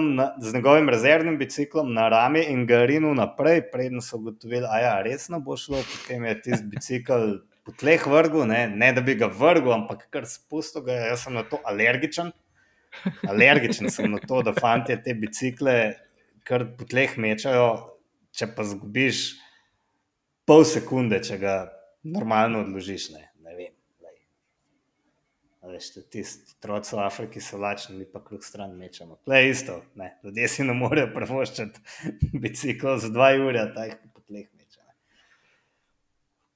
na, 0.00 0.34
z 0.38 0.54
njegovim 0.54 0.88
rezervnim 0.88 1.38
biciklom 1.38 1.92
na 1.94 2.08
rami 2.08 2.44
in 2.46 2.66
ga 2.66 2.84
rinil 2.86 3.14
naprej, 3.14 3.64
prednjo 3.72 4.00
so 4.00 4.22
ugotovili, 4.22 4.62
da 4.62 4.78
ja, 4.78 4.94
resno 5.02 5.40
bo 5.40 5.56
šlo, 5.56 5.82
potem 5.82 6.24
je 6.24 6.40
tisti 6.42 6.66
bicikl. 6.66 7.42
Po 7.62 7.74
tleh 7.78 8.02
vrgu, 8.06 8.44
ne, 8.48 8.64
ne 8.68 8.88
da 8.92 9.02
bi 9.04 9.14
ga 9.18 9.28
vrgel, 9.30 9.72
ampak 9.76 10.08
kar 10.10 10.26
spustil 10.26 10.82
ga, 10.86 10.96
jaz 11.12 11.26
sem 11.26 11.36
na 11.36 11.44
to 11.46 11.60
alergičen. 11.68 12.32
Alergičen 13.28 13.90
sem 13.90 14.10
na 14.10 14.18
to, 14.18 14.42
da 14.44 14.54
fanti 14.56 14.96
te 15.04 15.14
bicikle 15.16 15.76
kar 16.48 16.66
po 16.78 16.86
tleh 16.88 17.14
mečajo, 17.22 17.68
če 18.34 18.50
pa 18.56 18.66
zgubiš 18.66 19.22
pol 20.48 20.66
sekunde, 20.66 21.22
če 21.22 21.38
ga 21.40 21.54
normalno 22.02 22.64
odložiš. 22.66 23.12
Ne, 23.14 23.28
ne 23.44 23.54
vem. 23.58 23.70
Veš, 25.62 25.92
tisti 26.10 26.56
otroci 26.58 26.96
v 26.98 27.04
Afriki 27.04 27.40
so 27.40 27.60
lačni, 27.62 27.94
mi 28.00 28.06
pa 28.10 28.20
kljub 28.24 28.42
stran 28.42 28.74
mečemo. 28.76 29.20
To 29.24 29.34
je 29.34 29.50
isto, 29.50 29.78
ne. 29.94 30.16
ljudje 30.24 30.48
si 30.48 30.66
ne 30.66 30.74
morejo 30.74 31.12
prvoščati 31.14 32.40
biciklo 32.42 32.96
za 32.98 33.12
dva 33.14 33.30
ure, 33.38 33.68
da 33.76 33.86
jih 33.86 33.96
po 34.10 34.20
tleh 34.26 34.48
mečejo. 34.50 34.61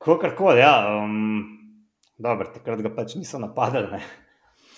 Kakorkoli, 0.06 0.60
ja. 0.60 1.02
Um, 1.02 1.56
Dobro, 2.18 2.46
takrat 2.54 2.80
ga 2.80 2.92
pač 2.94 3.16
niso 3.18 3.40
napadali, 3.42 3.98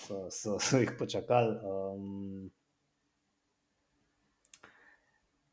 so, 0.01 0.25
so, 0.33 0.55
so 0.59 0.79
jih 0.81 0.89
počakali. 0.97 1.53
Um, 1.63 2.47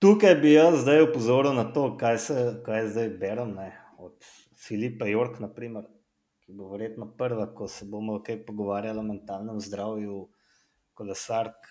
Tukaj 0.03 0.35
bi 0.41 0.55
jaz 0.55 0.81
zdaj 0.81 1.05
upozoril 1.05 1.53
na 1.57 1.66
to, 1.72 1.91
kaj, 2.01 2.18
se, 2.24 2.39
kaj 2.64 2.89
zdaj 2.95 3.11
berem 3.20 3.53
ne, 3.59 3.68
od 4.01 4.16
Filipa 4.57 5.07
Jorka, 5.09 5.45
naprimer, 5.45 5.85
ki 6.41 6.57
bo 6.57 6.70
verjetno 6.72 7.11
prva, 7.18 7.47
ko 7.53 7.68
se 7.68 7.85
bomo 7.91 8.18
kaj 8.24 8.41
pogovarjali 8.49 9.03
o 9.03 9.05
mentalnem 9.05 9.61
zdravju 9.61 10.22
kolesark, 10.97 11.68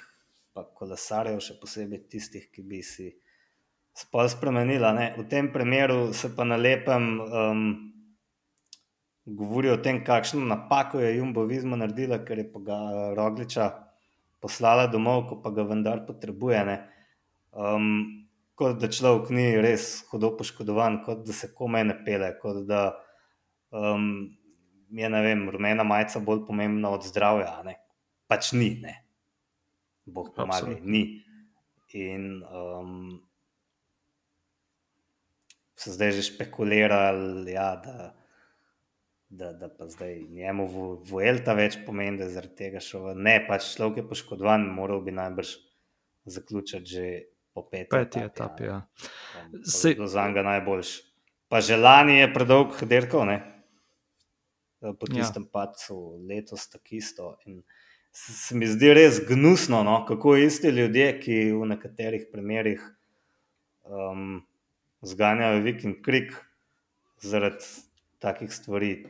pa 0.53 0.63
kolesarjev, 0.77 1.41
še 1.41 1.57
posebej 1.57 2.05
tistih, 2.13 2.47
ki 2.53 2.63
bi 2.69 2.83
si 2.85 3.09
spol 3.97 4.29
spremenila. 4.29 4.93
Ne. 4.93 5.11
V 5.17 5.27
tem 5.31 5.49
primeru 5.51 6.13
se 6.13 6.31
pa 6.37 6.45
na 6.47 6.61
lepem 6.61 7.11
um, 7.25 7.67
govori 9.25 9.69
o 9.69 9.77
tem, 9.77 10.03
kakšno 10.05 10.45
napako 10.45 10.99
je 10.99 11.15
Jumbo 11.17 11.45
Vizma 11.49 11.75
naredila, 11.75 12.21
ker 12.25 12.39
je 12.43 12.47
pa 12.51 12.59
ga 12.59 12.77
Rogliča 13.17 13.69
poslala 14.41 14.87
domov, 14.87 15.25
ko 15.29 15.41
pa 15.41 15.49
ga 15.49 15.65
vendar 15.65 16.05
potrebuje. 16.05 16.61
Ne. 16.65 16.77
Um, 17.51 18.27
kot 18.55 18.79
da 18.79 18.89
človek 18.91 19.31
ni 19.33 19.47
res 19.61 20.05
hudo 20.11 20.35
poškodovan, 20.37 21.01
kot 21.05 21.25
da 21.25 21.33
se 21.33 21.51
komaj 21.53 21.87
ne 21.89 21.97
pele, 22.05 22.31
kot 22.41 22.63
da 22.69 22.87
um, 23.73 24.29
je 24.93 25.09
vem, 25.09 25.47
rumena 25.49 25.83
majica 25.83 26.21
bolj 26.21 26.45
pomembna 26.47 26.93
od 26.93 27.03
zdravja. 27.03 27.57
Ne? 27.65 27.79
Pač 28.29 28.53
ni, 28.53 28.75
ne. 28.81 29.01
Bog 30.05 30.35
pomaga, 30.35 30.77
ni. 30.81 31.21
In 31.95 32.41
um, 32.43 33.21
so 35.79 35.93
zdaj 35.95 36.11
že 36.17 36.25
špekulirali, 36.27 37.53
ja, 37.55 37.69
da, 37.79 38.11
da, 39.29 39.53
da 39.53 39.69
pa 39.69 39.87
zdaj 39.89 40.19
njemu 40.29 40.67
vuelta 41.09 41.53
več 41.53 41.77
pomeni, 41.85 42.17
da 42.17 42.27
je 42.27 42.35
zaradi 42.37 42.55
tega 42.55 42.81
šel. 42.83 43.11
Ne, 43.17 43.39
pač 43.47 43.71
človek 43.75 44.03
je 44.03 44.09
poškodovan, 44.09 44.67
moral 44.75 45.01
bi 45.05 45.15
najbrž 45.15 45.55
zaključiti 46.25 46.85
že 46.85 47.09
po 47.53 47.63
peti, 47.69 47.89
peti 47.91 48.19
etapi. 48.19 48.63
Ja. 48.63 48.81
Se... 49.63 49.95
Za 50.05 50.27
njega 50.27 50.43
najboljši. 50.43 51.03
Pa 51.47 51.61
želani 51.61 52.17
je 52.19 52.31
predolg 52.33 52.79
derkov, 52.83 53.25
ne? 53.29 53.39
po 54.79 55.07
ja. 55.09 55.15
tistem 55.15 55.43
ja. 55.43 55.49
pacu, 55.53 55.97
letos 56.29 56.67
tako 56.69 56.95
isto. 56.97 57.29
In 57.45 57.61
se 58.11 58.55
mi 58.55 58.67
zdi 58.67 58.93
res 58.93 59.19
gnusno, 59.27 59.83
no? 59.83 60.03
kako 60.07 60.35
isti 60.37 60.69
ljudje, 60.73 61.07
ki 61.19 61.37
v 61.51 61.69
nekaterih 61.71 62.27
primerih 62.31 62.83
um, 63.83 64.43
zganjajo 65.01 65.63
viking 65.65 66.01
krik 66.05 66.35
zaradi 67.21 67.65
takih 68.19 68.53
stvari. 68.53 69.05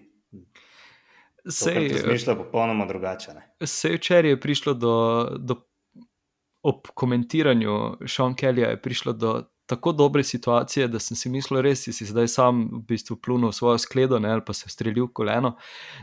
Se 1.49 1.71
je 1.71 1.97
zmišljalo 1.97 2.43
popolnoma 2.43 2.85
drugače. 2.85 3.31
Se 3.63 3.89
je 3.89 3.97
včeraj 3.97 4.39
prišlo 4.39 4.73
do, 4.73 5.27
do 5.39 5.61
ob 6.63 6.87
komentiranju 6.93 7.97
Sean 8.07 8.35
Kellyja 8.35 8.69
je 8.69 8.81
prišlo 8.81 9.13
do 9.13 9.43
tako 9.65 9.91
dobre 9.91 10.23
situacije, 10.23 10.87
da 10.87 10.99
sem 10.99 11.17
si 11.17 11.29
mislil, 11.29 11.63
da 11.63 11.75
si 11.75 12.05
zdaj 12.05 12.27
sam 12.27 12.65
v 12.71 12.81
bistvu 12.87 13.17
plunil 13.17 13.51
svojo 13.51 13.77
skledo 13.77 14.19
ne, 14.19 14.29
ali 14.31 14.41
pa 14.45 14.53
se 14.53 14.69
streljil 14.69 15.07
koleno. 15.13 15.55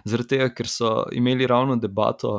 Zaradi 0.04 0.28
tega, 0.28 0.48
ker 0.54 0.68
so 0.68 1.04
imeli 1.12 1.46
ravno 1.46 1.76
debato 1.76 2.34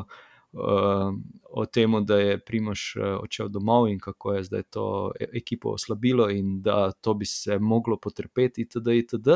uh, 0.52 1.14
o 1.50 1.66
tem, 1.66 1.96
da 2.06 2.18
je 2.20 2.40
Primoš 2.40 2.96
uh, 2.96 3.06
odšel 3.24 3.50
domov 3.50 3.88
in 3.88 4.00
kako 4.00 4.34
je 4.34 4.44
zdaj 4.44 4.64
to 4.64 4.86
e-, 5.20 5.30
ekipo 5.38 5.76
oslabilo 5.78 6.30
in 6.30 6.62
da 6.62 6.92
to 6.92 7.14
bi 7.14 7.26
se 7.26 7.60
moglo 7.60 7.98
potrpeti, 7.98 8.62
itd. 8.62 8.88
itd. 8.88 9.28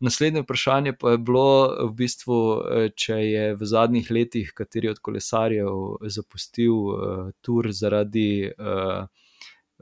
Naslednje 0.00 0.42
vprašanje 0.42 0.92
pa 0.96 1.10
je 1.10 1.18
bilo, 1.18 1.76
v 1.88 1.92
bistvu, 1.94 2.36
eh, 2.56 2.88
če 2.96 3.16
je 3.20 3.44
v 3.54 3.66
zadnjih 3.68 4.10
letih 4.10 4.52
kateri 4.56 4.88
od 4.88 4.98
kolesarjev 4.98 6.00
zapustil 6.08 6.72
uh, 6.72 7.32
tur 7.44 7.68
zaradi 7.72 8.48
uh, 8.48 9.04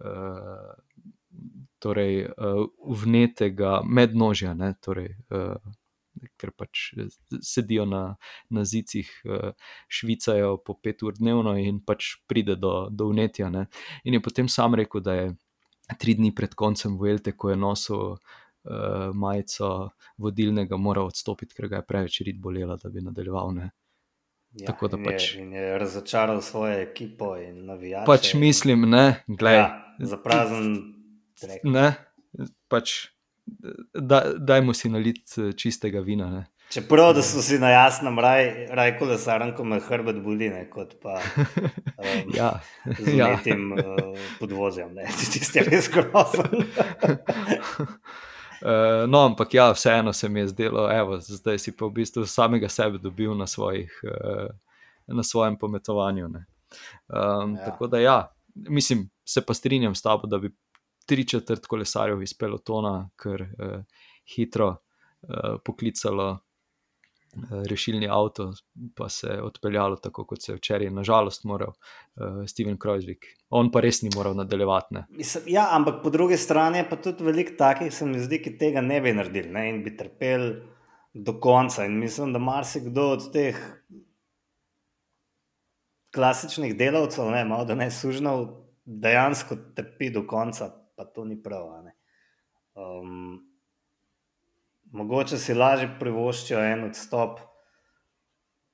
uh, 0.02 0.72
torej, 1.78 2.24
uh, 2.26 2.64
vnetega 3.02 3.80
mednožja, 3.86 4.54
ne, 4.58 4.72
torej, 4.82 5.12
uh, 5.30 5.54
ker 6.38 6.50
pač 6.50 6.88
sedijo 7.38 7.86
na, 7.86 8.02
na 8.50 8.64
zicih, 8.66 9.10
uh, 9.22 9.52
švicajo 9.86 10.56
po 10.66 10.74
pet 10.82 11.02
ur 11.06 11.14
dnevno 11.14 11.54
in 11.62 11.78
pač 11.78 12.16
pride 12.26 12.58
do, 12.58 12.88
do 12.90 13.12
vnetja. 13.12 13.52
Ne. 13.54 13.68
In 14.02 14.18
je 14.18 14.22
potem 14.24 14.50
sam 14.50 14.74
rekel, 14.74 15.04
da 15.04 15.14
je 15.14 15.30
tri 15.98 16.18
dni 16.18 16.34
pred 16.34 16.58
koncem 16.58 16.98
Vuelte, 16.98 17.32
ko 17.32 17.54
je 17.54 17.56
nosil 17.56 18.18
uh, 18.70 19.14
majico 19.14 19.90
vodilnega 20.18 20.76
moral 20.76 21.10
odstopiti, 21.12 21.54
ker 21.56 21.68
ga 21.68 21.82
je 21.82 21.88
preveč 21.88 22.20
rit 22.26 22.40
bolela, 22.40 22.76
da 22.76 22.90
bi 22.92 23.04
nadaljeval. 23.04 23.54
Ne. 23.56 23.70
Ja, 24.52 24.66
Tako 24.72 24.88
da 24.88 24.98
pač. 25.04 25.34
Je, 25.34 25.44
je 25.52 25.78
razočaral 25.78 26.40
svojo 26.42 26.80
ekipo 26.80 27.36
in 27.36 27.66
navijače. 27.66 28.06
Pač 28.06 28.34
mislim, 28.34 28.88
ne, 28.90 29.22
gledaj. 29.26 29.60
Ja, 29.60 29.94
za 29.98 30.16
prazen. 30.16 30.76
Ne, 31.62 31.92
pač, 32.68 33.10
da, 33.94 34.22
dajmo 34.38 34.74
si 34.74 34.88
nalit 34.88 35.36
eh, 35.38 35.52
čistega 35.52 36.00
vina. 36.00 36.30
Ne. 36.30 36.46
Čeprav 36.68 37.14
da 37.16 37.22
so 37.22 37.42
si 37.42 37.56
na 37.58 37.70
jasnem, 37.70 38.18
raj, 38.18 38.66
raj 38.76 38.98
kolesarjem, 38.98 39.54
ko 39.56 39.64
me 39.64 39.78
hrbet 39.80 40.18
boli, 40.20 40.50
ne, 40.52 40.66
kot 40.68 40.98
pa 41.00 41.16
um, 42.00 42.34
ja, 42.34 42.50
z 42.98 43.14
ja. 43.16 43.30
tem 43.44 43.72
uh, 43.72 44.18
podvozjem, 44.40 44.92
ne, 44.94 45.08
tisti 45.32 45.64
res 45.64 45.88
grozen. 45.92 46.66
Uh, 48.62 49.06
no, 49.08 49.24
ampak 49.26 49.54
ja, 49.54 49.70
vseeno 49.72 50.12
se 50.12 50.28
mi 50.28 50.40
je 50.40 50.48
zdelo, 50.48 50.88
da 50.88 51.20
zdaj 51.20 51.58
si 51.58 51.76
pa 51.76 51.86
v 51.86 51.90
bistvu 52.00 52.26
samega 52.26 52.68
sebe 52.68 52.98
dobil 52.98 53.34
na, 53.34 53.46
svojih, 53.46 54.00
uh, 54.04 54.50
na 55.06 55.22
svojem 55.22 55.58
pometovanju. 55.58 56.28
Ne. 56.28 56.46
Um, 57.08 57.54
Ja. 57.54 57.64
Tako 57.64 57.86
da, 57.86 57.98
ja, 57.98 58.36
mislim, 58.54 59.10
se 59.24 59.46
pa 59.46 59.54
strinjam 59.54 59.94
s 59.94 60.02
tabo, 60.02 60.26
da 60.26 60.38
bi 60.38 60.50
tri 61.06 61.26
četrt 61.28 61.66
kolesarjev 61.66 62.22
iz 62.22 62.34
pelotona 62.34 63.10
kar 63.16 63.42
uh, 63.42 63.82
hitro 64.36 64.68
uh, 64.68 65.60
poklicalo 65.64 66.38
rešilni 67.70 68.08
avto, 68.08 68.52
pa 68.96 69.08
se 69.08 69.38
odpeljalo 69.42 69.96
tako, 69.96 70.24
kot 70.26 70.42
se 70.42 70.52
je 70.52 70.56
včeraj, 70.56 70.90
nažalost, 70.90 71.44
moral 71.44 71.72
uh, 71.72 72.42
Steven 72.46 72.78
Kreuzvik. 72.78 73.26
On 73.50 73.70
pa 73.72 73.80
res 73.80 74.02
ni 74.02 74.10
moral 74.14 74.36
nadaljevati. 74.36 74.94
Ne. 74.94 75.04
Mislim, 75.10 75.44
ja, 75.54 75.68
ampak 75.76 76.02
po 76.02 76.10
drugi 76.10 76.36
strani 76.36 76.78
je 76.78 76.88
pa 76.90 76.96
tudi 76.96 77.24
veliko 77.24 77.56
takih, 77.58 77.92
se 77.94 78.06
mi 78.06 78.20
zdi, 78.20 78.42
ki 78.42 78.56
tega 78.58 78.84
ne 78.84 79.00
bi 79.00 79.14
naredili 79.16 79.52
ne, 79.52 79.68
in 79.70 79.82
bi 79.84 79.96
trpeli 79.96 80.54
do 81.14 81.38
konca. 81.40 81.86
In 81.88 81.98
mislim, 81.98 82.32
da 82.32 82.38
marsikdo 82.38 83.10
od 83.16 83.28
teh 83.32 83.58
klasičnih 86.14 86.76
delavcev, 86.76 87.30
ne, 87.30 87.44
malo 87.44 87.64
da 87.64 87.74
ne 87.74 87.90
sužnov, 87.90 88.46
dejansko 88.84 89.56
trpi 89.76 90.10
do 90.10 90.24
konca, 90.26 90.70
pa 90.96 91.04
to 91.04 91.24
ni 91.24 91.36
prav. 91.42 91.68
Um, 92.74 93.47
mogoče 94.92 95.38
si 95.38 95.54
lažje 95.54 95.88
privoščijo 96.00 96.60
en 96.64 96.84
odstop 96.88 97.40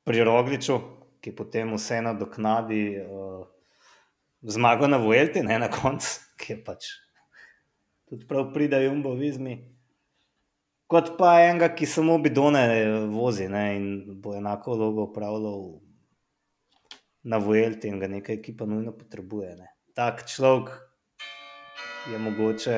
pri 0.05 0.25
Rogliču, 0.25 0.79
ki 1.25 1.33
potem 1.37 1.73
vseeno 1.75 2.13
doknadi 2.19 2.83
uh, 3.01 3.47
zmago 4.43 4.87
na 4.87 5.01
Vuelti, 5.01 5.43
ne 5.43 5.59
na 5.59 5.71
koncu, 5.73 6.21
ki 6.41 6.53
je 6.53 6.59
pač 6.65 6.91
tudi 8.09 8.27
prav 8.29 8.53
pride 8.53 8.83
Jumbo 8.85 9.15
vizmi. 9.17 9.57
Kot 10.87 11.15
pa 11.19 11.39
enega, 11.41 11.71
ki 11.75 11.87
samo 11.89 12.19
bidone 12.23 12.65
vozi 13.11 13.49
ne, 13.49 13.65
in 13.77 14.21
bo 14.23 14.35
enako 14.37 14.77
dolgo 14.77 15.09
upravljal 15.09 15.63
na 17.25 17.41
Vuelti 17.41 17.89
in 17.89 17.99
ga 17.99 18.09
neka 18.13 18.35
ekipa 18.37 18.69
nujno 18.69 18.93
potrebuje. 18.93 19.55
Ne. 19.57 19.71
Tak 19.97 20.27
človek 20.29 20.75
je 22.13 22.21
mogoče, 22.21 22.77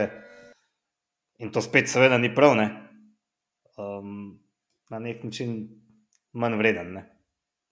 in 1.43 1.51
to 1.53 1.61
spet 1.61 1.91
seveda 1.91 2.19
ni 2.23 2.31
prav, 2.35 2.55
ne, 2.55 2.86
um, 3.77 4.39
na 4.91 4.99
nek 4.99 5.25
način 5.25 5.57
manj 6.33 6.59
vreden. 6.59 6.93
Ne. 6.93 7.05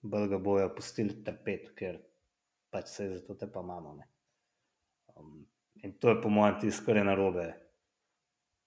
Bolj 0.02 0.28
ga 0.28 0.38
bojo 0.38 0.68
pustili 0.76 1.22
trpeti, 1.24 1.72
ker 1.78 1.98
pač 2.70 2.90
se 2.92 3.08
zato 3.16 3.38
te 3.40 3.48
pa 3.52 3.62
imamo. 3.64 3.94
Ne. 3.94 4.08
Um, 5.16 5.46
in 5.82 5.98
to 5.98 6.12
je 6.12 6.20
po 6.22 6.28
mojem 6.28 6.60
tisto, 6.60 6.84
kar 6.86 6.96
je 7.00 7.04
narobe 7.04 7.46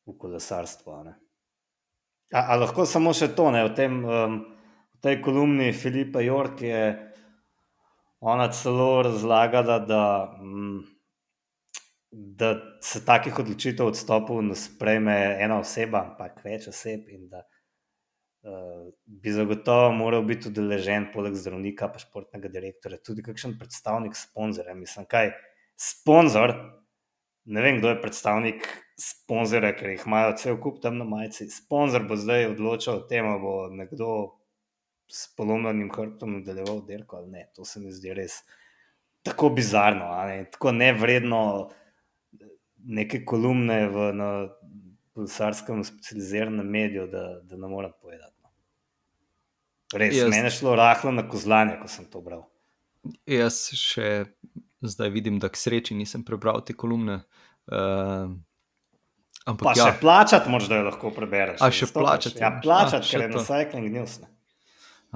v 0.07 0.17
kolesarstvu. 0.17 0.91
a. 0.91 1.15
A, 2.33 2.55
lahko 2.59 2.85
samo 2.85 3.13
še 3.13 3.29
to, 3.35 3.51
ne, 3.51 3.63
v, 3.67 3.73
tem, 3.75 3.99
um, 4.03 4.39
v 4.95 5.03
tej 5.03 5.21
kolumni 5.23 5.71
Filipa 5.73 6.23
Jork 6.23 6.61
je 6.61 6.81
ona 8.19 8.49
celo 8.51 9.03
razlagala, 9.05 9.79
da, 9.79 10.03
mm, 10.41 10.96
da 12.11 12.55
se 12.81 13.03
takih 13.05 13.39
odločitev 13.39 13.91
odstopov 13.91 14.41
ne 14.41 14.55
sprejme 14.55 15.15
ena 15.43 15.59
oseba, 15.59 16.05
ampak 16.05 16.39
več 16.45 16.69
oseb 16.71 17.09
in 17.11 17.27
da 17.31 17.43
uh, 17.43 18.87
bi 19.05 19.33
zagotovo 19.35 19.91
moral 19.95 20.23
biti 20.27 20.47
udeležen 20.47 21.09
poleg 21.13 21.35
zdravnika 21.35 21.91
pa 21.91 21.99
športnega 21.99 22.51
direktorja 22.53 23.01
tudi 23.03 23.25
kakšen 23.25 23.57
predstavnik 23.59 24.15
sponzorja. 24.15 24.75
Mislim, 24.77 25.07
kaj 25.09 25.33
sponzor, 25.75 26.55
ne 27.45 27.63
vem, 27.63 27.81
kdo 27.81 27.91
je 27.91 28.01
predstavnik 28.01 28.69
sponzorja, 28.97 29.73
ker 29.75 29.91
jih 29.93 30.05
imajo 30.07 30.37
cel 30.39 30.61
kup 30.63 30.79
tam 30.83 30.97
na 31.01 31.07
majici. 31.07 31.49
Sponzor 31.51 32.07
bo 32.07 32.15
zdaj 32.19 32.53
odločal 32.53 33.01
o 33.01 33.07
tem, 33.09 33.27
ali 33.27 33.43
bo 33.43 33.57
nekdo 33.73 34.13
s 35.11 35.27
polomljenim 35.35 35.91
hrbtom 35.91 36.39
nadaljeval 36.39 36.81
dirko 36.87 37.19
ali 37.19 37.31
ne. 37.35 37.43
To 37.55 37.65
se 37.65 37.83
mi 37.83 37.91
zdi 37.91 38.15
res 38.15 38.41
tako 39.27 39.49
bizarno, 39.49 40.07
ne? 40.27 40.45
tako 40.51 40.71
nevredno 40.71 41.69
neke 42.87 43.25
kolumne 43.27 43.81
v 43.91 44.11
na 44.15 44.29
kolsarskem 45.17 45.83
specializiranem 45.83 46.67
mediju, 46.67 47.07
da, 47.11 47.39
da 47.43 47.57
ne 47.57 47.67
morem 47.67 47.91
povedati. 48.01 48.35
no. 48.43 48.49
Res, 49.97 50.15
Jaz- 50.15 50.29
meni 50.29 50.47
je 50.47 50.55
šlo 50.59 50.75
rahlo 50.75 51.11
na 51.11 51.27
kozlanje, 51.29 51.79
ko 51.81 51.87
sem 51.91 52.05
to 52.05 52.21
bral. 52.21 52.47
Jaz 53.25 53.69
še 53.75 54.27
zdaj 54.81 55.09
vidim, 55.09 55.39
da 55.39 55.49
k 55.49 55.57
sreči 55.59 55.95
nisem 55.97 56.23
prebral 56.27 56.61
te 56.65 56.75
kolumne. 56.77 57.21
Uh, 57.67 58.35
ampak 59.47 59.71
Pa 59.71 59.75
ja, 59.75 59.89
še 59.89 59.99
plačati 60.01 60.51
moraš, 60.51 60.69
da 60.71 60.81
jo 60.81 60.87
lahko 60.89 61.11
prebereš. 61.15 61.61
A, 61.63 61.71
še 61.71 61.89
stopiš. 61.89 62.03
plačati 62.03 62.43
Ja, 62.43 62.51
plačati, 62.63 63.09
ker 63.09 63.25
je 63.25 63.29
na 63.31 63.39
to. 63.39 63.45
Cycling 63.47 63.89
News. 63.95 64.19
Ne. 64.23 64.29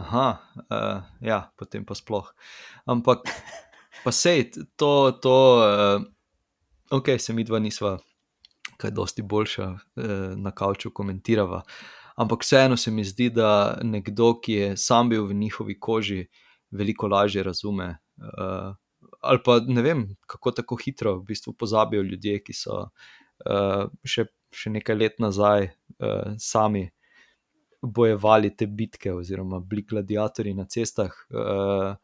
Aha, 0.01 0.27
uh, 0.65 1.03
ja, 1.21 1.43
potem 1.59 1.85
pa 1.85 1.95
sploh. 1.99 2.31
Ampak, 2.89 3.27
pa 4.05 4.15
sej, 4.15 4.49
to, 4.79 4.91
to 5.21 5.35
uh, 5.61 6.09
ok, 6.91 7.07
se 7.19 7.33
mi 7.33 7.43
dva 7.43 7.59
nisva 7.59 7.97
kaj 8.77 8.91
dosti 8.91 9.21
boljša 9.21 9.67
uh, 9.71 9.79
na 10.35 10.51
kavču 10.51 10.91
komentirava. 10.93 11.61
Ampak 12.15 12.43
vseeno 12.43 12.77
se 12.77 12.91
mi 12.91 13.03
zdi, 13.03 13.29
da 13.29 13.79
nekdo, 13.83 14.33
ki 14.43 14.53
je 14.53 14.77
sam 14.77 15.09
bil 15.09 15.25
v 15.29 15.37
njihovi 15.37 15.79
koži, 15.79 16.25
veliko 16.71 17.07
lažje 17.07 17.43
razume. 17.43 17.97
Uh, 18.17 18.75
ali 19.21 19.39
pa 19.45 19.59
ne 19.67 19.81
vem, 19.81 20.05
kako 20.27 20.51
tako 20.51 20.77
hitro 20.81 21.15
v 21.19 21.25
bistvu 21.31 21.53
pozabijo 21.53 22.03
ljudje, 22.03 22.39
ki 22.43 22.53
so 22.53 22.79
uh, 22.81 23.85
še, 24.03 24.27
še 24.53 24.73
nekaj 24.77 24.97
let 24.97 25.19
nazaj 25.23 25.69
uh, 25.69 26.33
sami 26.37 26.89
bojevali 27.81 28.51
te 28.55 28.67
bitke, 28.67 29.13
oziroma 29.13 29.59
bili 29.59 29.85
gladiatorji 29.89 30.53
na 30.53 30.67
cestah. 30.69 31.15
Uh, 31.29 31.95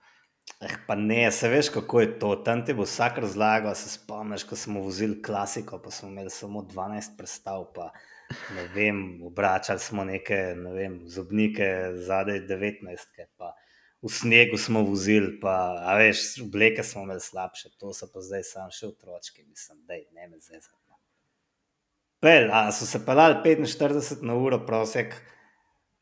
Eh, 0.61 0.75
pa 0.87 0.95
ne, 0.95 1.31
se 1.31 1.49
veš, 1.49 1.69
kako 1.69 2.01
je 2.01 2.19
to. 2.19 2.35
Tam 2.35 2.65
ti 2.65 2.73
bo 2.73 2.87
vsak 2.87 3.17
razlagal. 3.17 3.75
Se 3.75 3.89
spomniš, 3.89 4.43
ko 4.43 4.55
smo 4.55 4.81
vozili 4.81 5.21
klasiko, 5.21 5.81
pa 5.83 5.91
smo 5.91 6.09
imeli 6.09 6.29
samo 6.29 6.61
12 6.61 7.17
predstav. 7.17 7.65
Pa, 7.75 7.91
ne 8.55 8.67
vem, 8.75 9.21
obračali 9.23 9.79
smo 9.79 10.03
neke 10.03 10.35
ne 10.57 10.73
vem, 10.73 10.99
zobnike, 11.07 11.67
zadaj 11.93 12.39
19, 12.39 13.23
pa 13.37 13.53
v 14.01 14.11
snegu 14.11 14.57
smo 14.57 14.83
vozili, 14.85 15.39
pa 15.39 15.95
veš, 15.97 16.41
obleke 16.43 16.83
smo 16.83 17.03
imeli 17.03 17.21
slabše, 17.21 17.69
to 17.79 17.93
so 17.93 18.09
pa 18.13 18.21
zdaj 18.21 18.43
samo 18.43 18.71
še 18.71 18.91
otročki, 18.91 19.45
mislim, 19.47 19.79
da 19.87 19.97
ne 19.97 20.27
me 20.27 20.39
zdaj 20.39 20.59
zadnje. 20.59 20.83
Pel, 22.21 22.49
a 22.51 22.71
so 22.73 22.85
se 22.89 23.03
pelali 23.05 23.39
45 23.45 24.23
na 24.25 24.35
uro, 24.35 24.59
prosek 24.65 25.15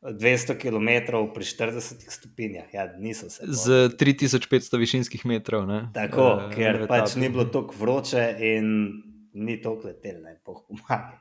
200 0.02 0.58
km 0.60 0.88
pri 1.34 1.44
40 1.44 2.10
stopinjah, 2.10 2.74
ja, 2.74 2.86
niso 2.98 3.30
se. 3.30 3.46
bolj. 3.46 3.56
z 3.56 3.88
3500 3.96 4.78
višinskih 4.78 5.26
metrov. 5.26 5.66
Ne? 5.66 5.88
Tako, 5.94 6.26
uh, 6.36 6.54
ker 6.54 6.84
pač 6.90 7.16
ni 7.16 7.30
bilo 7.32 7.48
tako 7.50 7.74
vroče 7.78 8.26
in 8.38 8.68
ni 9.32 9.58
toliko 9.62 9.88
letel, 9.88 10.20
ne 10.22 10.36
boh 10.44 10.62
pomaga. 10.68 11.18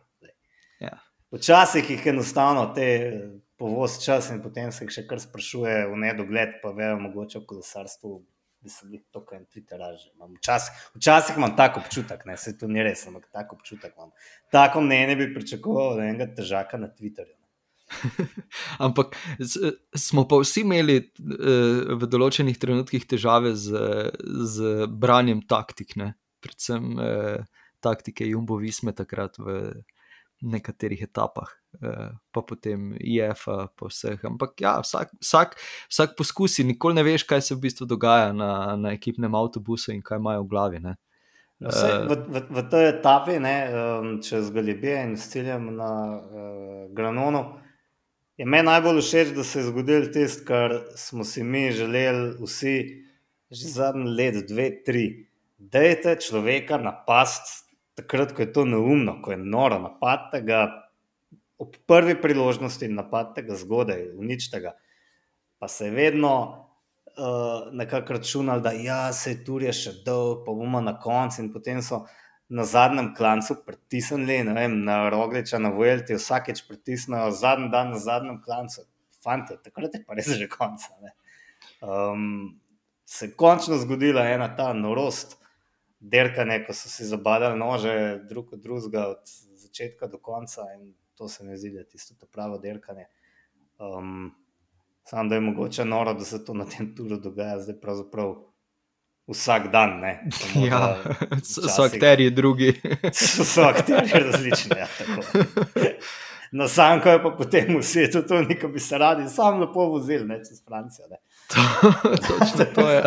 Ja. 0.80 1.00
Včasih 1.32 1.90
jih 1.90 2.08
enostavno 2.12 2.68
te 2.76 2.88
povoz 3.58 3.98
čas 4.04 4.30
in 4.32 4.42
potem 4.44 4.72
se 4.72 4.86
jih 4.86 4.94
še 4.94 5.06
kar 5.08 5.20
sprašuje 5.24 5.86
v 5.92 6.00
nedogled, 6.00 6.60
pa 6.62 6.72
vejo 6.76 7.00
mogoče 7.08 7.42
v 7.42 7.48
kolesarstvu, 7.50 8.12
da 8.66 8.72
so 8.72 8.90
jih 8.92 9.04
to 9.16 9.24
kaj 9.26 9.46
Twitter 9.48 9.80
raže. 9.80 10.12
Včasih, 10.20 10.84
včasih 11.00 11.40
imam 11.40 11.56
tak 11.56 11.80
občutek, 11.80 12.28
ne, 12.28 12.38
se 12.38 12.58
to 12.60 12.68
ni 12.68 12.84
res, 12.84 13.08
ampak 13.08 13.32
tak 13.32 13.56
občutek 13.56 13.96
imam. 13.96 14.12
Tako 14.52 14.84
mnenje 14.84 15.18
bi 15.24 15.32
pričakoval 15.34 15.96
od 15.96 16.04
enega 16.06 16.28
težaka 16.36 16.80
na 16.82 16.92
Twitterju. 16.92 17.38
Ampak 18.86 19.16
smo 19.96 20.26
pa 20.28 20.40
vsi 20.42 20.64
imeli 20.66 20.98
uh, 21.02 21.96
v 21.96 22.10
določenih 22.10 22.58
trenutkih 22.60 23.06
težave 23.10 23.54
z, 23.58 23.86
z 24.50 24.88
branjem 24.90 25.44
taktik, 25.46 25.96
ne? 26.00 26.14
predvsem 26.44 26.98
uh, 26.98 27.42
taktike 27.82 28.26
Jumbo 28.30 28.58
Visme 28.62 28.94
takrat 28.94 29.38
v 29.42 29.74
nekaterih 30.46 31.06
etapah, 31.06 31.50
uh, 31.80 32.12
pa 32.34 32.42
potem 32.46 32.94
IF-a, 33.00 33.70
pa 33.72 33.90
vseh. 33.90 34.20
Ampak 34.28 34.60
ja, 34.62 34.78
vsak, 34.84 35.16
vsak, 35.22 35.58
vsak 35.90 36.18
poskusi, 36.20 36.68
nikoli 36.68 36.98
ne 36.98 37.06
veš, 37.08 37.26
kaj 37.30 37.42
se 37.42 37.56
v 37.56 37.66
bistvu 37.66 37.88
dogaja 37.90 38.34
na, 38.36 38.76
na 38.78 38.94
ekipnem 38.98 39.34
avtobusu 39.38 39.94
in 39.96 40.04
kaj 40.06 40.22
imajo 40.22 40.46
v 40.46 40.52
glavi. 40.52 40.82
Ne? 40.84 40.96
No, 41.64 41.72
saj, 41.72 42.04
v, 42.12 42.18
v, 42.36 42.42
v 42.52 42.64
tej 42.68 42.90
etapi, 42.98 43.38
ne, 43.40 43.58
um, 43.72 44.10
čez 44.20 44.52
Galibije 44.52 45.06
in 45.08 45.16
s 45.16 45.32
ciljem 45.32 45.72
na 45.78 45.92
uh, 46.20 46.82
Granonu, 46.92 47.46
je 48.38 48.46
meni 48.46 48.68
najbolj 48.68 49.02
všeč, 49.02 49.34
da 49.36 49.44
se 49.44 49.60
je 49.60 49.70
zgodil 49.70 50.10
tisto, 50.14 50.44
kar 50.48 50.80
smo 50.96 51.24
si 51.24 51.44
mi 51.44 51.72
želeli, 51.72 52.36
vsi, 52.42 52.78
že 53.52 53.68
zadnji 53.72 54.12
let, 54.18 54.42
dve, 54.50 54.70
tri. 54.84 55.06
Dajte 55.58 56.18
človeka 56.22 56.78
napast, 56.78 57.70
takrat, 57.96 58.34
ko 58.36 58.44
je 58.44 58.52
to 58.54 58.66
neumno, 58.66 59.22
ko 59.24 59.32
je 59.32 59.38
noro, 59.38 59.80
napadite 59.80 60.44
ga 60.46 60.66
ob 61.58 61.78
prvi 61.88 62.18
priložnosti, 62.22 62.88
napadite 62.92 63.46
ga 63.48 63.56
zgodaj, 63.56 64.10
uničite 64.20 64.60
ga. 64.60 64.76
Pa 65.60 65.68
se 65.72 65.86
je 65.86 65.92
vedno 65.92 66.34
uh, 66.52 67.72
nekako 67.72 68.14
računali, 68.14 68.62
da 68.62 68.72
ja, 68.72 69.14
se 69.14 69.32
je 69.32 69.44
tu 69.46 69.62
je 69.64 69.72
še 69.74 69.94
dolg, 70.06 70.44
pa 70.46 70.52
bomo 70.52 70.82
na 70.84 70.98
koncu. 71.00 71.42
In 71.42 71.54
potem 71.54 71.80
so 71.82 72.04
na 72.50 72.64
zadnjem 72.64 73.14
klancu 73.18 73.56
pritisnili, 73.66 74.44
ne 74.44 74.54
vem, 74.54 74.84
na 74.86 75.10
Rogliča, 75.10 75.60
na 75.60 75.72
Vuelti, 75.74 76.18
vsakeč 76.20 76.62
pritisnejo, 76.68 77.32
zadnji 77.32 77.72
dan 77.74 77.90
na 77.96 78.00
zadnjem 78.00 78.42
klancu. 78.44 78.86
Fante, 79.24 79.58
takrat 79.64 79.96
je 79.98 80.04
pa 80.06 80.14
res 80.14 80.30
že 80.30 80.48
konca. 80.50 80.94
ne. 81.02 81.16
Um, 81.82 82.60
se 83.06 83.26
je 83.26 83.34
končno 83.38 83.78
zgodila 83.78 84.28
ena 84.30 84.52
ta 84.56 84.74
norost, 84.74 85.38
derkanje, 86.00 86.62
ko 86.68 86.74
so 86.74 86.90
si 86.90 87.06
zabadali 87.06 87.58
nože 87.58 88.22
drug 88.30 88.54
od 88.54 88.62
drugega, 88.62 89.08
od 89.16 89.36
začetka 89.58 90.08
do 90.08 90.18
konca. 90.18 90.68
In 90.78 90.94
to 91.16 91.28
se 91.28 91.44
mi 91.44 91.58
zdi, 91.58 91.72
da 91.74 91.80
je 91.80 91.90
tisto 91.96 92.16
to 92.20 92.26
pravo 92.26 92.58
derkanje. 92.58 93.08
Um, 93.80 94.34
Sam 95.06 95.30
da 95.30 95.36
je 95.36 95.42
mogoče 95.42 95.86
noro, 95.86 96.14
da 96.14 96.26
se 96.26 96.46
to 96.46 96.54
na 96.54 96.66
tem 96.66 96.96
turu 96.96 97.18
dogaja, 97.22 97.60
zdaj 97.62 97.76
pravzaprav 97.82 98.32
vsak 99.28 99.72
dan. 99.72 100.02
Samo, 100.32 100.66
ja, 100.66 100.98
so 101.76 101.84
akteri 101.84 102.30
drugi. 102.30 102.82
so 103.54 103.62
akteri 103.62 104.10
različni. 104.14 104.72
Ja, 104.78 104.88
na 106.52 106.68
samem 106.68 107.02
je 107.06 107.24
pa 107.24 107.30
potem 107.38 107.78
v 107.78 107.84
svetu 107.84 108.22
to, 108.28 108.42
neko 108.42 108.68
bi 108.68 108.80
se 108.80 108.98
radi 108.98 109.30
sam 109.30 109.60
lepo 109.60 109.90
vozili, 109.90 110.26
ne 110.26 110.38
čez 110.38 110.64
Francijo. 110.66 111.08
Ne. 111.10 111.18
Točno 112.28 112.66
to 112.76 112.90
je. 112.90 113.04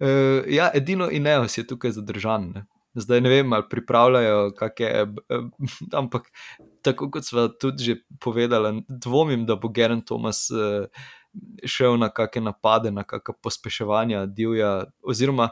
uh, 0.00 0.44
ja, 0.46 0.70
edino 0.74 1.10
Ineos 1.10 1.58
je 1.58 1.66
tukaj 1.66 1.90
zadržan. 1.90 2.52
Ne. 2.54 2.64
Zdaj 2.94 3.20
ne 3.20 3.28
vem, 3.28 3.52
ali 3.52 3.64
pripravljajo 3.70 4.50
kakšne, 4.56 5.06
ampak 5.92 6.28
tako 6.82 7.10
kot 7.10 7.24
smo 7.24 7.48
tudi 7.48 7.84
že 7.84 7.94
povedali, 8.20 8.82
dvomim, 8.88 9.46
da 9.46 9.56
bo 9.56 9.68
Geren 9.68 10.02
Thomas 10.04 10.50
uh, 10.50 10.86
šel 11.64 11.98
na 11.98 12.08
kakšne 12.12 12.44
napade, 12.50 12.90
na 12.90 13.04
kakšne 13.04 13.38
pospeševanja 13.42 14.26
divja, 14.26 14.84
oziroma 15.02 15.50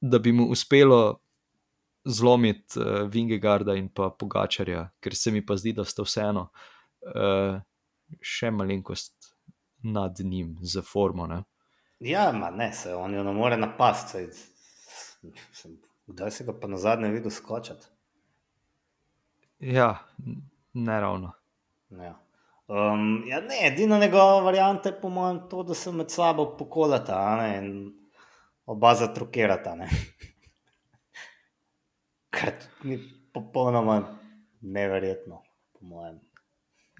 da 0.00 0.18
bi 0.18 0.32
mu 0.32 0.48
uspelo 0.50 1.20
zlomiti 2.04 2.80
uh, 2.80 3.02
Vingegarda 3.08 3.74
in 3.76 3.90
pa 3.92 4.10
Pogačarja, 4.10 4.88
ker 5.00 5.14
se 5.16 5.30
mi 5.30 5.44
pa 5.46 5.56
zdi, 5.56 5.74
da 5.76 5.84
sta 5.84 6.04
vseeno 6.06 6.48
uh, 6.50 7.60
še 8.20 8.50
malenkost 8.50 9.34
nad 9.82 10.16
njim 10.24 10.56
za 10.62 10.82
formo. 10.82 11.26
Ne? 11.26 11.42
Ja, 12.00 12.32
ma 12.32 12.50
ne, 12.50 12.72
se 12.72 12.94
on 12.94 13.14
jo 13.14 13.24
ne 13.24 13.32
more 13.36 13.56
napasti. 13.56 14.26
Kdaj 16.06 16.30
si 16.30 16.44
ga 16.44 16.56
pa 16.56 16.68
na 16.68 16.80
zadnje 16.80 17.12
videl 17.12 17.30
skočiti? 17.30 17.86
Ja, 19.60 19.98
ne 20.72 21.00
ravno. 21.00 21.32
Ja. 21.90 22.16
Um, 22.70 23.24
ja, 23.26 23.40
ne, 23.40 23.66
edina 23.66 23.98
njegova 23.98 24.40
varianta 24.40 24.88
je, 24.88 25.00
po 25.00 25.08
mojem, 25.08 25.40
to, 25.50 25.62
da 25.62 25.74
se 25.74 25.92
med 25.92 26.10
sabo 26.10 26.56
pokolata 26.58 27.46
in 27.56 27.92
oba 28.66 28.94
zatrukirata. 28.94 29.76
Kar 32.36 32.52
ni 32.82 32.98
popolnoma 33.32 34.18
neverjetno, 34.60 35.42
po 35.72 35.86
mojem. 35.86 36.20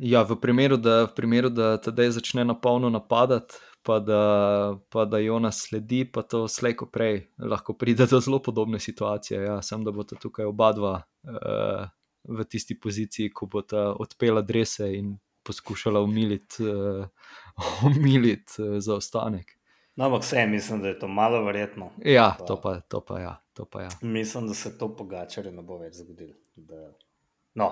Ja, 0.01 0.23
v 0.23 0.41
primeru, 0.41 0.77
da, 0.77 1.05
v 1.05 1.15
primeru, 1.15 1.53
da 1.55 1.77
tedaj 1.77 2.17
začne 2.19 2.45
na 2.45 2.59
polno 2.59 2.91
napadati, 2.91 3.55
pa 3.87 4.01
da, 4.03 4.21
pa 4.91 5.05
da 5.05 5.23
Jonas 5.23 5.63
sledi, 5.69 6.03
pa 6.13 6.23
to 6.23 6.49
slejko 6.49 6.91
prej 6.91 7.29
lahko 7.39 7.79
pride 7.79 8.11
do 8.11 8.21
zelo 8.21 8.43
podobne 8.43 8.83
situacije. 8.83 9.43
Ja, 9.43 9.63
sem 9.63 9.85
da 9.85 9.95
bo 9.95 10.03
tukaj 10.03 10.51
oba 10.51 10.73
dva 10.73 10.95
uh, 10.99 11.89
v 12.25 12.45
tisti 12.45 12.81
poziciji, 12.81 13.31
ko 13.31 13.47
bo 13.47 13.63
ta 13.63 13.93
odpela 13.95 14.43
drese 14.43 14.97
in 14.99 15.19
poskušala 15.51 16.01
umiliti 16.01 16.65
uh, 16.65 17.07
umilit, 17.87 18.55
uh, 18.63 18.79
zaostanek. 18.79 19.57
No, 19.97 20.07
ampak 20.07 20.23
vse 20.23 20.47
mislim, 20.47 20.81
da 20.83 20.89
je 20.89 20.99
to 20.99 21.09
malo 21.09 21.43
verjetno. 21.45 21.91
Ja, 22.05 22.37
pa, 22.39 22.45
to, 22.47 22.61
pa, 22.61 22.81
to, 22.81 23.01
pa 23.05 23.19
ja, 23.21 23.35
to 23.53 23.65
pa 23.65 23.83
ja. 23.83 23.89
Mislim, 24.03 24.47
da 24.49 24.55
se 24.55 24.79
to 24.79 24.89
pogačare 24.97 25.53
ne 25.53 25.63
bo 25.63 25.77
več 25.83 25.99
zgodilo. 26.01 26.39
Da... 26.57 26.93
No, 27.55 27.67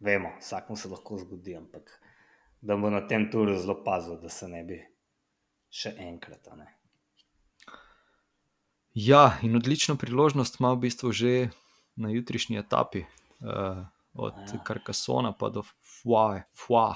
vemo, 0.00 0.30
vsakmu 0.40 0.76
se 0.76 0.88
lahko 0.88 1.18
zgodi, 1.18 1.56
ampak 1.56 1.90
da 2.64 2.76
bo 2.76 2.90
na 2.90 3.02
tem 3.08 3.26
turu 3.30 3.58
zelo 3.60 3.76
pazil, 3.84 4.16
da 4.22 4.30
se 4.32 4.48
ne 4.48 4.62
bi 4.64 4.78
še 5.68 5.92
enkrat. 6.06 6.48
Ne. 6.56 6.70
Ja, 8.94 9.34
in 9.42 9.56
odlično 9.58 9.98
priložnost 10.00 10.60
ima 10.60 10.72
v 10.72 10.86
bistvu 10.86 11.12
že 11.12 11.34
na 12.00 12.10
jutrišnji 12.14 12.62
etapi, 12.62 13.04
uh, 13.42 13.84
od 14.14 14.34
ja. 14.52 14.60
Karkasona 14.64 15.32
pa 15.32 15.48
do 15.48 15.62
Fua, 15.62 16.42
Fua, 16.54 16.94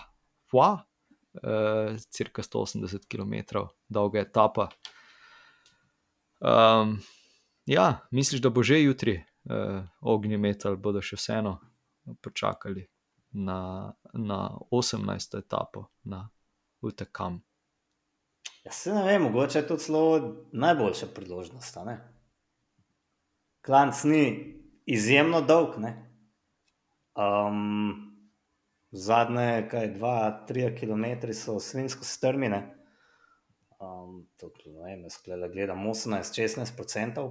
Fua 0.50 0.70
uh, 1.32 1.96
cirka 2.10 2.42
180 2.42 3.06
km 3.08 3.58
dolga 3.88 4.20
etapa. 4.20 4.68
Um, 6.40 7.00
ja, 7.66 8.06
misliš, 8.10 8.40
da 8.40 8.50
bo 8.50 8.62
že 8.62 8.82
jutri 8.82 9.24
uh, 9.44 9.82
ognjemet 10.00 10.66
ali 10.66 10.76
bodo 10.76 11.02
še 11.02 11.16
vseeno 11.16 11.58
počakali 12.22 12.86
na, 13.30 13.92
na 14.14 14.58
18. 14.70 15.38
etapo 15.38 15.88
na 16.04 16.28
UTKM? 16.80 17.42
Ja, 18.64 18.72
se 18.72 18.94
ne 18.94 19.02
vem, 19.04 19.22
mogoče 19.22 19.58
je 19.58 19.66
to 19.66 19.76
celo 19.76 20.34
najboljša 20.52 21.06
priložnost. 21.14 21.78
Klanc 23.64 24.04
ni 24.04 24.22
izjemno 24.86 25.40
dolg. 25.40 25.76
Um, 27.18 28.14
zadnje, 28.90 29.66
kaj 29.70 29.88
dva, 29.96 30.44
tri 30.46 30.68
km 30.80 31.32
so 31.34 31.58
svinsko 31.60 32.06
strmine. 32.06 32.62
Um, 33.80 34.28
ne 34.66 34.84
vem, 34.84 35.04
sklela, 35.10 35.48
gledam 35.48 35.82
18-16%. 35.86 37.28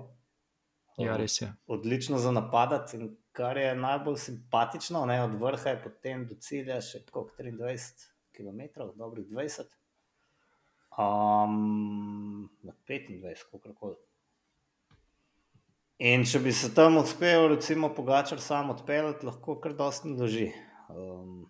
Ja, 0.97 1.17
res 1.17 1.41
je. 1.41 1.53
Odlično 1.67 2.17
za 2.17 2.31
napadati, 2.31 2.97
in 2.97 3.17
kar 3.31 3.57
je 3.57 3.75
najbolj 3.75 4.17
simpatično, 4.17 5.05
ne, 5.05 5.21
od 5.23 5.35
vrha 5.41 5.69
je 5.69 5.81
potem 5.83 6.25
do 6.27 6.35
cilja 6.41 6.79
še 6.81 7.03
kot 7.11 7.35
23 7.37 8.07
km, 8.33 8.89
dobrih 8.95 9.27
20. 9.29 9.75
Um, 10.97 12.49
na 12.65 12.73
25, 12.89 13.45
kako 13.51 13.73
koli. 13.73 14.06
In 15.97 16.23
če 16.29 16.39
bi 16.43 16.51
se 16.53 16.69
tam 16.77 16.99
uspel, 17.01 17.47
recimo, 17.55 17.89
pogačar 17.93 18.41
sam 18.41 18.69
odpeljati, 18.69 19.25
lahko 19.25 19.55
kar 19.61 19.73
dosti 19.73 20.11
loži, 20.13 20.51
um, 20.93 21.47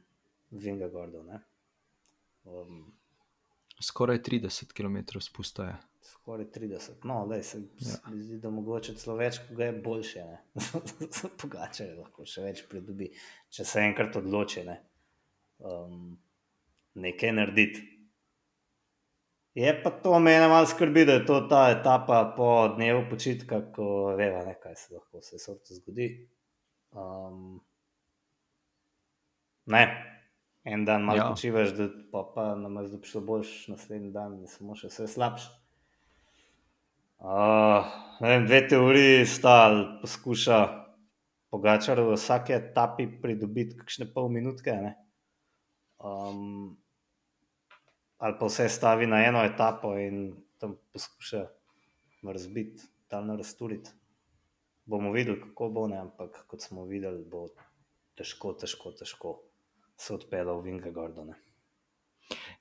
Vinga 0.51 0.87
Gordo. 0.87 1.25
Um, 2.47 2.85
Skoraj 3.83 4.21
30 4.23 4.71
km 4.73 5.19
spustaje. 5.19 5.75
Skoraj 6.01 6.47
30, 6.55 7.03
no, 7.03 7.25
da 7.27 7.41
se 7.43 7.59
ja. 7.59 7.97
mi 8.07 8.21
zdi, 8.23 8.39
da 8.39 8.49
mogoče 8.49 8.95
celo 8.95 9.17
več, 9.19 9.41
ko 9.49 9.59
je 9.59 9.73
boljše. 9.83 10.23
pogačar 11.41 11.91
lahko 11.97 12.23
še 12.23 12.45
več 12.47 12.63
pridobi, 12.71 13.11
če 13.51 13.67
se 13.67 13.83
enkrat 13.83 14.15
odloči 14.21 14.63
ne. 14.63 14.79
um, 15.59 16.15
nekaj 16.95 17.35
narediti. 17.35 17.83
Je 19.57 19.71
pa 19.83 19.89
to 19.89 20.19
meni 20.19 20.47
malo 20.47 20.65
skrbi, 20.69 21.05
da 21.05 21.13
je 21.13 21.25
to 21.25 21.39
ta 21.49 21.69
etapa 21.79 22.33
po 22.37 22.67
dnevu 22.75 23.07
počitka, 23.09 23.61
ko 23.73 24.13
vemo, 24.17 24.43
ne, 24.45 24.53
kaj 24.61 24.75
se 24.75 24.93
lahko 24.93 25.17
vse 25.17 25.39
sorte 25.41 25.73
zgodi. 25.73 26.11
Um, 26.93 27.57
ne, 29.65 29.81
en 30.63 30.85
dan 30.85 31.09
malo 31.09 31.23
ja. 31.23 31.25
počivaš, 31.31 31.73
da 31.73 31.89
pa, 32.11 32.21
pa 32.35 32.45
nam 32.55 32.77
je 32.77 32.85
zdaj 32.91 33.09
šlo 33.09 33.23
boljš, 33.31 33.55
naslednji 33.73 34.13
dan 34.13 34.37
je 34.43 34.53
samo 34.53 34.77
še 34.77 34.93
vse 34.93 35.09
slabše. 35.17 35.49
Uh, 37.17 37.89
vem, 38.21 38.45
dve 38.45 38.61
teoriji 38.69 39.25
sta, 39.25 39.59
poskuša 40.05 40.63
pogačar 41.49 42.05
v 42.05 42.13
vsake 42.13 42.53
etapi 42.61 43.09
pridobiti 43.23 43.81
kakšne 43.81 44.13
pol 44.13 44.29
minutke. 44.29 44.77
Um, 45.97 46.77
ali 48.17 48.35
pa 48.39 48.45
vse 48.45 48.69
stavi 48.69 49.07
na 49.07 49.25
eno 49.25 49.43
etapo 49.45 49.97
in 49.99 50.35
tam 50.57 50.75
poskuša 50.93 51.45
razbiti, 52.23 52.83
tam 53.07 53.31
razturiti. 53.37 53.89
Bomo 54.85 55.11
videli, 55.11 55.41
kako 55.41 55.69
bo 55.69 55.87
ne, 55.87 55.97
ampak 55.97 56.45
kot 56.47 56.61
smo 56.61 56.85
videli, 56.85 57.25
bo 57.25 57.47
težko, 58.15 58.53
težko, 58.53 58.91
težko 58.91 59.33
se 59.97 60.15
odpeljal 60.15 60.61
v 60.61 60.63
Vinga 60.63 60.91
Gordone. 60.91 61.35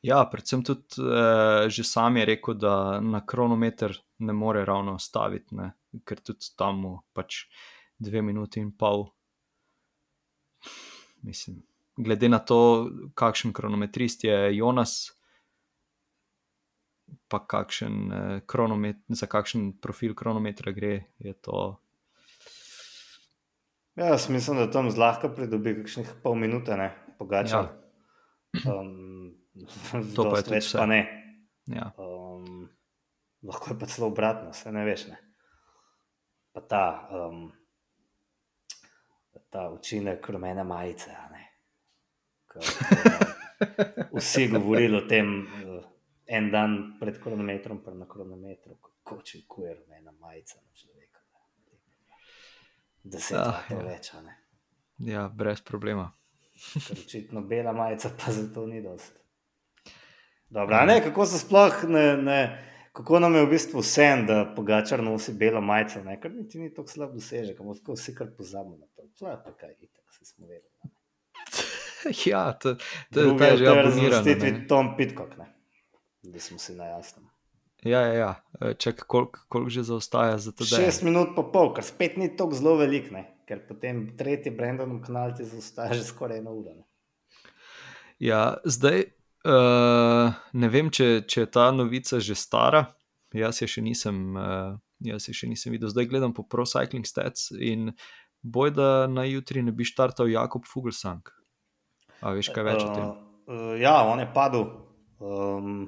Ja, 0.02 0.20
predvsem 0.30 0.62
tudi 0.64 1.02
eh, 1.02 1.68
že 1.70 1.84
sam 1.84 2.16
je 2.16 2.24
rekel, 2.24 2.54
da 2.54 3.00
na 3.00 3.24
kronometer 3.26 3.96
ne 4.18 4.32
more 4.32 4.64
ravno 4.64 4.98
staviti, 4.98 5.54
ne? 5.54 5.72
ker 6.04 6.20
tudi 6.20 6.52
tam 6.58 6.82
mu 6.84 6.92
pač 7.16 7.46
dve 7.98 8.22
minuti 8.22 8.60
in 8.60 8.72
pol. 8.76 9.06
Mislim, 11.24 11.62
glede 11.96 12.28
na 12.28 12.38
to, 12.38 12.90
kakšen 13.14 13.54
kronometrist 13.56 14.24
je 14.24 14.56
Jonas, 14.56 15.15
pa 17.28 17.40
kakšen 17.46 18.12
eh, 18.12 18.40
kronomet, 18.46 19.02
za 19.08 19.26
kakšen 19.26 19.72
profil 19.82 20.14
kronometra 20.14 20.72
gre. 20.72 21.02
To... 21.46 21.80
Ja, 23.96 24.12
jaz 24.14 24.28
mislim, 24.28 24.56
da 24.56 24.70
tam 24.70 24.90
zlahka 24.90 25.28
pridobi 25.32 25.74
kakšnih 25.80 26.14
pol 26.22 26.34
minute, 26.38 26.76
ne 26.76 26.92
pogača. 27.18 27.56
Ja. 27.56 28.72
Um, 28.72 29.34
to 30.14 30.26
pa 30.30 30.40
je 30.40 30.50
več, 30.50 30.72
pa 30.76 30.86
ne. 30.86 31.00
Ja. 31.72 31.90
Um, 31.98 32.68
lahko 33.46 33.72
je 33.72 33.78
pa 33.80 33.88
celo 33.90 34.10
obratno, 34.12 34.52
se 34.54 34.72
ne 34.72 34.84
veš. 34.86 35.08
Ne. 35.10 35.20
Pa 36.54 36.62
ta, 36.64 36.84
um, 37.12 37.48
ta 39.50 39.68
učinek 39.72 40.28
rumene 40.30 40.64
majice. 40.64 41.16
Vsi 44.16 44.48
govorili 44.48 44.96
o 44.96 45.02
tem, 45.08 45.42
uh, 45.44 45.75
en 46.26 46.50
dan 46.50 46.96
pred 47.00 47.18
kronometrom, 47.22 47.82
pa 47.84 47.94
na 47.94 48.06
kronometru, 48.08 48.76
kako 48.82 49.20
če 49.22 49.42
kujer, 49.48 49.78
ena 49.92 50.12
majica 50.12 50.58
na 50.58 50.72
človeka. 50.74 51.20
Deset 53.02 53.36
Ah, 53.38 53.62
let 53.62 53.70
ja. 53.70 53.82
več, 53.84 54.14
a 54.14 54.22
ne. 54.22 54.36
Ja, 55.06 55.28
brez 55.28 55.60
problema. 55.62 56.08
Ker 56.86 56.96
očitno 57.04 57.42
bela 57.42 57.72
majica 57.72 58.10
pa 58.16 58.32
zato 58.32 58.66
ni 58.66 58.82
dost. 58.82 59.12
Dobro, 60.48 60.76
a 60.76 60.84
ne, 60.84 61.00
kako 61.02 61.26
se 61.26 61.38
sploh 61.38 61.84
ne, 61.84 62.16
ne 62.16 62.40
kako 62.92 63.18
nam 63.20 63.34
je 63.34 63.42
v 63.42 63.50
bistvu 63.50 63.80
vse, 63.80 64.06
da 64.24 64.54
pogačar 64.56 65.02
nosi 65.02 65.34
belo 65.34 65.60
majico, 65.60 66.00
ne, 66.00 66.14
ker 66.20 66.32
niti 66.32 66.58
ni 66.58 66.70
tako 66.74 66.88
slab 66.88 67.12
dosežek, 67.12 67.58
ampak 67.60 67.76
tako 67.76 67.92
vsi 67.92 68.14
kar 68.14 68.30
pozabimo 68.32 68.76
na 68.76 68.86
to. 68.88 69.04
To 69.18 69.28
je 69.28 69.36
pa 69.44 69.52
kaj, 69.52 69.74
itak 69.80 70.04
se 70.10 70.24
smo 70.24 70.46
vedeli. 70.46 70.72
Ja, 72.26 72.52
to, 72.52 72.74
to, 72.74 72.80
Drugi 73.10 73.38
to 73.38 73.44
je 73.44 73.56
že 73.56 73.64
je 73.64 73.70
abonirano. 73.70 74.08
razvrstitvi 74.08 74.50
ne. 74.52 74.66
Tom 74.66 74.96
Pitcock, 74.96 75.36
ne. 75.36 75.46
Da 76.26 76.40
smo 76.40 76.58
si 76.58 76.74
na 76.74 76.84
jasnem. 76.84 77.26
Ja, 77.86 78.00
ja, 78.00 78.12
ja. 78.12 78.34
E, 78.60 78.74
Čak, 78.74 79.04
koliko 79.06 79.40
kolik 79.48 79.70
že 79.70 79.82
zaostaja 79.82 80.38
za 80.38 80.52
to? 80.52 80.64
da 80.64 80.76
je? 80.76 80.84
Šest 80.84 81.02
minut 81.06 81.36
pa 81.36 81.44
pol, 81.52 81.70
kar 81.74 81.84
spet 81.84 82.16
ni 82.16 82.28
tako 82.36 82.56
zelo 82.58 82.76
velik, 82.80 83.10
ne. 83.14 83.26
Ker 83.46 83.62
potem 83.68 84.08
tretji 84.18 84.50
Brandon 84.50 84.98
kanal 85.02 85.36
ti 85.36 85.46
zaostaja 85.46 85.94
že 85.94 86.04
skoraj 86.04 86.42
eno 86.42 86.56
uro. 86.56 86.74
Ja, 88.18 88.56
zdaj 88.64 89.04
uh, 89.46 90.34
ne 90.52 90.68
vem, 90.72 90.90
če, 90.90 91.22
če 91.28 91.44
je 91.44 91.50
ta 91.52 91.70
novica 91.70 92.18
že 92.18 92.34
stara. 92.34 92.86
Jaz 93.36 93.60
je 93.62 93.68
še 93.70 93.84
nisem, 93.84 94.18
uh, 94.34 94.74
jaz 95.04 95.28
je 95.28 95.34
še 95.36 95.50
nisem 95.50 95.76
videl. 95.76 95.92
Zdaj 95.92 96.08
gledam 96.10 96.34
po 96.34 96.42
Pro 96.42 96.64
Cycling 96.66 97.06
Stats 97.06 97.52
in 97.52 97.92
boj, 98.42 98.72
da 98.74 98.88
na 99.10 99.26
jutri 99.28 99.62
ne 99.62 99.74
bi 99.74 99.86
štartal 99.86 100.30
Jakob 100.32 100.66
Fugelsang. 100.66 101.28
A 102.24 102.32
veš 102.34 102.50
kaj 102.50 102.66
več 102.66 102.82
o 102.82 102.90
tem? 102.90 103.04
Uh, 103.04 103.14
uh, 103.46 103.70
ja, 103.78 104.00
on 104.08 104.24
je 104.24 104.28
padel. 104.32 104.66
Um, 105.20 105.86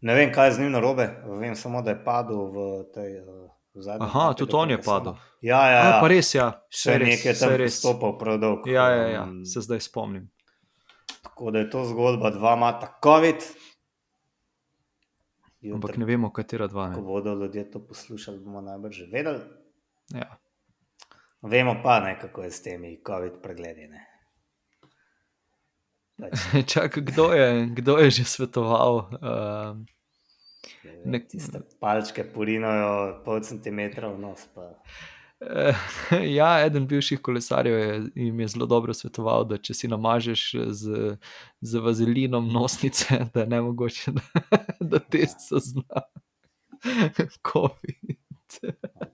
ne 0.00 0.14
vem, 0.14 0.32
kaj 0.32 0.48
je 0.48 0.52
z 0.52 0.60
njim 0.60 0.72
narobe. 0.72 1.08
Vem 1.40 1.56
samo, 1.56 1.82
da 1.82 1.90
je 1.90 2.04
padel 2.04 2.46
v 2.46 2.56
tej 2.94 3.20
uh, 3.20 3.50
zadnji. 3.74 4.06
Aha, 4.06 4.34
tudi 4.34 4.54
on 4.54 4.70
je 4.70 4.82
padel. 4.82 5.14
Ja, 5.40 5.70
ja, 5.70 5.80
A, 5.80 5.86
ja. 5.86 6.00
pa 6.00 6.08
res, 6.08 6.34
ja. 6.34 6.48
Še 6.70 6.98
res, 6.98 7.08
nekaj 7.08 7.32
je 7.32 7.38
tam 7.38 7.54
res. 7.54 7.78
stopal 7.78 8.18
prav 8.18 8.38
dolg. 8.38 8.66
Ja, 8.66 8.88
ja, 8.90 9.06
ja, 9.08 9.22
Um, 9.24 9.44
se 9.44 9.60
zdaj 9.60 9.80
spomnim. 9.80 10.30
Tako 11.22 11.50
da 11.50 11.58
je 11.58 11.70
to 11.70 11.84
zgodba, 11.84 12.30
dva 12.30 12.56
mata 12.56 12.98
COVID. 13.02 13.42
Ampak 15.66 15.90
Jutri, 15.90 15.98
ne 15.98 16.06
vemo, 16.06 16.30
katera 16.30 16.66
dva. 16.66 16.92
ko 16.94 17.00
Ne. 17.00 17.06
bodo 17.06 17.34
ljudje 17.34 17.70
to 17.70 17.80
poslušali, 17.86 18.38
bomo 18.38 18.60
najbrž 18.60 18.96
že 18.96 19.06
vedeli. 19.12 19.40
Ja. 20.14 20.38
Vemo 21.42 21.80
pa, 21.82 22.00
ne, 22.00 22.18
kako 22.20 22.42
je 22.42 22.50
s 22.50 22.62
temi 22.62 23.00
COVID 23.06 23.42
pregledi. 23.42 23.88
Ne. 23.88 24.06
Čak, 26.72 26.98
kdo, 26.98 27.32
je, 27.32 27.66
kdo 27.76 27.98
je 27.98 28.10
že 28.10 28.24
svetoval? 28.24 29.12
Uh, 29.20 29.76
ne 31.04 31.20
Tiste 31.20 31.60
palčke 31.80 32.24
porinajo 32.24 33.20
pol 33.24 33.40
centimetra 33.44 34.08
v 34.08 34.18
nos. 34.18 34.48
Pa. 34.54 34.72
Eh, 35.40 35.76
Ja, 36.38 36.64
eden 36.64 36.86
bivših 36.86 37.20
kolesarjev 37.20 37.78
je, 37.78 38.02
jim 38.14 38.40
je 38.40 38.48
zelo 38.48 38.66
dobro 38.66 38.94
svetoval, 38.94 39.44
da 39.44 39.58
če 39.58 39.74
si 39.74 39.88
namažeš 39.88 40.42
z, 40.72 41.16
z 41.60 41.84
vazelinom 41.84 42.48
nosnice, 42.52 43.20
da 43.34 43.44
je 43.44 43.50
ne 43.52 43.60
mogoče, 43.68 44.16
da, 44.16 44.60
da 44.80 44.98
test 44.98 45.50
zazna. 45.50 46.06
COVID. 47.50 48.56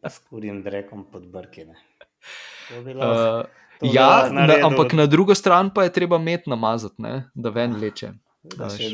s 0.06 0.18
kurjim 0.28 0.62
drekom 0.62 1.06
pod 1.10 1.26
brki. 1.32 1.64
Ne. 1.64 1.74
To 2.68 2.82
bi 2.84 2.94
lahko. 2.94 3.40
Uh, 3.40 3.62
ja, 3.82 4.28
na, 4.32 4.46
ampak 4.66 4.92
na 4.92 5.06
drugo 5.06 5.34
stran 5.34 5.70
pa 5.74 5.84
je 5.84 5.92
treba 5.92 6.18
met 6.18 6.46
namazati, 6.46 7.02
ne, 7.02 7.30
da 7.34 7.50
ven 7.50 7.76
leče. 7.80 8.12
Da 8.56 8.68
še 8.70 8.90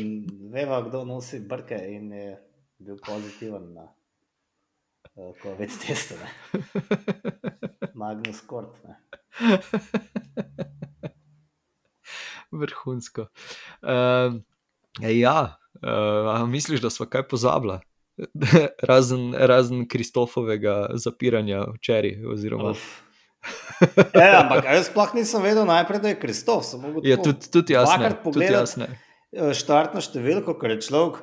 veva, 0.53 0.81
kdo 0.85 1.03
nosi 1.09 1.39
brke 1.41 1.77
in 1.89 2.11
je 2.13 2.35
bil 2.79 2.99
pozitiven 3.05 3.73
na 3.73 3.87
uh, 5.15 5.33
COVID 5.41 5.73
testu. 5.81 6.19
Ne. 6.21 6.29
Magnus 7.99 8.41
Kort. 8.47 8.77
Ne. 8.85 8.99
Vrhunsko. 12.51 13.27
Uh, 13.81 14.39
ja, 15.01 15.57
uh, 15.81 16.47
misliš, 16.49 16.81
da 16.81 16.89
smo 16.93 17.09
kaj 17.09 17.27
pozabili? 17.27 17.79
razen, 18.89 19.33
razen 19.33 19.87
Kristofovega 19.87 20.89
zapiranja 20.93 21.65
včeraj. 21.75 22.17
Oziroma, 22.25 22.71
Uf. 22.71 23.08
E, 24.13 24.27
ampak 24.35 24.65
jaz 24.65 24.87
sploh 24.87 25.13
nisem 25.13 25.41
vedel 25.41 25.63
najprej, 25.63 25.99
da 25.99 26.07
je 26.09 26.19
Kristof. 26.19 26.65
tako 26.65 27.23
tudi, 27.23 27.47
tudi 27.47 27.73
jasno. 27.73 27.95
dvakrat 27.97 28.23
jasne. 28.51 28.87
eh, 29.31 29.53
štartno 29.53 30.01
številko, 30.01 30.57
ker 30.59 30.71
je 30.71 30.81
človek, 30.81 31.21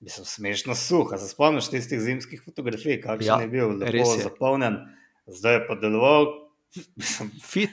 mislim, 0.00 0.26
smešno 0.26 0.74
suh. 0.74 1.06
A 1.08 1.18
Se 1.18 1.28
spomniš 1.28 1.70
tistih 1.70 2.00
zimskih 2.00 2.42
fotografij, 2.42 2.98
kakšen 3.00 3.26
Ja, 3.28 3.38
je 3.40 3.48
bil, 3.48 3.78
lepo 3.78 3.94
je. 3.94 4.22
zapolnjen, 4.22 4.80
zdaj 5.26 5.54
je 5.54 5.66
pa 5.66 5.74
deloval. 5.76 6.26
Mislim, 6.96 7.30
Fit, 7.40 7.70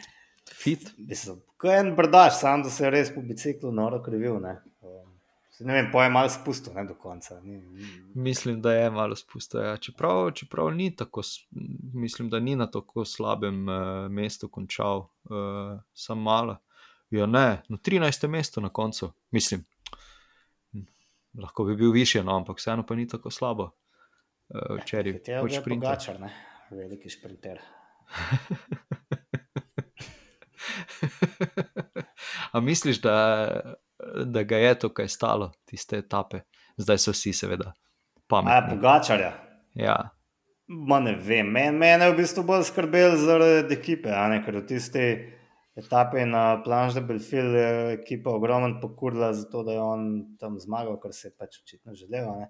fit. 0.47 0.85
mislim, 0.95 1.41
ko 1.57 1.67
je 1.67 1.79
en 1.79 1.95
brdaš, 1.95 2.37
sam 2.37 2.61
da 2.61 2.69
se 2.69 2.85
je 2.85 2.91
res 2.91 3.09
po 3.09 3.21
biciklu 3.21 3.71
noro 3.71 3.97
krivil. 4.03 4.37
Ne, 4.39 4.59
ne 5.59 5.73
vem, 5.73 5.91
poje 5.91 6.09
malo 6.09 6.29
spustil, 6.29 6.73
ne 6.73 6.85
do 6.85 6.95
konca. 6.95 7.41
Ni, 7.41 7.57
ni, 7.61 7.85
Mislim, 8.15 8.61
da 8.61 8.73
je 8.73 8.91
malo 8.91 9.15
spustil. 9.15 9.61
Ja. 9.61 9.77
Čeprav, 9.77 10.31
čeprav 10.31 10.71
ni 10.73 10.95
tako, 10.95 11.21
mislim, 11.93 12.29
da 12.29 12.39
ni 12.39 12.55
na 12.55 12.71
tako 12.71 13.05
slabem 13.05 13.67
uh, 13.69 13.75
mestu 14.09 14.49
končal, 14.49 14.97
uh, 14.97 15.07
samo 15.93 16.21
malo. 16.21 16.57
Ja, 17.09 17.25
ne, 17.25 17.61
na 17.69 17.77
13. 17.77 18.27
mestu 18.27 18.61
na 18.61 18.69
koncu, 18.69 19.11
mislim. 19.31 19.65
hm, 20.71 20.79
Lahko 21.41 21.63
bi 21.63 21.75
bil 21.75 21.91
više, 21.91 22.23
no, 22.23 22.35
ampak 22.35 22.57
vseeno 22.57 22.85
pa 22.85 22.95
ni 22.95 23.07
tako 23.07 23.31
slabo. 23.31 23.63
Uh, 24.49 24.77
včeraj 24.81 25.13
Kot 25.13 25.27
je 25.51 25.59
šprinter. 25.61 25.87
pogačar, 25.89 26.19
ne, 26.19 26.33
veliki 26.71 27.09
šprinter. 27.09 27.59
A 32.51 32.59
misliš, 32.59 33.01
da, 33.01 33.75
da 34.25 34.43
ga 34.43 34.57
je 34.57 34.73
to 34.79 34.89
kaj 34.93 35.07
stalo, 35.07 35.51
tiste 35.65 35.97
etape? 35.97 36.41
Zdaj 36.77 36.97
so 36.97 37.11
vsi, 37.11 37.33
seveda, 37.33 37.73
pametni. 38.27 38.75
pogačarja. 38.75 39.31
Ja, 39.75 39.97
Ma 40.71 40.99
ne 41.03 41.15
vem, 41.19 41.49
Men, 41.51 41.75
mene 41.75 42.05
je 42.05 42.13
v 42.13 42.17
bistvu 42.21 42.45
bolj 42.47 42.63
skrbel 42.69 43.17
zaradi 43.19 43.75
ekipe, 43.75 44.07
ne, 44.07 44.37
ker 44.45 44.55
v 44.55 44.65
tisti 44.69 45.03
etapi 45.75 46.23
na 46.25 46.61
Planche 46.63 46.99
de 46.99 47.05
Belfil 47.07 47.55
je 47.55 47.71
ekipa 47.97 48.31
ogromno 48.31 48.79
pokurila 48.79 49.33
za 49.33 49.49
to, 49.51 49.65
da 49.67 49.75
je 49.75 49.81
on 49.81 50.05
tam 50.39 50.55
zmagal, 50.59 50.95
kar 51.03 51.11
se 51.11 51.27
je 51.27 51.35
pač 51.35 51.59
očitno 51.59 51.95
želel. 51.95 52.31
Ne. 52.39 52.47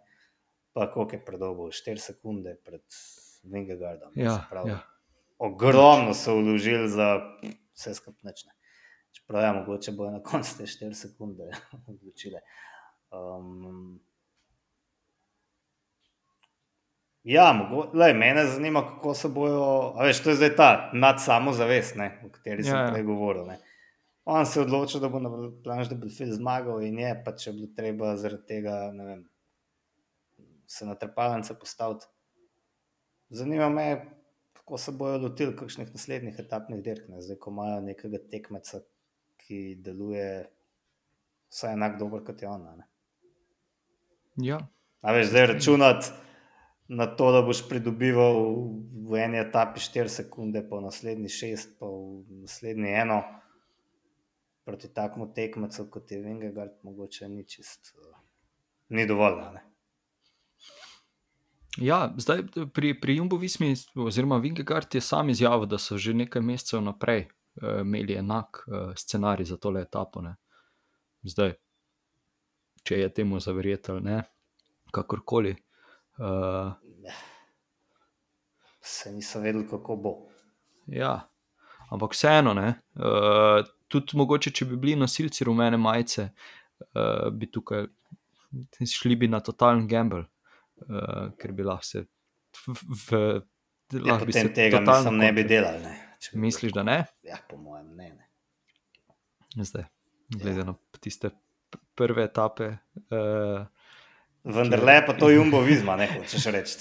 Pa 0.74 0.92
koliko 0.94 1.16
je 1.18 1.26
predolgo, 1.26 1.68
4 1.74 1.98
sekunde 1.98 2.56
pred 2.66 2.86
Vingegardom. 3.44 4.14
ja, 4.16 4.38
ja. 4.68 4.80
Ogromno 5.42 6.14
so 6.14 6.38
vložili 6.38 6.90
za 6.90 7.16
vse 7.74 7.96
skupnečne. 7.98 8.54
Čeprav 9.12 9.44
ja, 9.44 9.54
mogoče 9.54 9.92
bojo 9.92 10.12
na 10.12 10.24
koncu 10.24 10.58
te 10.58 10.64
4 10.64 10.94
sekunde 10.94 11.52
odločile. 11.92 12.42
Um, 13.12 14.00
Ja, 17.24 17.54
mogo, 17.54 17.92
lej, 17.94 18.14
mene 18.14 18.46
zanima, 18.46 18.82
kako 18.82 19.14
se 19.14 19.30
bojo. 19.30 19.94
Veš, 20.00 20.24
to 20.24 20.30
je 20.30 20.36
zdaj 20.36 20.56
ta 20.56 20.92
nad 20.94 21.22
samozavest, 21.22 21.96
ne, 21.96 22.22
o 22.26 22.30
kateri 22.34 22.64
sem 22.64 22.74
Ja, 22.74 22.86
ja. 22.86 22.94
prej 22.94 23.04
govoril. 23.04 23.46
Ne. 23.46 23.60
On 24.26 24.46
se 24.46 24.60
je 24.60 24.64
odločil, 24.64 25.02
da 25.02 25.10
bo 25.10 25.20
na 25.20 25.30
planš, 25.64 25.90
da 25.90 25.96
bo 25.96 26.10
film 26.10 26.32
zmagal, 26.34 26.82
in 26.86 27.00
je 27.00 27.12
pa 27.26 27.36
če 27.38 27.54
bilo 27.54 27.68
treba 27.78 28.16
zaradi 28.18 28.48
tega, 28.48 28.74
vem, 28.98 29.22
se 30.66 30.86
na 30.86 30.96
trpalnice 30.96 31.60
postaviti. 31.60 32.10
Zanima 33.30 33.70
me, 33.70 33.86
kako 34.58 34.78
se 34.78 34.92
bojo 34.92 35.18
lotili 35.22 35.56
kakšnih 35.56 35.94
naslednjih 35.94 36.40
etapnih 36.40 36.82
dirk, 36.84 37.06
ne. 37.10 37.22
zdaj, 37.22 37.38
ko 37.38 37.54
imajo 37.54 37.82
nekega 37.86 38.18
tekmeca, 38.32 38.82
ki 39.48 39.76
deluje 39.84 40.48
vsaj 41.52 41.74
enak 41.74 42.00
dober 42.00 42.24
kot 42.26 42.42
je 42.42 42.50
on. 42.50 42.68
a 42.68 42.76
Ne. 42.76 42.86
ja. 44.36 44.60
A 45.02 45.14
veš, 45.14 45.28
zdaj 45.28 45.48
računati 45.48 46.08
na 46.88 47.06
to, 47.16 47.32
da 47.32 47.42
boš 47.42 47.64
pridobival 47.70 48.36
v 49.10 49.16
eni 49.24 49.40
etapi 49.40 49.80
4 49.80 50.12
sekunde, 50.12 50.62
pa 50.70 50.78
v 50.78 50.86
naslednji 50.86 51.30
6, 51.30 51.76
pa 51.80 51.88
v 51.88 52.44
naslednji 52.44 52.92
eno, 53.02 53.24
proti 54.68 54.92
takmu 54.94 55.32
tekmecu 55.34 55.88
kot 55.90 56.12
je 56.12 56.22
Vingegard, 56.22 56.78
mogoče 56.84 57.30
ni 57.30 57.48
čist, 57.48 57.96
ni 58.90 59.08
dovolj. 59.08 59.40
Ne? 59.56 59.64
Ja, 61.80 62.14
zdaj 62.18 62.44
pri, 62.76 62.94
pri 63.00 63.18
Jumbo 63.18 63.40
Vismi, 63.40 63.74
oziroma 63.96 64.38
Vingegard, 64.38 64.96
je 64.96 65.02
sam 65.02 65.30
izjavil, 65.30 65.66
da 65.66 65.80
so 65.80 65.98
že 65.98 66.14
nekaj 66.14 66.44
mesecev 66.44 66.84
naprej 66.84 67.30
imeli 67.82 68.16
enak 68.16 68.64
uh, 68.68 68.94
scenarij 68.96 69.46
za 69.46 69.58
tole 69.58 69.82
etapo. 69.82 70.22
Ne. 70.22 70.36
Zdaj, 71.24 71.54
če 72.84 73.00
je 73.00 73.10
temu 73.14 73.40
zaverjeti 73.40 73.92
ali 73.92 74.02
ne, 74.02 74.22
kakorkoli. 74.92 75.56
Uh, 76.18 76.72
Se 78.82 79.12
niso 79.12 79.40
vedeli, 79.40 79.68
kako 79.70 79.96
bo. 79.96 80.16
ja, 80.88 81.30
ampak 81.92 82.14
vseeno, 82.14 82.54
ne, 82.54 82.74
uh, 82.96 83.62
tudi 83.88 84.18
mogoče, 84.18 84.52
če 84.52 84.66
bi 84.66 84.78
bili 84.78 84.96
nosilci 84.96 85.46
rumene 85.46 85.78
majice, 85.78 86.32
uh, 86.96 87.30
bi 87.34 87.52
tukaj 87.52 87.86
šli 88.90 89.16
bi 89.16 89.28
na 89.28 89.40
totalen 89.40 89.88
gamble, 89.88 90.26
uh, 90.88 91.30
ker 91.38 91.54
bi 91.54 91.64
lahko 91.64 91.86
se. 91.86 92.06
V, 92.66 92.76
v, 93.08 93.22
Ja, 93.92 94.00
lahko 94.00 94.26
bi 94.26 94.32
potem 94.32 94.48
se 94.48 94.54
tega 94.56 94.80
totalno 94.80 95.12
ne 95.20 95.34
bi 95.36 95.44
delali. 95.44 95.84
Ne. 95.84 96.11
Misliš, 96.34 96.74
da 96.74 96.84
ne? 96.84 97.06
Ja, 97.24 97.38
po 97.50 97.58
mojem, 97.58 97.96
ne. 97.96 98.10
ne. 99.56 99.64
Zdaj, 99.64 99.84
glede 100.30 100.64
na 100.64 100.74
tiste 101.00 101.30
prve 101.96 102.24
etape. 102.24 102.68
Uh, 102.96 103.66
Vendar 104.44 104.84
le 104.84 105.04
pa 105.06 105.14
to 105.14 105.30
jumbo 105.30 105.62
vizma, 105.62 105.96
ne 105.96 106.08
hočeš 106.10 106.46
reči. 106.46 106.78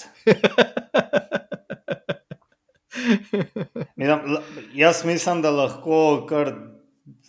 Mislim, 3.95 4.37
jaz 4.73 5.05
mislim, 5.05 5.41
da 5.41 5.51
lahko 5.51 6.25
kar 6.29 6.53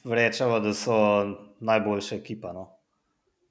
rečemo, 0.05 0.61
da 0.61 0.75
so 0.75 1.27
najboljša 1.61 2.17
ekipa 2.17 2.53
no, 2.53 2.69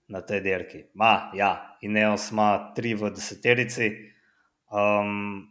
na 0.08 0.22
tej 0.22 0.42
dirki. 0.42 0.84
Ma, 0.94 1.32
ja, 1.36 1.78
Ineos 1.82 2.32
ima 2.32 2.74
tri 2.76 2.94
v 2.94 3.12
deseterici, 3.14 3.92
um, 4.72 5.48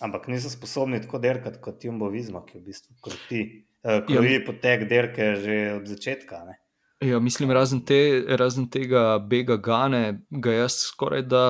ampak 0.00 0.28
niso 0.28 0.50
sposobni 0.50 1.00
tako 1.02 1.18
dirkati 1.18 1.60
kot 1.60 1.84
Jumbo 1.84 2.08
Visma, 2.08 2.44
ki 2.46 2.58
v 2.58 2.64
bistvu 2.70 2.96
kroti, 3.04 3.42
uh, 3.84 4.00
kroji 4.06 4.44
potek 4.46 4.86
dirke 4.88 5.34
že 5.42 5.58
od 5.74 5.88
začetka. 5.90 6.44
Ne. 6.46 6.58
ja, 7.10 7.18
mislim, 7.20 7.50
razen, 7.50 7.82
te, 7.84 8.00
razen 8.38 8.68
tega 8.70 9.18
bega 9.18 9.56
Gane, 9.56 10.22
ga 10.30 10.54
jaz 10.62 10.78
skoraj 10.90 11.26
da 11.28 11.44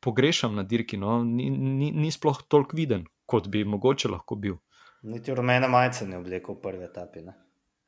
pogrešam 0.00 0.54
na 0.56 0.62
dirki. 0.62 0.96
No? 0.96 1.24
Ni, 1.24 1.50
ni, 1.50 1.90
ni 1.92 2.10
sploh 2.10 2.42
toliko 2.48 2.76
viden, 2.76 3.06
kot 3.26 3.48
bi 3.48 3.64
mogoče 3.64 4.08
lahko 4.08 4.36
bil. 4.36 4.58
Niti 5.02 5.34
rumene 5.34 5.68
majice 5.68 6.06
ne 6.08 6.18
oblekel 6.20 6.56
v 6.56 6.62
prvi 6.62 6.84
etapi. 6.84 7.24
Ne. 7.24 7.34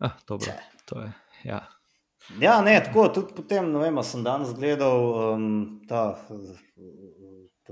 Ah, 0.03 0.17
dobro, 0.29 0.53
to 0.89 1.01
je. 1.03 1.13
Ja. 1.45 1.61
Ja, 2.41 2.61
ne, 2.63 2.77
tako 2.85 3.09
tudi 3.09 3.35
potem, 3.35 3.73
ne 3.73 3.81
vem, 3.83 3.99
sem 4.07 4.23
danes 4.25 4.53
gledal 4.55 5.09
um, 5.35 5.47
ta 5.89 6.15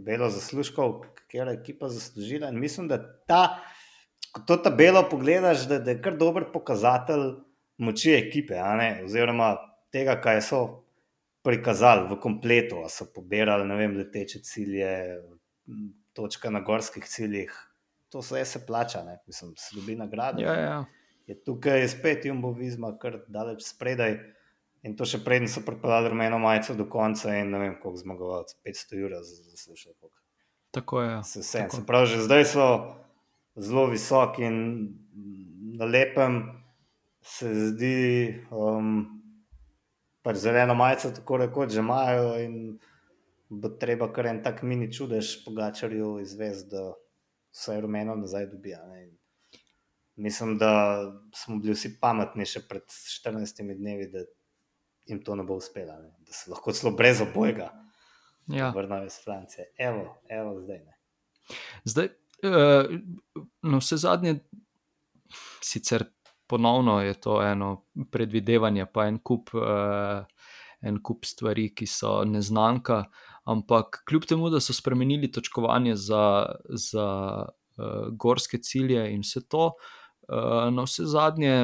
tabelo 0.00 0.30
zaslužkov, 0.32 1.00
katera 1.14 1.52
ekipa 1.52 1.88
zaslužila. 1.88 2.48
In 2.48 2.58
mislim, 2.58 2.88
da 2.88 2.98
ta, 3.26 3.60
ko 4.32 4.42
to 4.48 4.56
tabelo 4.56 5.04
pogledaš, 5.10 5.68
da, 5.68 5.78
da 5.78 5.92
je 5.92 6.02
kar 6.02 6.16
dober 6.16 6.48
pokazatelj 6.52 7.34
moči 7.78 8.14
ekipe, 8.16 8.56
oziroma 9.04 9.56
tega, 9.92 10.16
kaj 10.20 10.40
so 10.42 10.60
prikazali 11.44 12.08
v 12.08 12.18
kompletu, 12.20 12.80
a 12.84 12.88
so 12.88 13.06
pobirali, 13.14 13.68
vem, 13.76 13.96
leteče 13.96 14.42
cilje, 14.44 14.90
m, 15.68 15.92
točka 16.12 16.50
na 16.50 16.60
gorskih 16.60 17.04
ciljih. 17.04 17.52
To 18.10 18.20
vse 18.24 18.44
se 18.44 18.66
plača, 18.66 19.04
ne, 19.04 19.20
mislim, 19.26 19.54
se 19.56 19.76
dobi 19.76 19.96
nagrade. 19.96 20.42
Ja, 20.42 20.54
ja. 20.54 20.84
je 21.26 21.36
tukaj 21.44 21.88
spet 21.88 22.24
Jumbo 22.26 22.52
Visma, 22.52 22.96
kar 22.98 23.20
daleč 23.28 23.62
spredaj. 23.68 24.18
In 24.82 24.96
to 24.96 25.04
še 25.04 25.20
preden 25.24 25.48
so 25.48 25.60
pripeljali 25.64 26.08
rumeno 26.08 26.38
majico 26.40 26.74
do 26.74 26.86
konca, 26.88 27.34
in 27.36 27.50
ne 27.52 27.58
vem, 27.60 27.76
koliko 27.82 28.00
zmagovalcev, 28.00 28.60
500 28.64 29.04
ur 29.04 29.16
za 29.20 29.42
zaslužek. 29.52 29.96
Tako 30.70 31.02
je. 31.02 31.22
Se 31.24 31.40
vse. 31.40 31.58
Tako. 31.66 31.76
Se 31.76 31.86
pravi, 31.86 32.06
že 32.06 32.22
zdaj 32.24 32.44
so 32.48 32.66
zelo 33.60 33.86
visoki 33.90 34.46
in 34.48 34.58
na 35.76 35.84
lepem 35.84 36.40
se 37.20 37.50
zdi, 37.54 38.40
um, 38.50 39.04
pač 40.24 40.40
zeleno 40.40 40.74
majico 40.74 41.10
tako 41.16 41.36
rekoč 41.44 41.72
že 41.76 41.84
imajo 41.84 42.38
in 42.40 42.78
bo 43.50 43.68
treba 43.68 44.08
kar 44.12 44.30
en 44.30 44.42
tak 44.42 44.62
mini 44.62 44.92
čudež 44.92 45.40
pogačarju 45.44 46.20
izvesti, 46.22 46.70
da 46.70 46.92
vse 47.50 47.80
rumeno 47.80 48.14
nazaj 48.14 48.46
dobija. 48.46 48.84
Ne. 48.86 49.08
Mislim, 50.16 50.58
da 50.58 51.02
smo 51.34 51.58
bili 51.58 51.74
vsi 51.74 51.96
pametni 52.00 52.46
še 52.46 52.62
pred 52.68 52.84
14 52.86 53.74
dnevi, 53.76 54.06
da 54.12 54.24
jim 55.10 55.20
to 55.24 55.34
ne 55.36 55.44
bo 55.44 55.58
uspelo, 55.60 55.98
ne. 56.00 56.14
da 56.26 56.32
se 56.32 56.50
lahko 56.50 56.72
celo 56.72 56.92
brez 56.96 57.20
obojega 57.20 57.70
Ja. 58.46 58.70
vrnejo 58.70 59.04
iz 59.06 59.18
Francije. 59.24 59.66
Evo, 59.78 60.22
evo 60.28 60.60
zdaj. 60.60 60.78
Ne. 60.78 60.96
Zdaj, 61.84 62.08
uh, 62.42 62.98
no, 63.62 63.78
vse 63.78 63.96
zadnje, 63.96 64.38
sicer 65.62 66.04
ponovno 66.46 67.00
je 67.02 67.14
to 67.14 67.42
eno 67.42 67.84
predvidevanje, 68.10 68.86
pa 68.86 69.06
en 69.06 69.18
kup, 69.18 69.54
uh, 69.54 70.24
en 70.80 70.98
kup 71.02 71.24
stvari, 71.24 71.68
ki 71.74 71.86
so 71.86 72.24
neznanka, 72.24 73.04
ampak 73.44 74.02
kljub 74.08 74.26
temu, 74.26 74.50
da 74.50 74.60
so 74.60 74.74
spremenili 74.74 75.30
točkovanje 75.30 75.94
za, 75.96 76.52
za 76.68 77.06
uh, 77.46 78.08
gorske 78.10 78.58
cilje 78.58 79.12
in 79.14 79.22
vse 79.22 79.46
to, 79.48 79.72
uh, 80.28 80.66
na 80.74 80.86
vse 80.86 81.06
zadnje, 81.06 81.54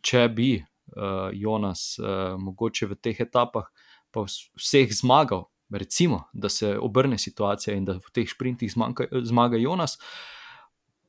če 0.00 0.28
bi 0.32 0.52
uh, 0.96 1.30
Jonas 1.32 1.98
uh, 1.98 2.36
mogoče 2.38 2.86
v 2.86 2.96
teh 3.00 3.20
etapah 3.20 3.66
pa 4.12 4.20
vs- 4.26 4.50
vseh 4.58 4.92
zmagal. 4.92 5.46
Recimo, 5.72 6.26
da 6.36 6.48
se 6.52 6.74
obrne 6.78 7.16
situacija 7.18 7.72
in 7.76 7.84
da 7.88 7.94
v 7.96 8.10
teh 8.12 8.28
sprintih 8.28 8.68
zmanjka, 8.68 9.06
zmaga 9.24 9.56
Jonas, 9.56 9.96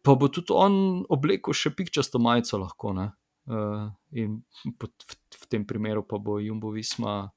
pa 0.01 0.15
bo 0.15 0.29
tudi 0.31 0.55
on 0.55 1.03
oblekel 1.11 1.51
še 1.53 1.73
pikčasto 1.75 2.19
majico, 2.19 2.61
lahko. 2.63 2.93
ne. 2.95 3.09
Uh, 3.43 3.89
in 4.15 4.37
pot, 4.79 4.93
v, 5.03 5.17
v 5.35 5.47
tem 5.51 5.65
primeru 5.67 6.05
pa 6.07 6.15
bo 6.17 6.39
Jumbo 6.39 6.71
Visma. 6.71 7.27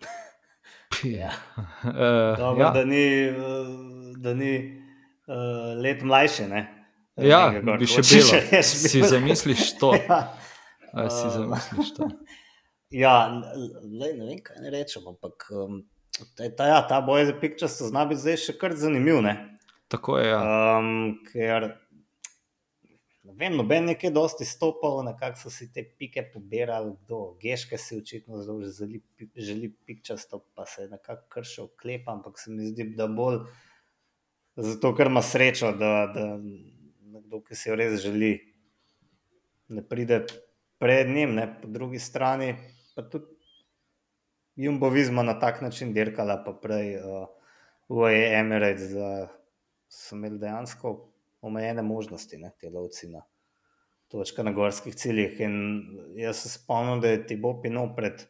Ja. 1.02 1.30
Uh, 1.82 2.38
Dobro, 2.38 2.62
ja. 2.62 2.70
da 2.70 2.84
ni, 2.84 3.30
da 4.22 4.34
ni 4.34 4.52
uh, 5.26 5.74
let 5.82 6.02
mlajši. 6.02 6.46
Ne? 6.46 6.60
Ja, 7.16 7.48
Nekaj 7.50 7.62
gor 7.66 7.78
bi 7.78 7.86
še 7.86 8.02
bilo. 8.06 8.40
bi 8.50 8.62
Si 8.62 9.02
zamisliš 9.02 9.74
to? 9.78 9.94
Ja. 10.08 10.20
A 10.94 11.10
si 11.10 11.26
Um, 11.26 11.30
zamisliš 11.30 11.94
to? 11.94 12.08
Ja, 12.94 13.42
lej, 13.82 14.12
ne 14.14 14.26
vem, 14.28 14.38
kaj 14.38 14.60
ne 14.62 14.70
rečem, 14.70 15.02
ampak 15.10 15.48
um, 15.50 15.80
ta, 16.38 16.66
ja, 16.68 16.76
ta 16.86 17.00
boj 17.02 17.24
za 17.26 17.32
pikčasto 17.34 17.88
zna 17.90 18.04
biti 18.06 18.22
zdaj 18.22 18.36
še 18.38 18.54
kar 18.60 18.76
zanimiv. 18.78 19.18
Ne? 19.24 19.32
Tako 19.90 20.20
je. 20.20 20.28
Ja. 20.28 20.38
Um, 20.78 21.16
ker 21.26 21.66
ne 23.24 23.34
vem, 23.40 23.56
noben 23.58 23.90
je 23.90 23.96
kaj 23.98 24.12
dosti 24.14 24.46
stopal, 24.46 25.00
na 25.02 25.16
kak 25.18 25.40
so 25.40 25.50
si 25.50 25.66
te 25.74 25.82
pike 25.82 26.22
pobirali, 26.30 26.92
kdo. 27.02 27.34
Geške 27.42 27.80
si 27.82 27.98
očitno 27.98 28.44
zelo 28.44 28.70
želi, 28.70 29.02
želi 29.34 29.72
pikčasto, 29.88 30.44
pa 30.54 30.68
se 30.68 30.86
je 30.86 30.92
nekako 30.94 31.26
kršil 31.34 31.72
klep, 31.80 32.06
ampak 32.08 32.38
se 32.38 32.54
mi 32.54 32.68
zdi, 32.68 32.92
da 32.94 33.08
bolj 33.10 33.42
zato, 34.56 34.94
ker 34.94 35.10
ima 35.10 35.22
srečo, 35.22 35.72
da, 35.78 35.92
da 36.14 36.26
nekdo, 36.38 37.40
ki 37.42 37.58
si 37.58 37.70
jo 37.72 37.78
res 37.78 37.98
želi, 38.02 38.36
ne 39.74 39.82
pride 39.82 40.24
pred 40.78 41.08
njim, 41.10 41.34
ne 41.34 41.48
po 41.60 41.68
drugi 41.68 41.98
strani. 41.98 42.54
Pa 42.96 43.02
tudi 43.02 43.34
Jumbo 44.56 44.88
Visma 44.88 45.22
na 45.22 45.38
tak 45.38 45.60
način 45.60 45.92
dirkala, 45.92 46.42
pa 46.46 46.52
prej 46.62 46.96
uh, 46.96 47.26
UAE 47.88 48.38
Emirates, 48.38 48.92
da 48.94 49.28
so 49.88 50.16
imeli 50.16 50.38
dejansko 50.38 50.94
omejene 51.42 51.82
možnosti, 51.82 52.38
ne, 52.38 52.52
te 52.60 52.70
lovci 52.70 53.08
na 53.10 53.24
točka 54.08 54.42
na 54.42 54.52
gorskih 54.52 54.94
ciljih. 54.94 55.40
In 55.40 55.54
jaz 56.16 56.44
se 56.44 56.48
spomnim, 56.48 57.00
da 57.00 57.08
je 57.08 57.26
Tibo 57.26 57.56
Pino 57.62 57.88
pred 57.96 58.22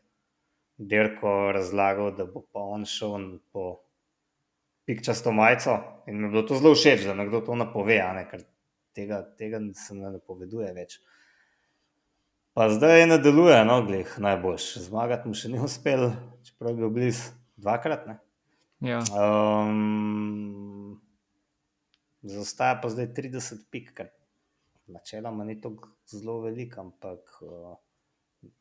dirko 0.78 1.52
razlagal, 1.52 2.14
da 2.16 2.24
bo 2.24 2.42
pa 2.52 2.60
on 2.60 2.86
šel 2.88 3.38
po 3.52 3.84
pikčasto 4.86 5.32
majico. 5.32 5.76
In 6.06 6.18
mi 6.18 6.26
je 6.26 6.30
bilo 6.30 6.42
to 6.42 6.58
zelo 6.58 6.74
všeč, 6.74 7.04
da 7.06 7.14
nekdo 7.14 7.40
to 7.44 7.56
napove, 7.56 7.98
ne, 8.16 8.24
ker 8.30 8.44
tega, 8.96 9.22
tega 9.38 9.60
se 9.76 9.94
ne 9.94 10.10
napoveduje 10.16 10.72
več. 10.76 10.98
Pa 12.54 12.68
zdaj 12.70 13.06
nadaljuje, 13.06 13.64
no, 13.64 13.80
glih 13.82 14.14
najboljš. 14.18 14.66
Zmagati 14.78 15.28
mu 15.28 15.34
še 15.34 15.48
ni 15.48 15.58
uspel, 15.58 16.10
čeprav 16.42 16.70
je 16.70 16.76
bil 16.76 16.90
blizu 16.90 17.32
dvakrat. 17.56 18.06
Ne. 18.06 18.18
Ja. 18.80 19.00
Um, 19.10 21.00
Zaostaja 22.22 22.78
pa 22.80 22.88
zdaj 22.88 23.06
30 23.08 23.64
pik, 23.70 23.90
kar 23.92 24.08
načeloma 24.86 25.44
ni 25.44 25.58
tako 25.60 25.88
zelo 26.06 26.38
veliko, 26.40 26.80
ampak 26.80 27.34
uh, 27.42 27.74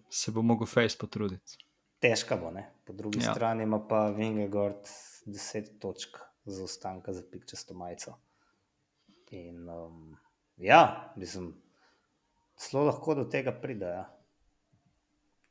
Se 0.09 0.31
bo 0.31 0.41
mogel 0.41 0.67
Face 0.67 0.97
potruditi. 0.97 1.57
težka 1.99 2.35
bo. 2.35 2.51
Ne? 2.51 2.65
Po 2.83 2.93
drugi 2.93 3.19
Ja. 3.19 3.31
strani 3.31 3.63
ima 3.63 3.79
pa 3.79 4.09
Vingegord 4.09 4.83
10 5.25 5.79
točk 5.79 6.17
zaostanka 6.45 7.13
za 7.13 7.23
pikčasto 7.23 7.73
majico. 7.73 8.17
In 9.29 9.69
um, 9.69 10.17
ja, 10.57 11.13
mislim, 11.15 11.53
zelo 12.63 12.83
lahko 12.85 13.15
do 13.15 13.23
tega 13.25 13.51
pride, 13.53 13.85
ja? 13.87 14.05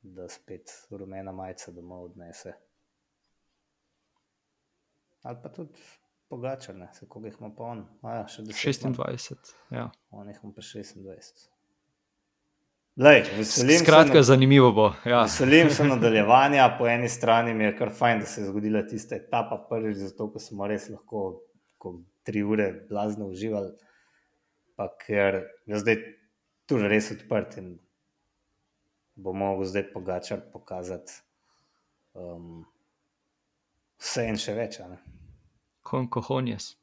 da 0.02 0.28
spet 0.28 0.70
rumena 0.90 1.32
majica 1.32 1.70
domov 1.70 2.04
odnese. 2.04 2.52
Ali 5.22 5.38
pa 5.42 5.48
tudi 5.48 5.78
pogačar, 6.28 6.74
ne, 6.74 6.88
se 6.92 7.06
koga 7.08 7.28
jih 7.28 7.36
ima 7.40 7.50
pa 7.56 7.64
on. 7.64 7.84
A 8.02 8.14
ja, 8.14 8.24
še 8.26 8.42
10 8.42 8.86
ima. 8.86 8.94
26. 8.96 9.52
Ja. 9.70 9.84
On 10.10 10.28
jih 10.28 10.38
ima 10.42 10.52
pa 10.52 10.62
26. 10.62 11.48
Lej, 12.96 13.22
Skratka, 13.78 14.12
se, 14.14 14.22
zanimivo 14.22 14.72
bo. 14.72 14.88
na, 14.88 15.10
Ja. 15.10 15.20
veselim 15.22 15.70
se 15.70 15.84
nadaljevanja. 15.94 16.76
Po 16.78 16.86
eni 16.86 17.08
strani 17.08 17.54
mi 17.54 17.64
je 17.64 17.76
kar 17.76 17.90
fajn, 17.90 18.20
da 18.20 18.26
se 18.26 18.40
je 18.40 18.46
zgodila 18.46 18.82
tista 18.86 19.16
etapa 19.16 19.56
prvič, 19.70 19.96
zato 19.98 20.26
ker 20.32 20.40
smo 20.40 20.66
res 20.66 20.88
lahko 20.88 21.22
ko 21.78 21.94
tri 22.22 22.42
ure 22.42 22.66
blazno 22.88 23.26
uživali. 23.26 23.70
Pa 24.76 24.90
ker 24.98 25.40
je 25.66 25.78
zdaj 25.78 25.96
tu 26.72 26.88
res 26.88 27.10
odprt 27.12 27.56
in 27.60 27.74
bo 29.14 29.32
mogel 29.36 29.64
zdaj 29.68 29.90
pogačar 29.92 30.40
pokazati 30.52 31.12
Um, 32.14 32.66
vse 33.96 34.26
in 34.28 34.36
še 34.36 34.52
več. 34.52 34.74
Con 35.80 36.10
cojones, 36.12 36.74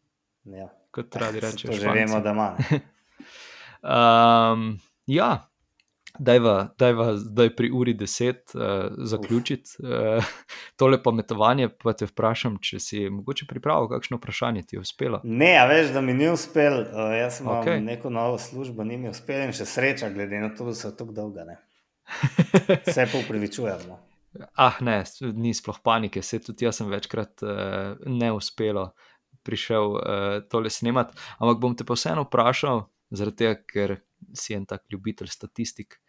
Ja. 0.49 0.71
kot 0.91 1.13
radi 1.15 1.39
rečejo. 1.43 1.69
To 1.69 1.77
že 1.77 1.91
vemo, 1.93 2.17
da 2.21 2.31
ima. 2.33 2.47
Um, 3.79 4.79
ja, 5.07 5.48
dajva, 6.19 6.69
dajva 6.79 7.13
zdaj 7.17 7.55
pri 7.55 7.71
uri 7.73 7.93
10 7.93 8.33
uh, 8.55 8.61
zaključiti 8.97 9.69
uh, 9.79 10.25
tole 10.79 11.03
pametovanje. 11.03 11.69
Pa 11.83 11.93
te 11.93 12.05
vprašam, 12.09 12.57
če 12.61 12.79
si 12.79 13.05
mogoče 13.09 13.47
pripravil 13.49 13.89
kakšno 13.89 14.19
vprašanje, 14.19 14.63
ti 14.67 14.75
je 14.75 14.83
uspelo. 14.83 15.21
Ne, 15.23 15.55
a 15.57 15.65
veš, 15.69 15.93
da 15.95 16.01
mi 16.01 16.13
ni 16.13 16.29
uspel. 16.29 16.81
Uh, 16.81 17.15
jaz 17.17 17.41
imam 17.41 17.59
Okej. 17.59 17.77
okay. 17.77 17.85
neko 17.85 18.09
novo 18.09 18.37
službo, 18.37 18.83
ni 18.83 18.97
mi 18.97 19.09
uspel 19.09 19.47
in 19.47 19.55
še 19.55 19.65
sreča, 19.65 20.11
glede 20.13 20.41
na 20.43 20.51
to, 20.55 20.69
da 20.69 20.75
so 20.77 20.91
tako 20.91 21.15
dolga. 21.15 21.47
Ne. 21.47 21.59
Vse 22.87 23.07
pa 23.11 23.23
upravičujemo. 23.23 23.99
Ah, 24.55 24.77
ne, 24.85 25.03
ni 25.33 25.53
sploh 25.57 25.79
panike, 25.83 26.21
se 26.21 26.37
tudi 26.43 26.67
jaz 26.67 26.77
sem 26.77 26.89
večkrat 26.91 27.41
uh, 27.41 27.95
neuspelo 28.05 28.91
prišel 29.43 29.95
uh, 29.95 30.01
tole 30.51 30.69
snemati. 30.69 31.17
Ampak 31.39 31.61
bom 31.61 31.75
te 31.75 31.87
pa 31.87 31.97
vseeno 31.97 32.27
vprašal, 32.27 32.83
zaradi 33.09 33.41
tega, 33.41 33.55
ker 33.65 33.95
si 34.33 34.53
en 34.53 34.65
tak 34.65 34.83
ljubitelj 34.91 35.27
statistik. 35.31 35.99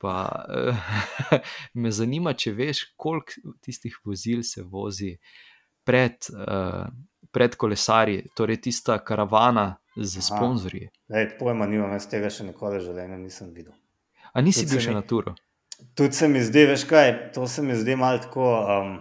Pa 0.00 0.44
me 1.80 1.90
zanima, 1.92 2.32
če 2.32 2.54
veš, 2.56 2.84
koliko 2.96 3.52
tistih 3.60 3.98
vozil 4.04 4.40
se 4.42 4.62
vozi 4.62 5.18
pred, 5.84 6.16
uh, 6.32 6.86
pred 7.30 7.56
kolesarji, 7.56 8.30
torej 8.34 8.60
tista 8.64 8.96
karavana 9.04 9.76
z 9.96 10.22
sponzorji. 10.24 10.88
Pojma 11.38 11.66
nimam, 11.66 11.92
jaz 11.92 12.08
tega 12.08 12.30
še 12.32 12.46
nikoli 12.48 12.78
v 12.78 12.86
življenju 12.88 13.18
nisem 13.20 13.52
videl. 13.52 13.74
A 14.32 14.40
nisi 14.40 14.64
Tudi 14.64 14.72
bil 14.76 14.84
še 14.86 14.90
mi- 14.90 14.94
na 14.94 15.02
turu? 15.02 15.34
Tudi 15.96 16.16
se 16.16 16.28
mi 16.28 16.40
zdi, 16.44 16.64
veš 16.68 16.84
kaj, 16.88 17.32
to 17.34 17.46
se 17.48 17.62
mi 17.62 17.76
zdi 17.76 17.96
malo 17.96 18.18
tako. 18.24 18.46
Um, 18.46 19.00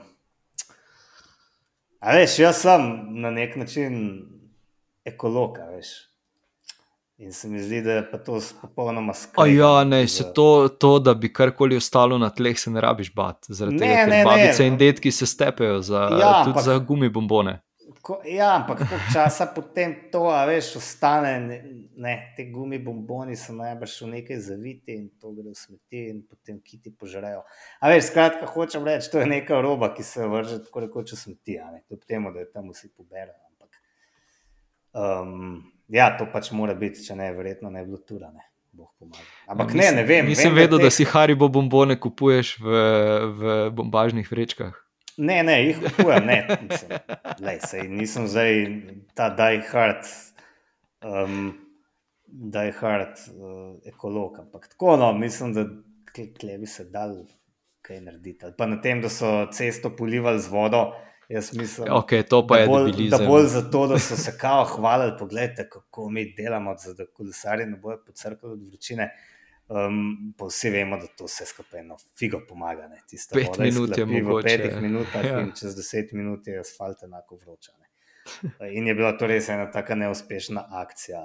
a 2.00 2.16
veš, 2.16 2.40
jaz 2.40 2.62
sem 2.64 2.86
na 3.22 3.32
nek 3.32 3.56
način 3.60 3.96
ekolog, 5.06 5.60
veš. 5.76 6.09
In 7.20 7.34
se 7.34 7.48
mi 7.48 7.60
zdi, 7.60 7.82
da 7.82 7.92
je 7.94 8.04
pa 8.06 8.18
to 8.20 8.40
popolnoma 8.62 9.14
skrbno. 9.14 9.46
ja, 9.48 9.84
ne, 9.84 10.08
se 10.08 10.34
to, 10.34 10.46
to, 10.70 11.00
da 11.00 11.14
bi 11.14 11.28
karkoli 11.30 11.76
ostalo 11.76 12.18
na 12.18 12.30
tleh, 12.30 12.56
se 12.56 12.72
ne 12.72 12.82
rabiš 12.82 13.14
bati. 13.14 13.54
Zaradi 13.54 13.76
Ne, 13.76 13.80
tega, 13.82 13.96
ker 13.98 14.10
ne, 14.10 14.18
ne. 14.18 14.26
babice 14.26 14.66
in 14.66 14.78
detki 14.78 15.12
se 15.12 15.26
stepejo 15.28 15.82
za, 15.82 16.00
Ja, 16.12 16.34
tudi 16.40 16.52
ampak- 16.52 16.64
za 16.64 16.78
gumibombone. 16.80 17.60
Ko, 18.02 18.22
ja, 18.26 18.56
ampak 18.56 18.78
koliko 18.80 19.12
časa 19.14 19.46
potem 19.48 19.96
to, 20.12 20.22
a 20.26 20.46
veš, 20.46 20.76
ostane, 20.76 21.34
ne, 21.96 22.14
te 22.38 22.46
gumi 22.46 22.80
bomboni 22.80 23.36
so 23.36 23.52
najbrž 23.54 24.02
v 24.02 24.08
nekaj 24.10 24.40
zaviti 24.40 24.94
in 24.94 25.10
to 25.12 25.32
gre 25.32 25.50
v 25.50 25.56
smeti 25.56 26.04
in 26.08 26.22
potem 26.24 26.62
kiti 26.62 26.90
požrejo. 26.92 27.42
A 27.80 27.90
veš, 27.90 28.04
skratka, 28.06 28.48
hočem 28.48 28.86
reči, 28.86 29.12
to 29.12 29.20
je 29.20 29.28
neka 29.28 29.60
roba, 29.60 29.92
ki 29.92 30.04
se 30.04 30.24
vrže 30.24 30.62
tako 30.64 30.80
rekoč 30.80 31.12
v 31.12 31.18
smeti, 31.18 31.58
kljub 31.84 32.06
temu, 32.08 32.32
da 32.32 32.40
jo 32.40 32.48
tam 32.54 32.70
vsi 32.70 32.88
poberajo. 32.90 33.36
Ampak, 33.50 33.72
um, 34.94 35.60
ja, 35.90 36.12
to 36.18 36.28
pač 36.32 36.52
mora 36.56 36.76
biti, 36.78 37.04
če 37.06 37.16
ne, 37.18 37.32
verjetno 37.36 37.70
ne 37.74 37.84
bi 37.84 37.92
bilo 37.94 38.04
tura, 38.06 38.32
ne. 38.32 38.46
Ampak 39.50 39.74
ne, 39.74 39.90
ne 39.92 40.04
vem. 40.08 40.28
Nisem 40.30 40.54
vem, 40.54 40.62
vedel, 40.64 40.80
da 40.80 40.88
teh- 40.88 41.02
si 41.02 41.08
Haribo 41.10 41.50
bombone 41.52 41.98
kupuješ 42.00 42.60
v, 42.62 42.78
v 43.36 43.56
bombažnih 43.76 44.28
vrečkah. 44.30 44.78
Ne, 45.20 45.42
ne, 45.44 45.58
jih 45.66 45.82
kupujem, 45.84 46.30
ne. 46.30 46.38
Mislim, 46.64 46.94
lej, 47.44 47.60
sej, 47.66 47.88
nisem 47.92 48.28
zdaj 48.32 48.54
ta 49.18 49.28
die 49.36 49.60
hard, 49.68 50.08
um, 51.04 51.50
die 52.30 52.72
hard 52.80 53.20
uh, 53.34 53.74
ekolog, 53.90 54.40
ampak 54.46 54.70
tako, 54.72 54.96
no, 55.02 55.12
mislim, 55.18 55.52
da 55.58 55.66
kle, 56.14 56.30
kle 56.40 56.56
bi 56.62 56.70
se 56.70 56.88
dal 56.94 57.18
kaj 57.84 58.00
narediti. 58.06 58.46
Ali 58.48 58.56
Pa 58.56 58.70
na 58.70 58.80
tem, 58.80 59.02
da 59.04 59.12
so 59.12 59.50
cesto 59.52 59.92
polivali 59.92 60.40
z 60.40 60.48
vodo, 60.54 60.86
jaz 61.30 61.54
mislim, 61.54 61.88
Ok, 61.92 62.10
to 62.30 62.48
pa 62.48 62.56
da 62.56 62.62
je 62.62 62.68
bolj, 62.68 62.86
da 62.86 62.92
debilizem. 62.92 63.28
bolj 63.28 63.46
zato, 63.46 63.88
da 63.88 64.00
so 64.00 64.16
se 64.16 64.38
kao 64.38 64.66
hvalili, 64.66 65.18
pogledajte, 65.20 65.70
kako 65.70 66.10
mi 66.10 66.34
delamo, 66.34 66.76
da 66.98 67.06
kolesari 67.06 67.66
ne 67.66 67.78
bojo 67.78 68.04
pocrkali 68.06 68.54
od 68.54 68.64
vročine. 68.68 69.10
Um, 69.70 70.34
pa 70.38 70.46
vsi 70.46 70.70
vemo, 70.70 70.98
da 70.98 71.08
to 71.08 71.26
vse 71.26 71.46
skupaj 71.46 71.80
eno 71.80 71.98
figo 72.18 72.40
pomaga. 72.50 72.88
Ne? 72.88 73.02
Tista 73.08 73.36
Pet 73.36 73.48
voda 73.48 73.64
minut 73.64 73.98
je 73.98 74.06
mogoče, 74.06 74.48
V 74.48 74.58
petih 74.58 74.82
minutah 74.82 75.26
ja. 75.26 75.32
ja. 75.32 75.42
in 75.42 75.52
čez 75.60 75.76
deset 75.76 76.12
minut 76.12 76.48
je 76.48 76.60
asfalt 76.60 77.04
enako 77.04 77.36
vroča. 77.36 77.72
Ne? 77.80 77.86
In 78.74 78.88
je 78.88 78.96
bila 78.96 79.12
to 79.18 79.28
res 79.28 79.50
ena 79.50 79.72
taka 79.72 79.96
neuspešna 79.96 80.66
akcija, 80.72 81.22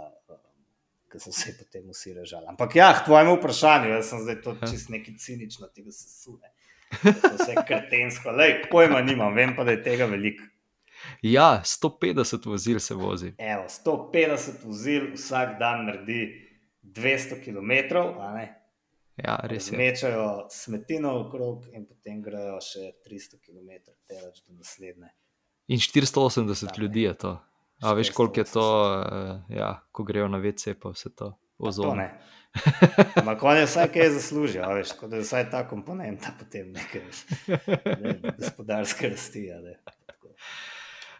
ki 1.12 1.18
so 1.20 1.32
se 1.32 1.54
potem 1.58 1.88
vsi 1.88 2.12
režali. 2.14 2.46
Ampak 2.48 2.76
ja, 2.76 2.92
k 2.92 3.04
tvojemu 3.06 3.36
vprašanju, 3.38 3.90
jaz 3.90 4.08
sem 4.08 4.20
zdaj 4.20 4.42
to 4.42 4.56
Ja. 4.60 4.68
čist 4.70 4.88
neki 4.88 5.16
cinično, 5.18 5.66
tega 5.66 5.90
se 5.90 6.08
sune. 6.22 6.48
To 6.48 6.48
je 6.48 6.63
Vse 7.02 7.54
kretensko, 7.66 8.30
lej, 8.30 8.62
pojma 8.70 9.00
nimam, 9.02 9.34
vem 9.34 9.54
pa, 9.56 9.64
da 9.64 9.74
je 9.74 9.82
tega 9.82 10.06
veliko. 10.10 10.44
Ja, 11.22 11.62
150 11.64 12.46
vozil 12.46 12.80
se 12.80 12.94
vozi. 12.94 13.32
Evo, 13.38 13.64
150 13.68 14.64
vozil 14.64 15.10
vsak 15.14 15.58
dan 15.58 15.86
naredi 15.86 16.22
200 16.82 17.40
km? 17.44 17.72
Ja, 19.16 19.36
res 19.44 19.68
je. 19.68 19.76
Zmečajo 19.76 20.46
smetino 20.50 21.12
okrog 21.20 21.68
in 21.72 21.84
potem 21.86 22.22
grejo 22.22 22.56
še 22.64 22.94
300 23.06 23.38
km 23.44 23.92
teleč 24.08 24.42
do 24.46 24.56
naslednje. 24.56 25.12
In 25.68 25.78
480 25.78 26.66
Tako. 26.66 26.80
ljudi 26.80 27.06
je 27.06 27.14
to. 27.14 27.36
A 27.82 27.92
veš, 27.92 28.10
koliko 28.16 28.40
je 28.40 28.44
to, 28.44 28.64
uh, 28.64 29.52
ja, 29.52 29.70
ko 29.92 30.04
grejo 30.04 30.28
na 30.28 30.38
WC, 30.40 30.74
pa 30.80 30.92
vse 30.94 31.12
to 31.14 31.34
Pa 31.58 31.70
To. 31.70 31.94
Ampak 33.16 33.42
on 33.42 33.56
je 33.56 33.66
vsaj 33.66 33.88
kaj 33.92 34.10
zaslužil, 34.14 34.62
a 34.64 34.74
veš, 34.74 34.94
tako 34.94 35.08
da 35.10 35.16
je 35.16 35.22
vsaj 35.22 35.50
ta 35.50 35.64
komponenta 35.68 36.32
potem 36.38 36.72
nekaj 36.72 37.02
ne, 38.00 38.14
gospodarske 38.38 39.08
rasti. 39.08 39.48
ne. 39.62 39.78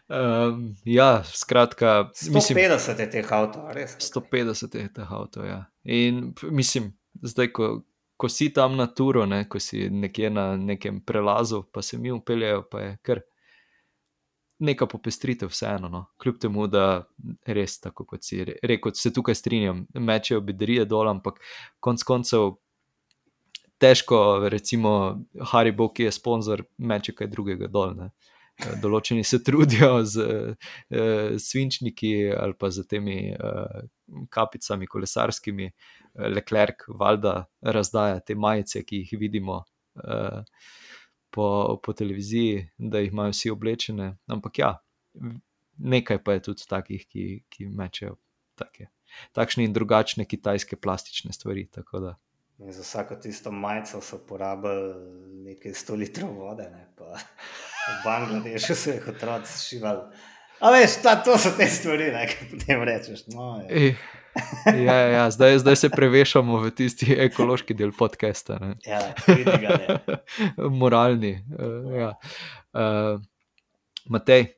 Um, 0.07 0.75
ja, 0.85 1.23
skratka, 1.23 2.09
mislim, 2.29 2.57
150 2.57 2.99
je 2.99 3.09
teh 3.09 3.31
avtomobilov, 3.31 3.75
res. 3.75 3.97
150 3.99 4.77
je 4.77 4.93
teh 4.93 5.11
avtomobilov. 5.11 5.49
Ja. 5.49 5.65
In 5.83 6.33
mislim, 6.51 6.93
zdaj, 7.21 7.51
ko, 7.51 7.69
ko 8.17 8.29
si 8.29 8.51
tam 8.53 8.77
na 8.77 8.87
turu, 8.87 9.25
ne, 9.25 9.43
ko 9.49 9.59
si 9.59 9.89
nekje 9.89 10.29
na 10.29 10.55
nekem 10.57 11.01
prelazu, 11.01 11.63
pa 11.71 11.81
se 11.81 11.97
mi 11.97 12.11
upeljajo, 12.11 12.67
pa 12.71 12.81
je 12.81 12.97
kar 13.01 13.21
neka 14.59 14.87
popestritev, 14.87 15.49
vseeno. 15.49 15.89
No. 15.89 16.05
Kljub 16.21 16.39
temu, 16.41 16.67
da 16.67 17.05
res, 17.47 17.79
tako 17.83 18.05
kot 18.05 18.23
si 18.23 18.43
re- 18.43 18.59
rekel, 18.63 18.93
se 18.95 19.13
tukaj 19.13 19.35
strinjam, 19.35 19.85
mečejo 19.93 20.41
bedarije 20.45 20.85
dol, 20.85 21.09
ampak 21.11 21.41
konc 21.79 22.03
koncev. 22.03 22.55
Težko, 23.81 24.17
recimo, 24.47 24.91
Haribo, 25.51 25.89
ki 25.91 26.07
je 26.07 26.11
sponzor, 26.15 26.63
meče 26.77 27.11
kaj 27.11 27.27
drugega 27.27 27.67
dol. 27.67 27.91
Ne. 27.97 28.13
Eh, 28.55 28.77
Določeni 28.79 29.23
se 29.27 29.41
trudijo 29.43 29.99
z 30.07 30.23
uh, 30.23 31.35
svinčniki 31.41 32.13
ali 32.31 32.55
pa 32.55 32.69
z 32.71 32.85
temi 32.87 33.33
uh, 33.35 33.83
kapicami 34.31 34.87
kolesarskimi. 34.87 35.67
Eh, 35.67 36.29
Leclerc, 36.31 36.87
valjda, 36.87 37.35
razdaja 37.75 38.21
te 38.23 38.35
majice, 38.39 38.85
ki 38.87 39.03
jih 39.03 39.19
vidimo 39.19 39.59
uh, 39.59 40.39
po, 41.35 41.79
po 41.83 41.93
televiziji, 41.93 42.69
da 42.77 43.01
jih 43.03 43.11
imajo 43.11 43.33
vsi 43.33 43.51
oblečene. 43.51 44.11
Ampak 44.31 44.59
ja, 44.59 44.71
nekaj 45.77 46.23
pa 46.23 46.37
je 46.37 46.45
tudi 46.49 46.67
takih, 46.69 47.07
ki, 47.07 47.25
ki 47.51 47.67
mečejo 47.67 48.15
take, 48.55 48.87
takšne 49.35 49.67
in 49.67 49.73
drugačne 49.75 50.25
kitajske 50.25 50.79
plastične 50.79 51.33
stvari. 51.35 51.67
In 52.59 52.71
za 52.71 52.81
vsako 52.81 53.15
tisto 53.19 53.51
majico 53.51 53.99
so 54.01 54.21
porabili 54.27 54.93
nekaj 55.49 55.75
100 55.75 55.99
litrov 55.99 56.37
vode, 56.39 56.69
ne? 56.71 56.87
pa 56.95 57.17
v 57.19 57.97
Bangladešu 58.05 58.75
so 58.75 58.95
jih 58.95 59.11
otroci 59.11 59.59
šivali. 59.59 60.07
A 60.59 60.71
veš, 60.71 60.99
ta, 61.03 61.15
to 61.23 61.37
so 61.37 61.51
te 61.57 61.67
stvari, 61.67 62.11
ne, 62.15 62.27
ki 62.31 62.47
potem 62.51 62.83
rečeš. 62.87 63.25
No, 63.33 63.57
je. 63.69 63.95
Ja, 64.65 64.93
ja, 64.93 65.07
ja, 65.07 65.31
zdaj, 65.31 65.59
zdaj 65.63 65.75
se 65.75 65.89
prevešamo 65.89 66.59
v 66.59 66.71
tisti 66.75 67.15
ekološki 67.27 67.75
del 67.77 67.93
podcasta. 67.95 68.59
Ne? 68.59 68.75
Ja, 68.87 68.99
ga. 69.61 69.99
Moralni. 70.81 71.37
Uh, 71.55 71.93
ja. 71.95 72.09
uh, 72.75 73.21
Matej, 74.11 74.49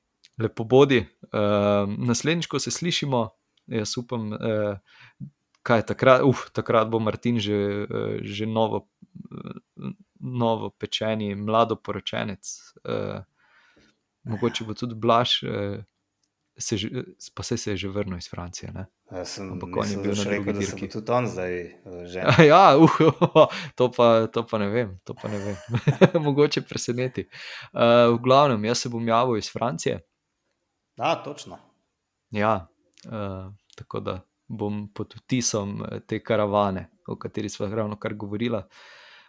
lepo 0.41 0.65
bodi. 0.65 1.03
Uh, 1.29 1.85
naslednjič, 2.09 2.49
ko 2.49 2.61
se 2.61 2.73
slišimo, 2.73 3.27
jaz 3.69 3.93
upam, 4.01 4.31
uh, 4.33 5.27
kaj 5.67 5.85
takrat, 5.93 6.25
uh, 6.25 6.45
takrat 6.55 6.89
bo 6.89 7.01
Martin 7.03 7.37
že, 7.41 7.85
uh, 7.85 8.17
že 8.25 8.49
novo, 8.49 8.87
uh, 9.29 9.93
novo 10.19 10.73
pečeni, 10.73 11.35
mlado 11.35 11.77
poročenec. 11.77 12.53
Uh, 12.81 13.21
mogoče 14.27 14.65
bo 14.67 14.73
tudi 14.73 14.95
Blaž, 14.95 15.41
uh, 15.43 15.79
se 16.57 16.77
že, 16.77 16.89
pa 17.33 17.43
se, 17.43 17.57
se 17.57 17.71
je 17.71 17.77
že 17.77 17.89
vrnil 17.89 18.17
iz 18.17 18.29
Francije. 18.29 18.71
Ne? 18.73 18.87
Jaz 19.11 19.29
sem 19.29 19.51
Ampak 19.51 19.77
on 19.77 19.91
je 19.91 19.97
bil 19.97 20.15
še 20.15 20.29
rekel, 20.29 20.43
drugi 20.43 20.53
da 20.53 20.65
se 20.65 20.75
dirki. 20.75 20.87
bo 20.87 20.93
tudi 20.93 21.11
on 21.11 21.27
zdaj 21.27 21.53
eh, 21.61 22.05
že. 22.05 22.23
Ja, 22.51 22.77
uh, 22.77 23.47
to, 23.77 23.91
pa, 23.91 24.27
to 24.27 24.43
pa 24.47 24.57
ne 24.57 24.69
vem, 24.73 24.97
to 25.05 25.13
pa 25.13 25.29
ne 25.31 25.39
vem. 25.39 25.57
Mogoče 26.27 26.65
preseneti. 26.65 27.27
Uh, 27.71 28.13
v 28.15 28.21
glavnem, 28.23 28.65
jaz 28.65 28.85
se 28.85 28.89
bom 28.89 29.07
javil 29.07 29.37
iz 29.37 29.51
Francije. 29.53 30.01
Da, 30.97 31.15
točno. 31.23 31.61
Ja, 32.33 32.67
uh, 33.05 33.53
tako 33.77 33.99
da 33.99 34.21
bom 34.47 34.87
pod 34.93 35.13
vtisom 35.15 35.83
eh, 35.83 35.99
te 36.07 36.23
karavane, 36.23 36.89
o 37.07 37.15
kateri 37.15 37.49
smo 37.49 37.67
ravno 37.67 37.99
kar 37.99 38.13
govorili, 38.13 38.61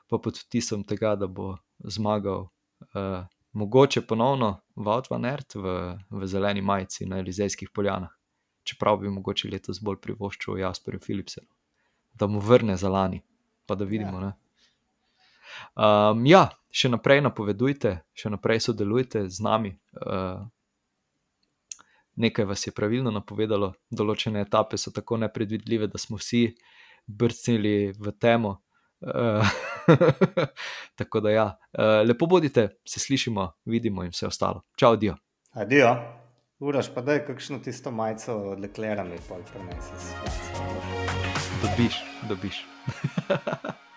pa 0.08 0.18
pod 0.18 0.38
vtisom 0.38 0.84
tega, 0.84 1.16
da 1.16 1.26
bo 1.26 1.56
zmagal 1.78 2.48
uh, 2.94 3.26
mogoče 3.58 4.04
ponovno 4.06 4.60
Vaut 4.76 5.10
van 5.10 5.24
Ert 5.26 5.54
v, 5.54 5.74
v 6.10 6.26
zeleni 6.26 6.62
majici 6.62 7.06
na 7.06 7.18
Elizejskih 7.18 7.70
poljanah. 7.74 8.12
Čeprav 8.62 9.00
bi 9.02 9.10
mogoče 9.10 9.48
letos 9.50 9.80
bolj 9.82 9.98
privoščil 10.04 10.60
Jasperju 10.60 11.00
Philipsenu, 11.00 11.48
da 12.14 12.28
mu 12.30 12.40
vrne 12.44 12.76
za 12.76 12.90
lani, 12.92 13.22
pa 13.66 13.74
da 13.74 13.84
vidimo. 13.88 14.20
Ja. 14.20 14.32
Um, 15.74 16.26
ja, 16.28 16.44
še 16.70 16.90
naprej 16.92 17.22
napovedujte, 17.24 17.94
še 18.14 18.30
naprej 18.30 18.60
sodelujte 18.68 19.24
z 19.26 19.42
nami. 19.42 19.72
Uh, 19.96 20.44
nekaj 22.20 22.46
vas 22.50 22.66
je 22.66 22.74
pravilno 22.76 23.10
napovedalo, 23.14 23.72
določene 23.90 24.44
etape 24.44 24.78
so 24.78 24.92
tako 24.94 25.18
nepredvidljive, 25.24 25.88
da 25.90 25.98
smo 25.98 26.20
vsi 26.20 26.44
brcnili 27.06 27.94
v 27.96 28.14
temo. 28.20 28.58
Uh, 29.00 29.42
tako 30.98 31.20
da, 31.20 31.30
ja, 31.30 31.46
uh, 31.78 32.08
lepo 32.08 32.26
bodite, 32.26 32.68
se 32.88 33.00
slišimo, 33.00 33.52
vidimo 33.64 34.04
in 34.04 34.10
vse 34.10 34.26
ostalo. 34.26 34.62
Čau, 34.76 34.96
dio. 34.96 35.16
Adijo. 35.52 35.96
Uraš 36.58 36.88
pa 36.94 37.00
da 37.00 37.12
je 37.12 37.26
kakšno 37.26 37.58
tisto 37.58 37.90
majico 37.90 38.34
od 38.50 38.60
leklerami, 38.60 39.16
pa 39.28 39.34
prenesi. 39.52 39.92
Dobiš, 41.62 42.02
dobiš. 42.28 42.64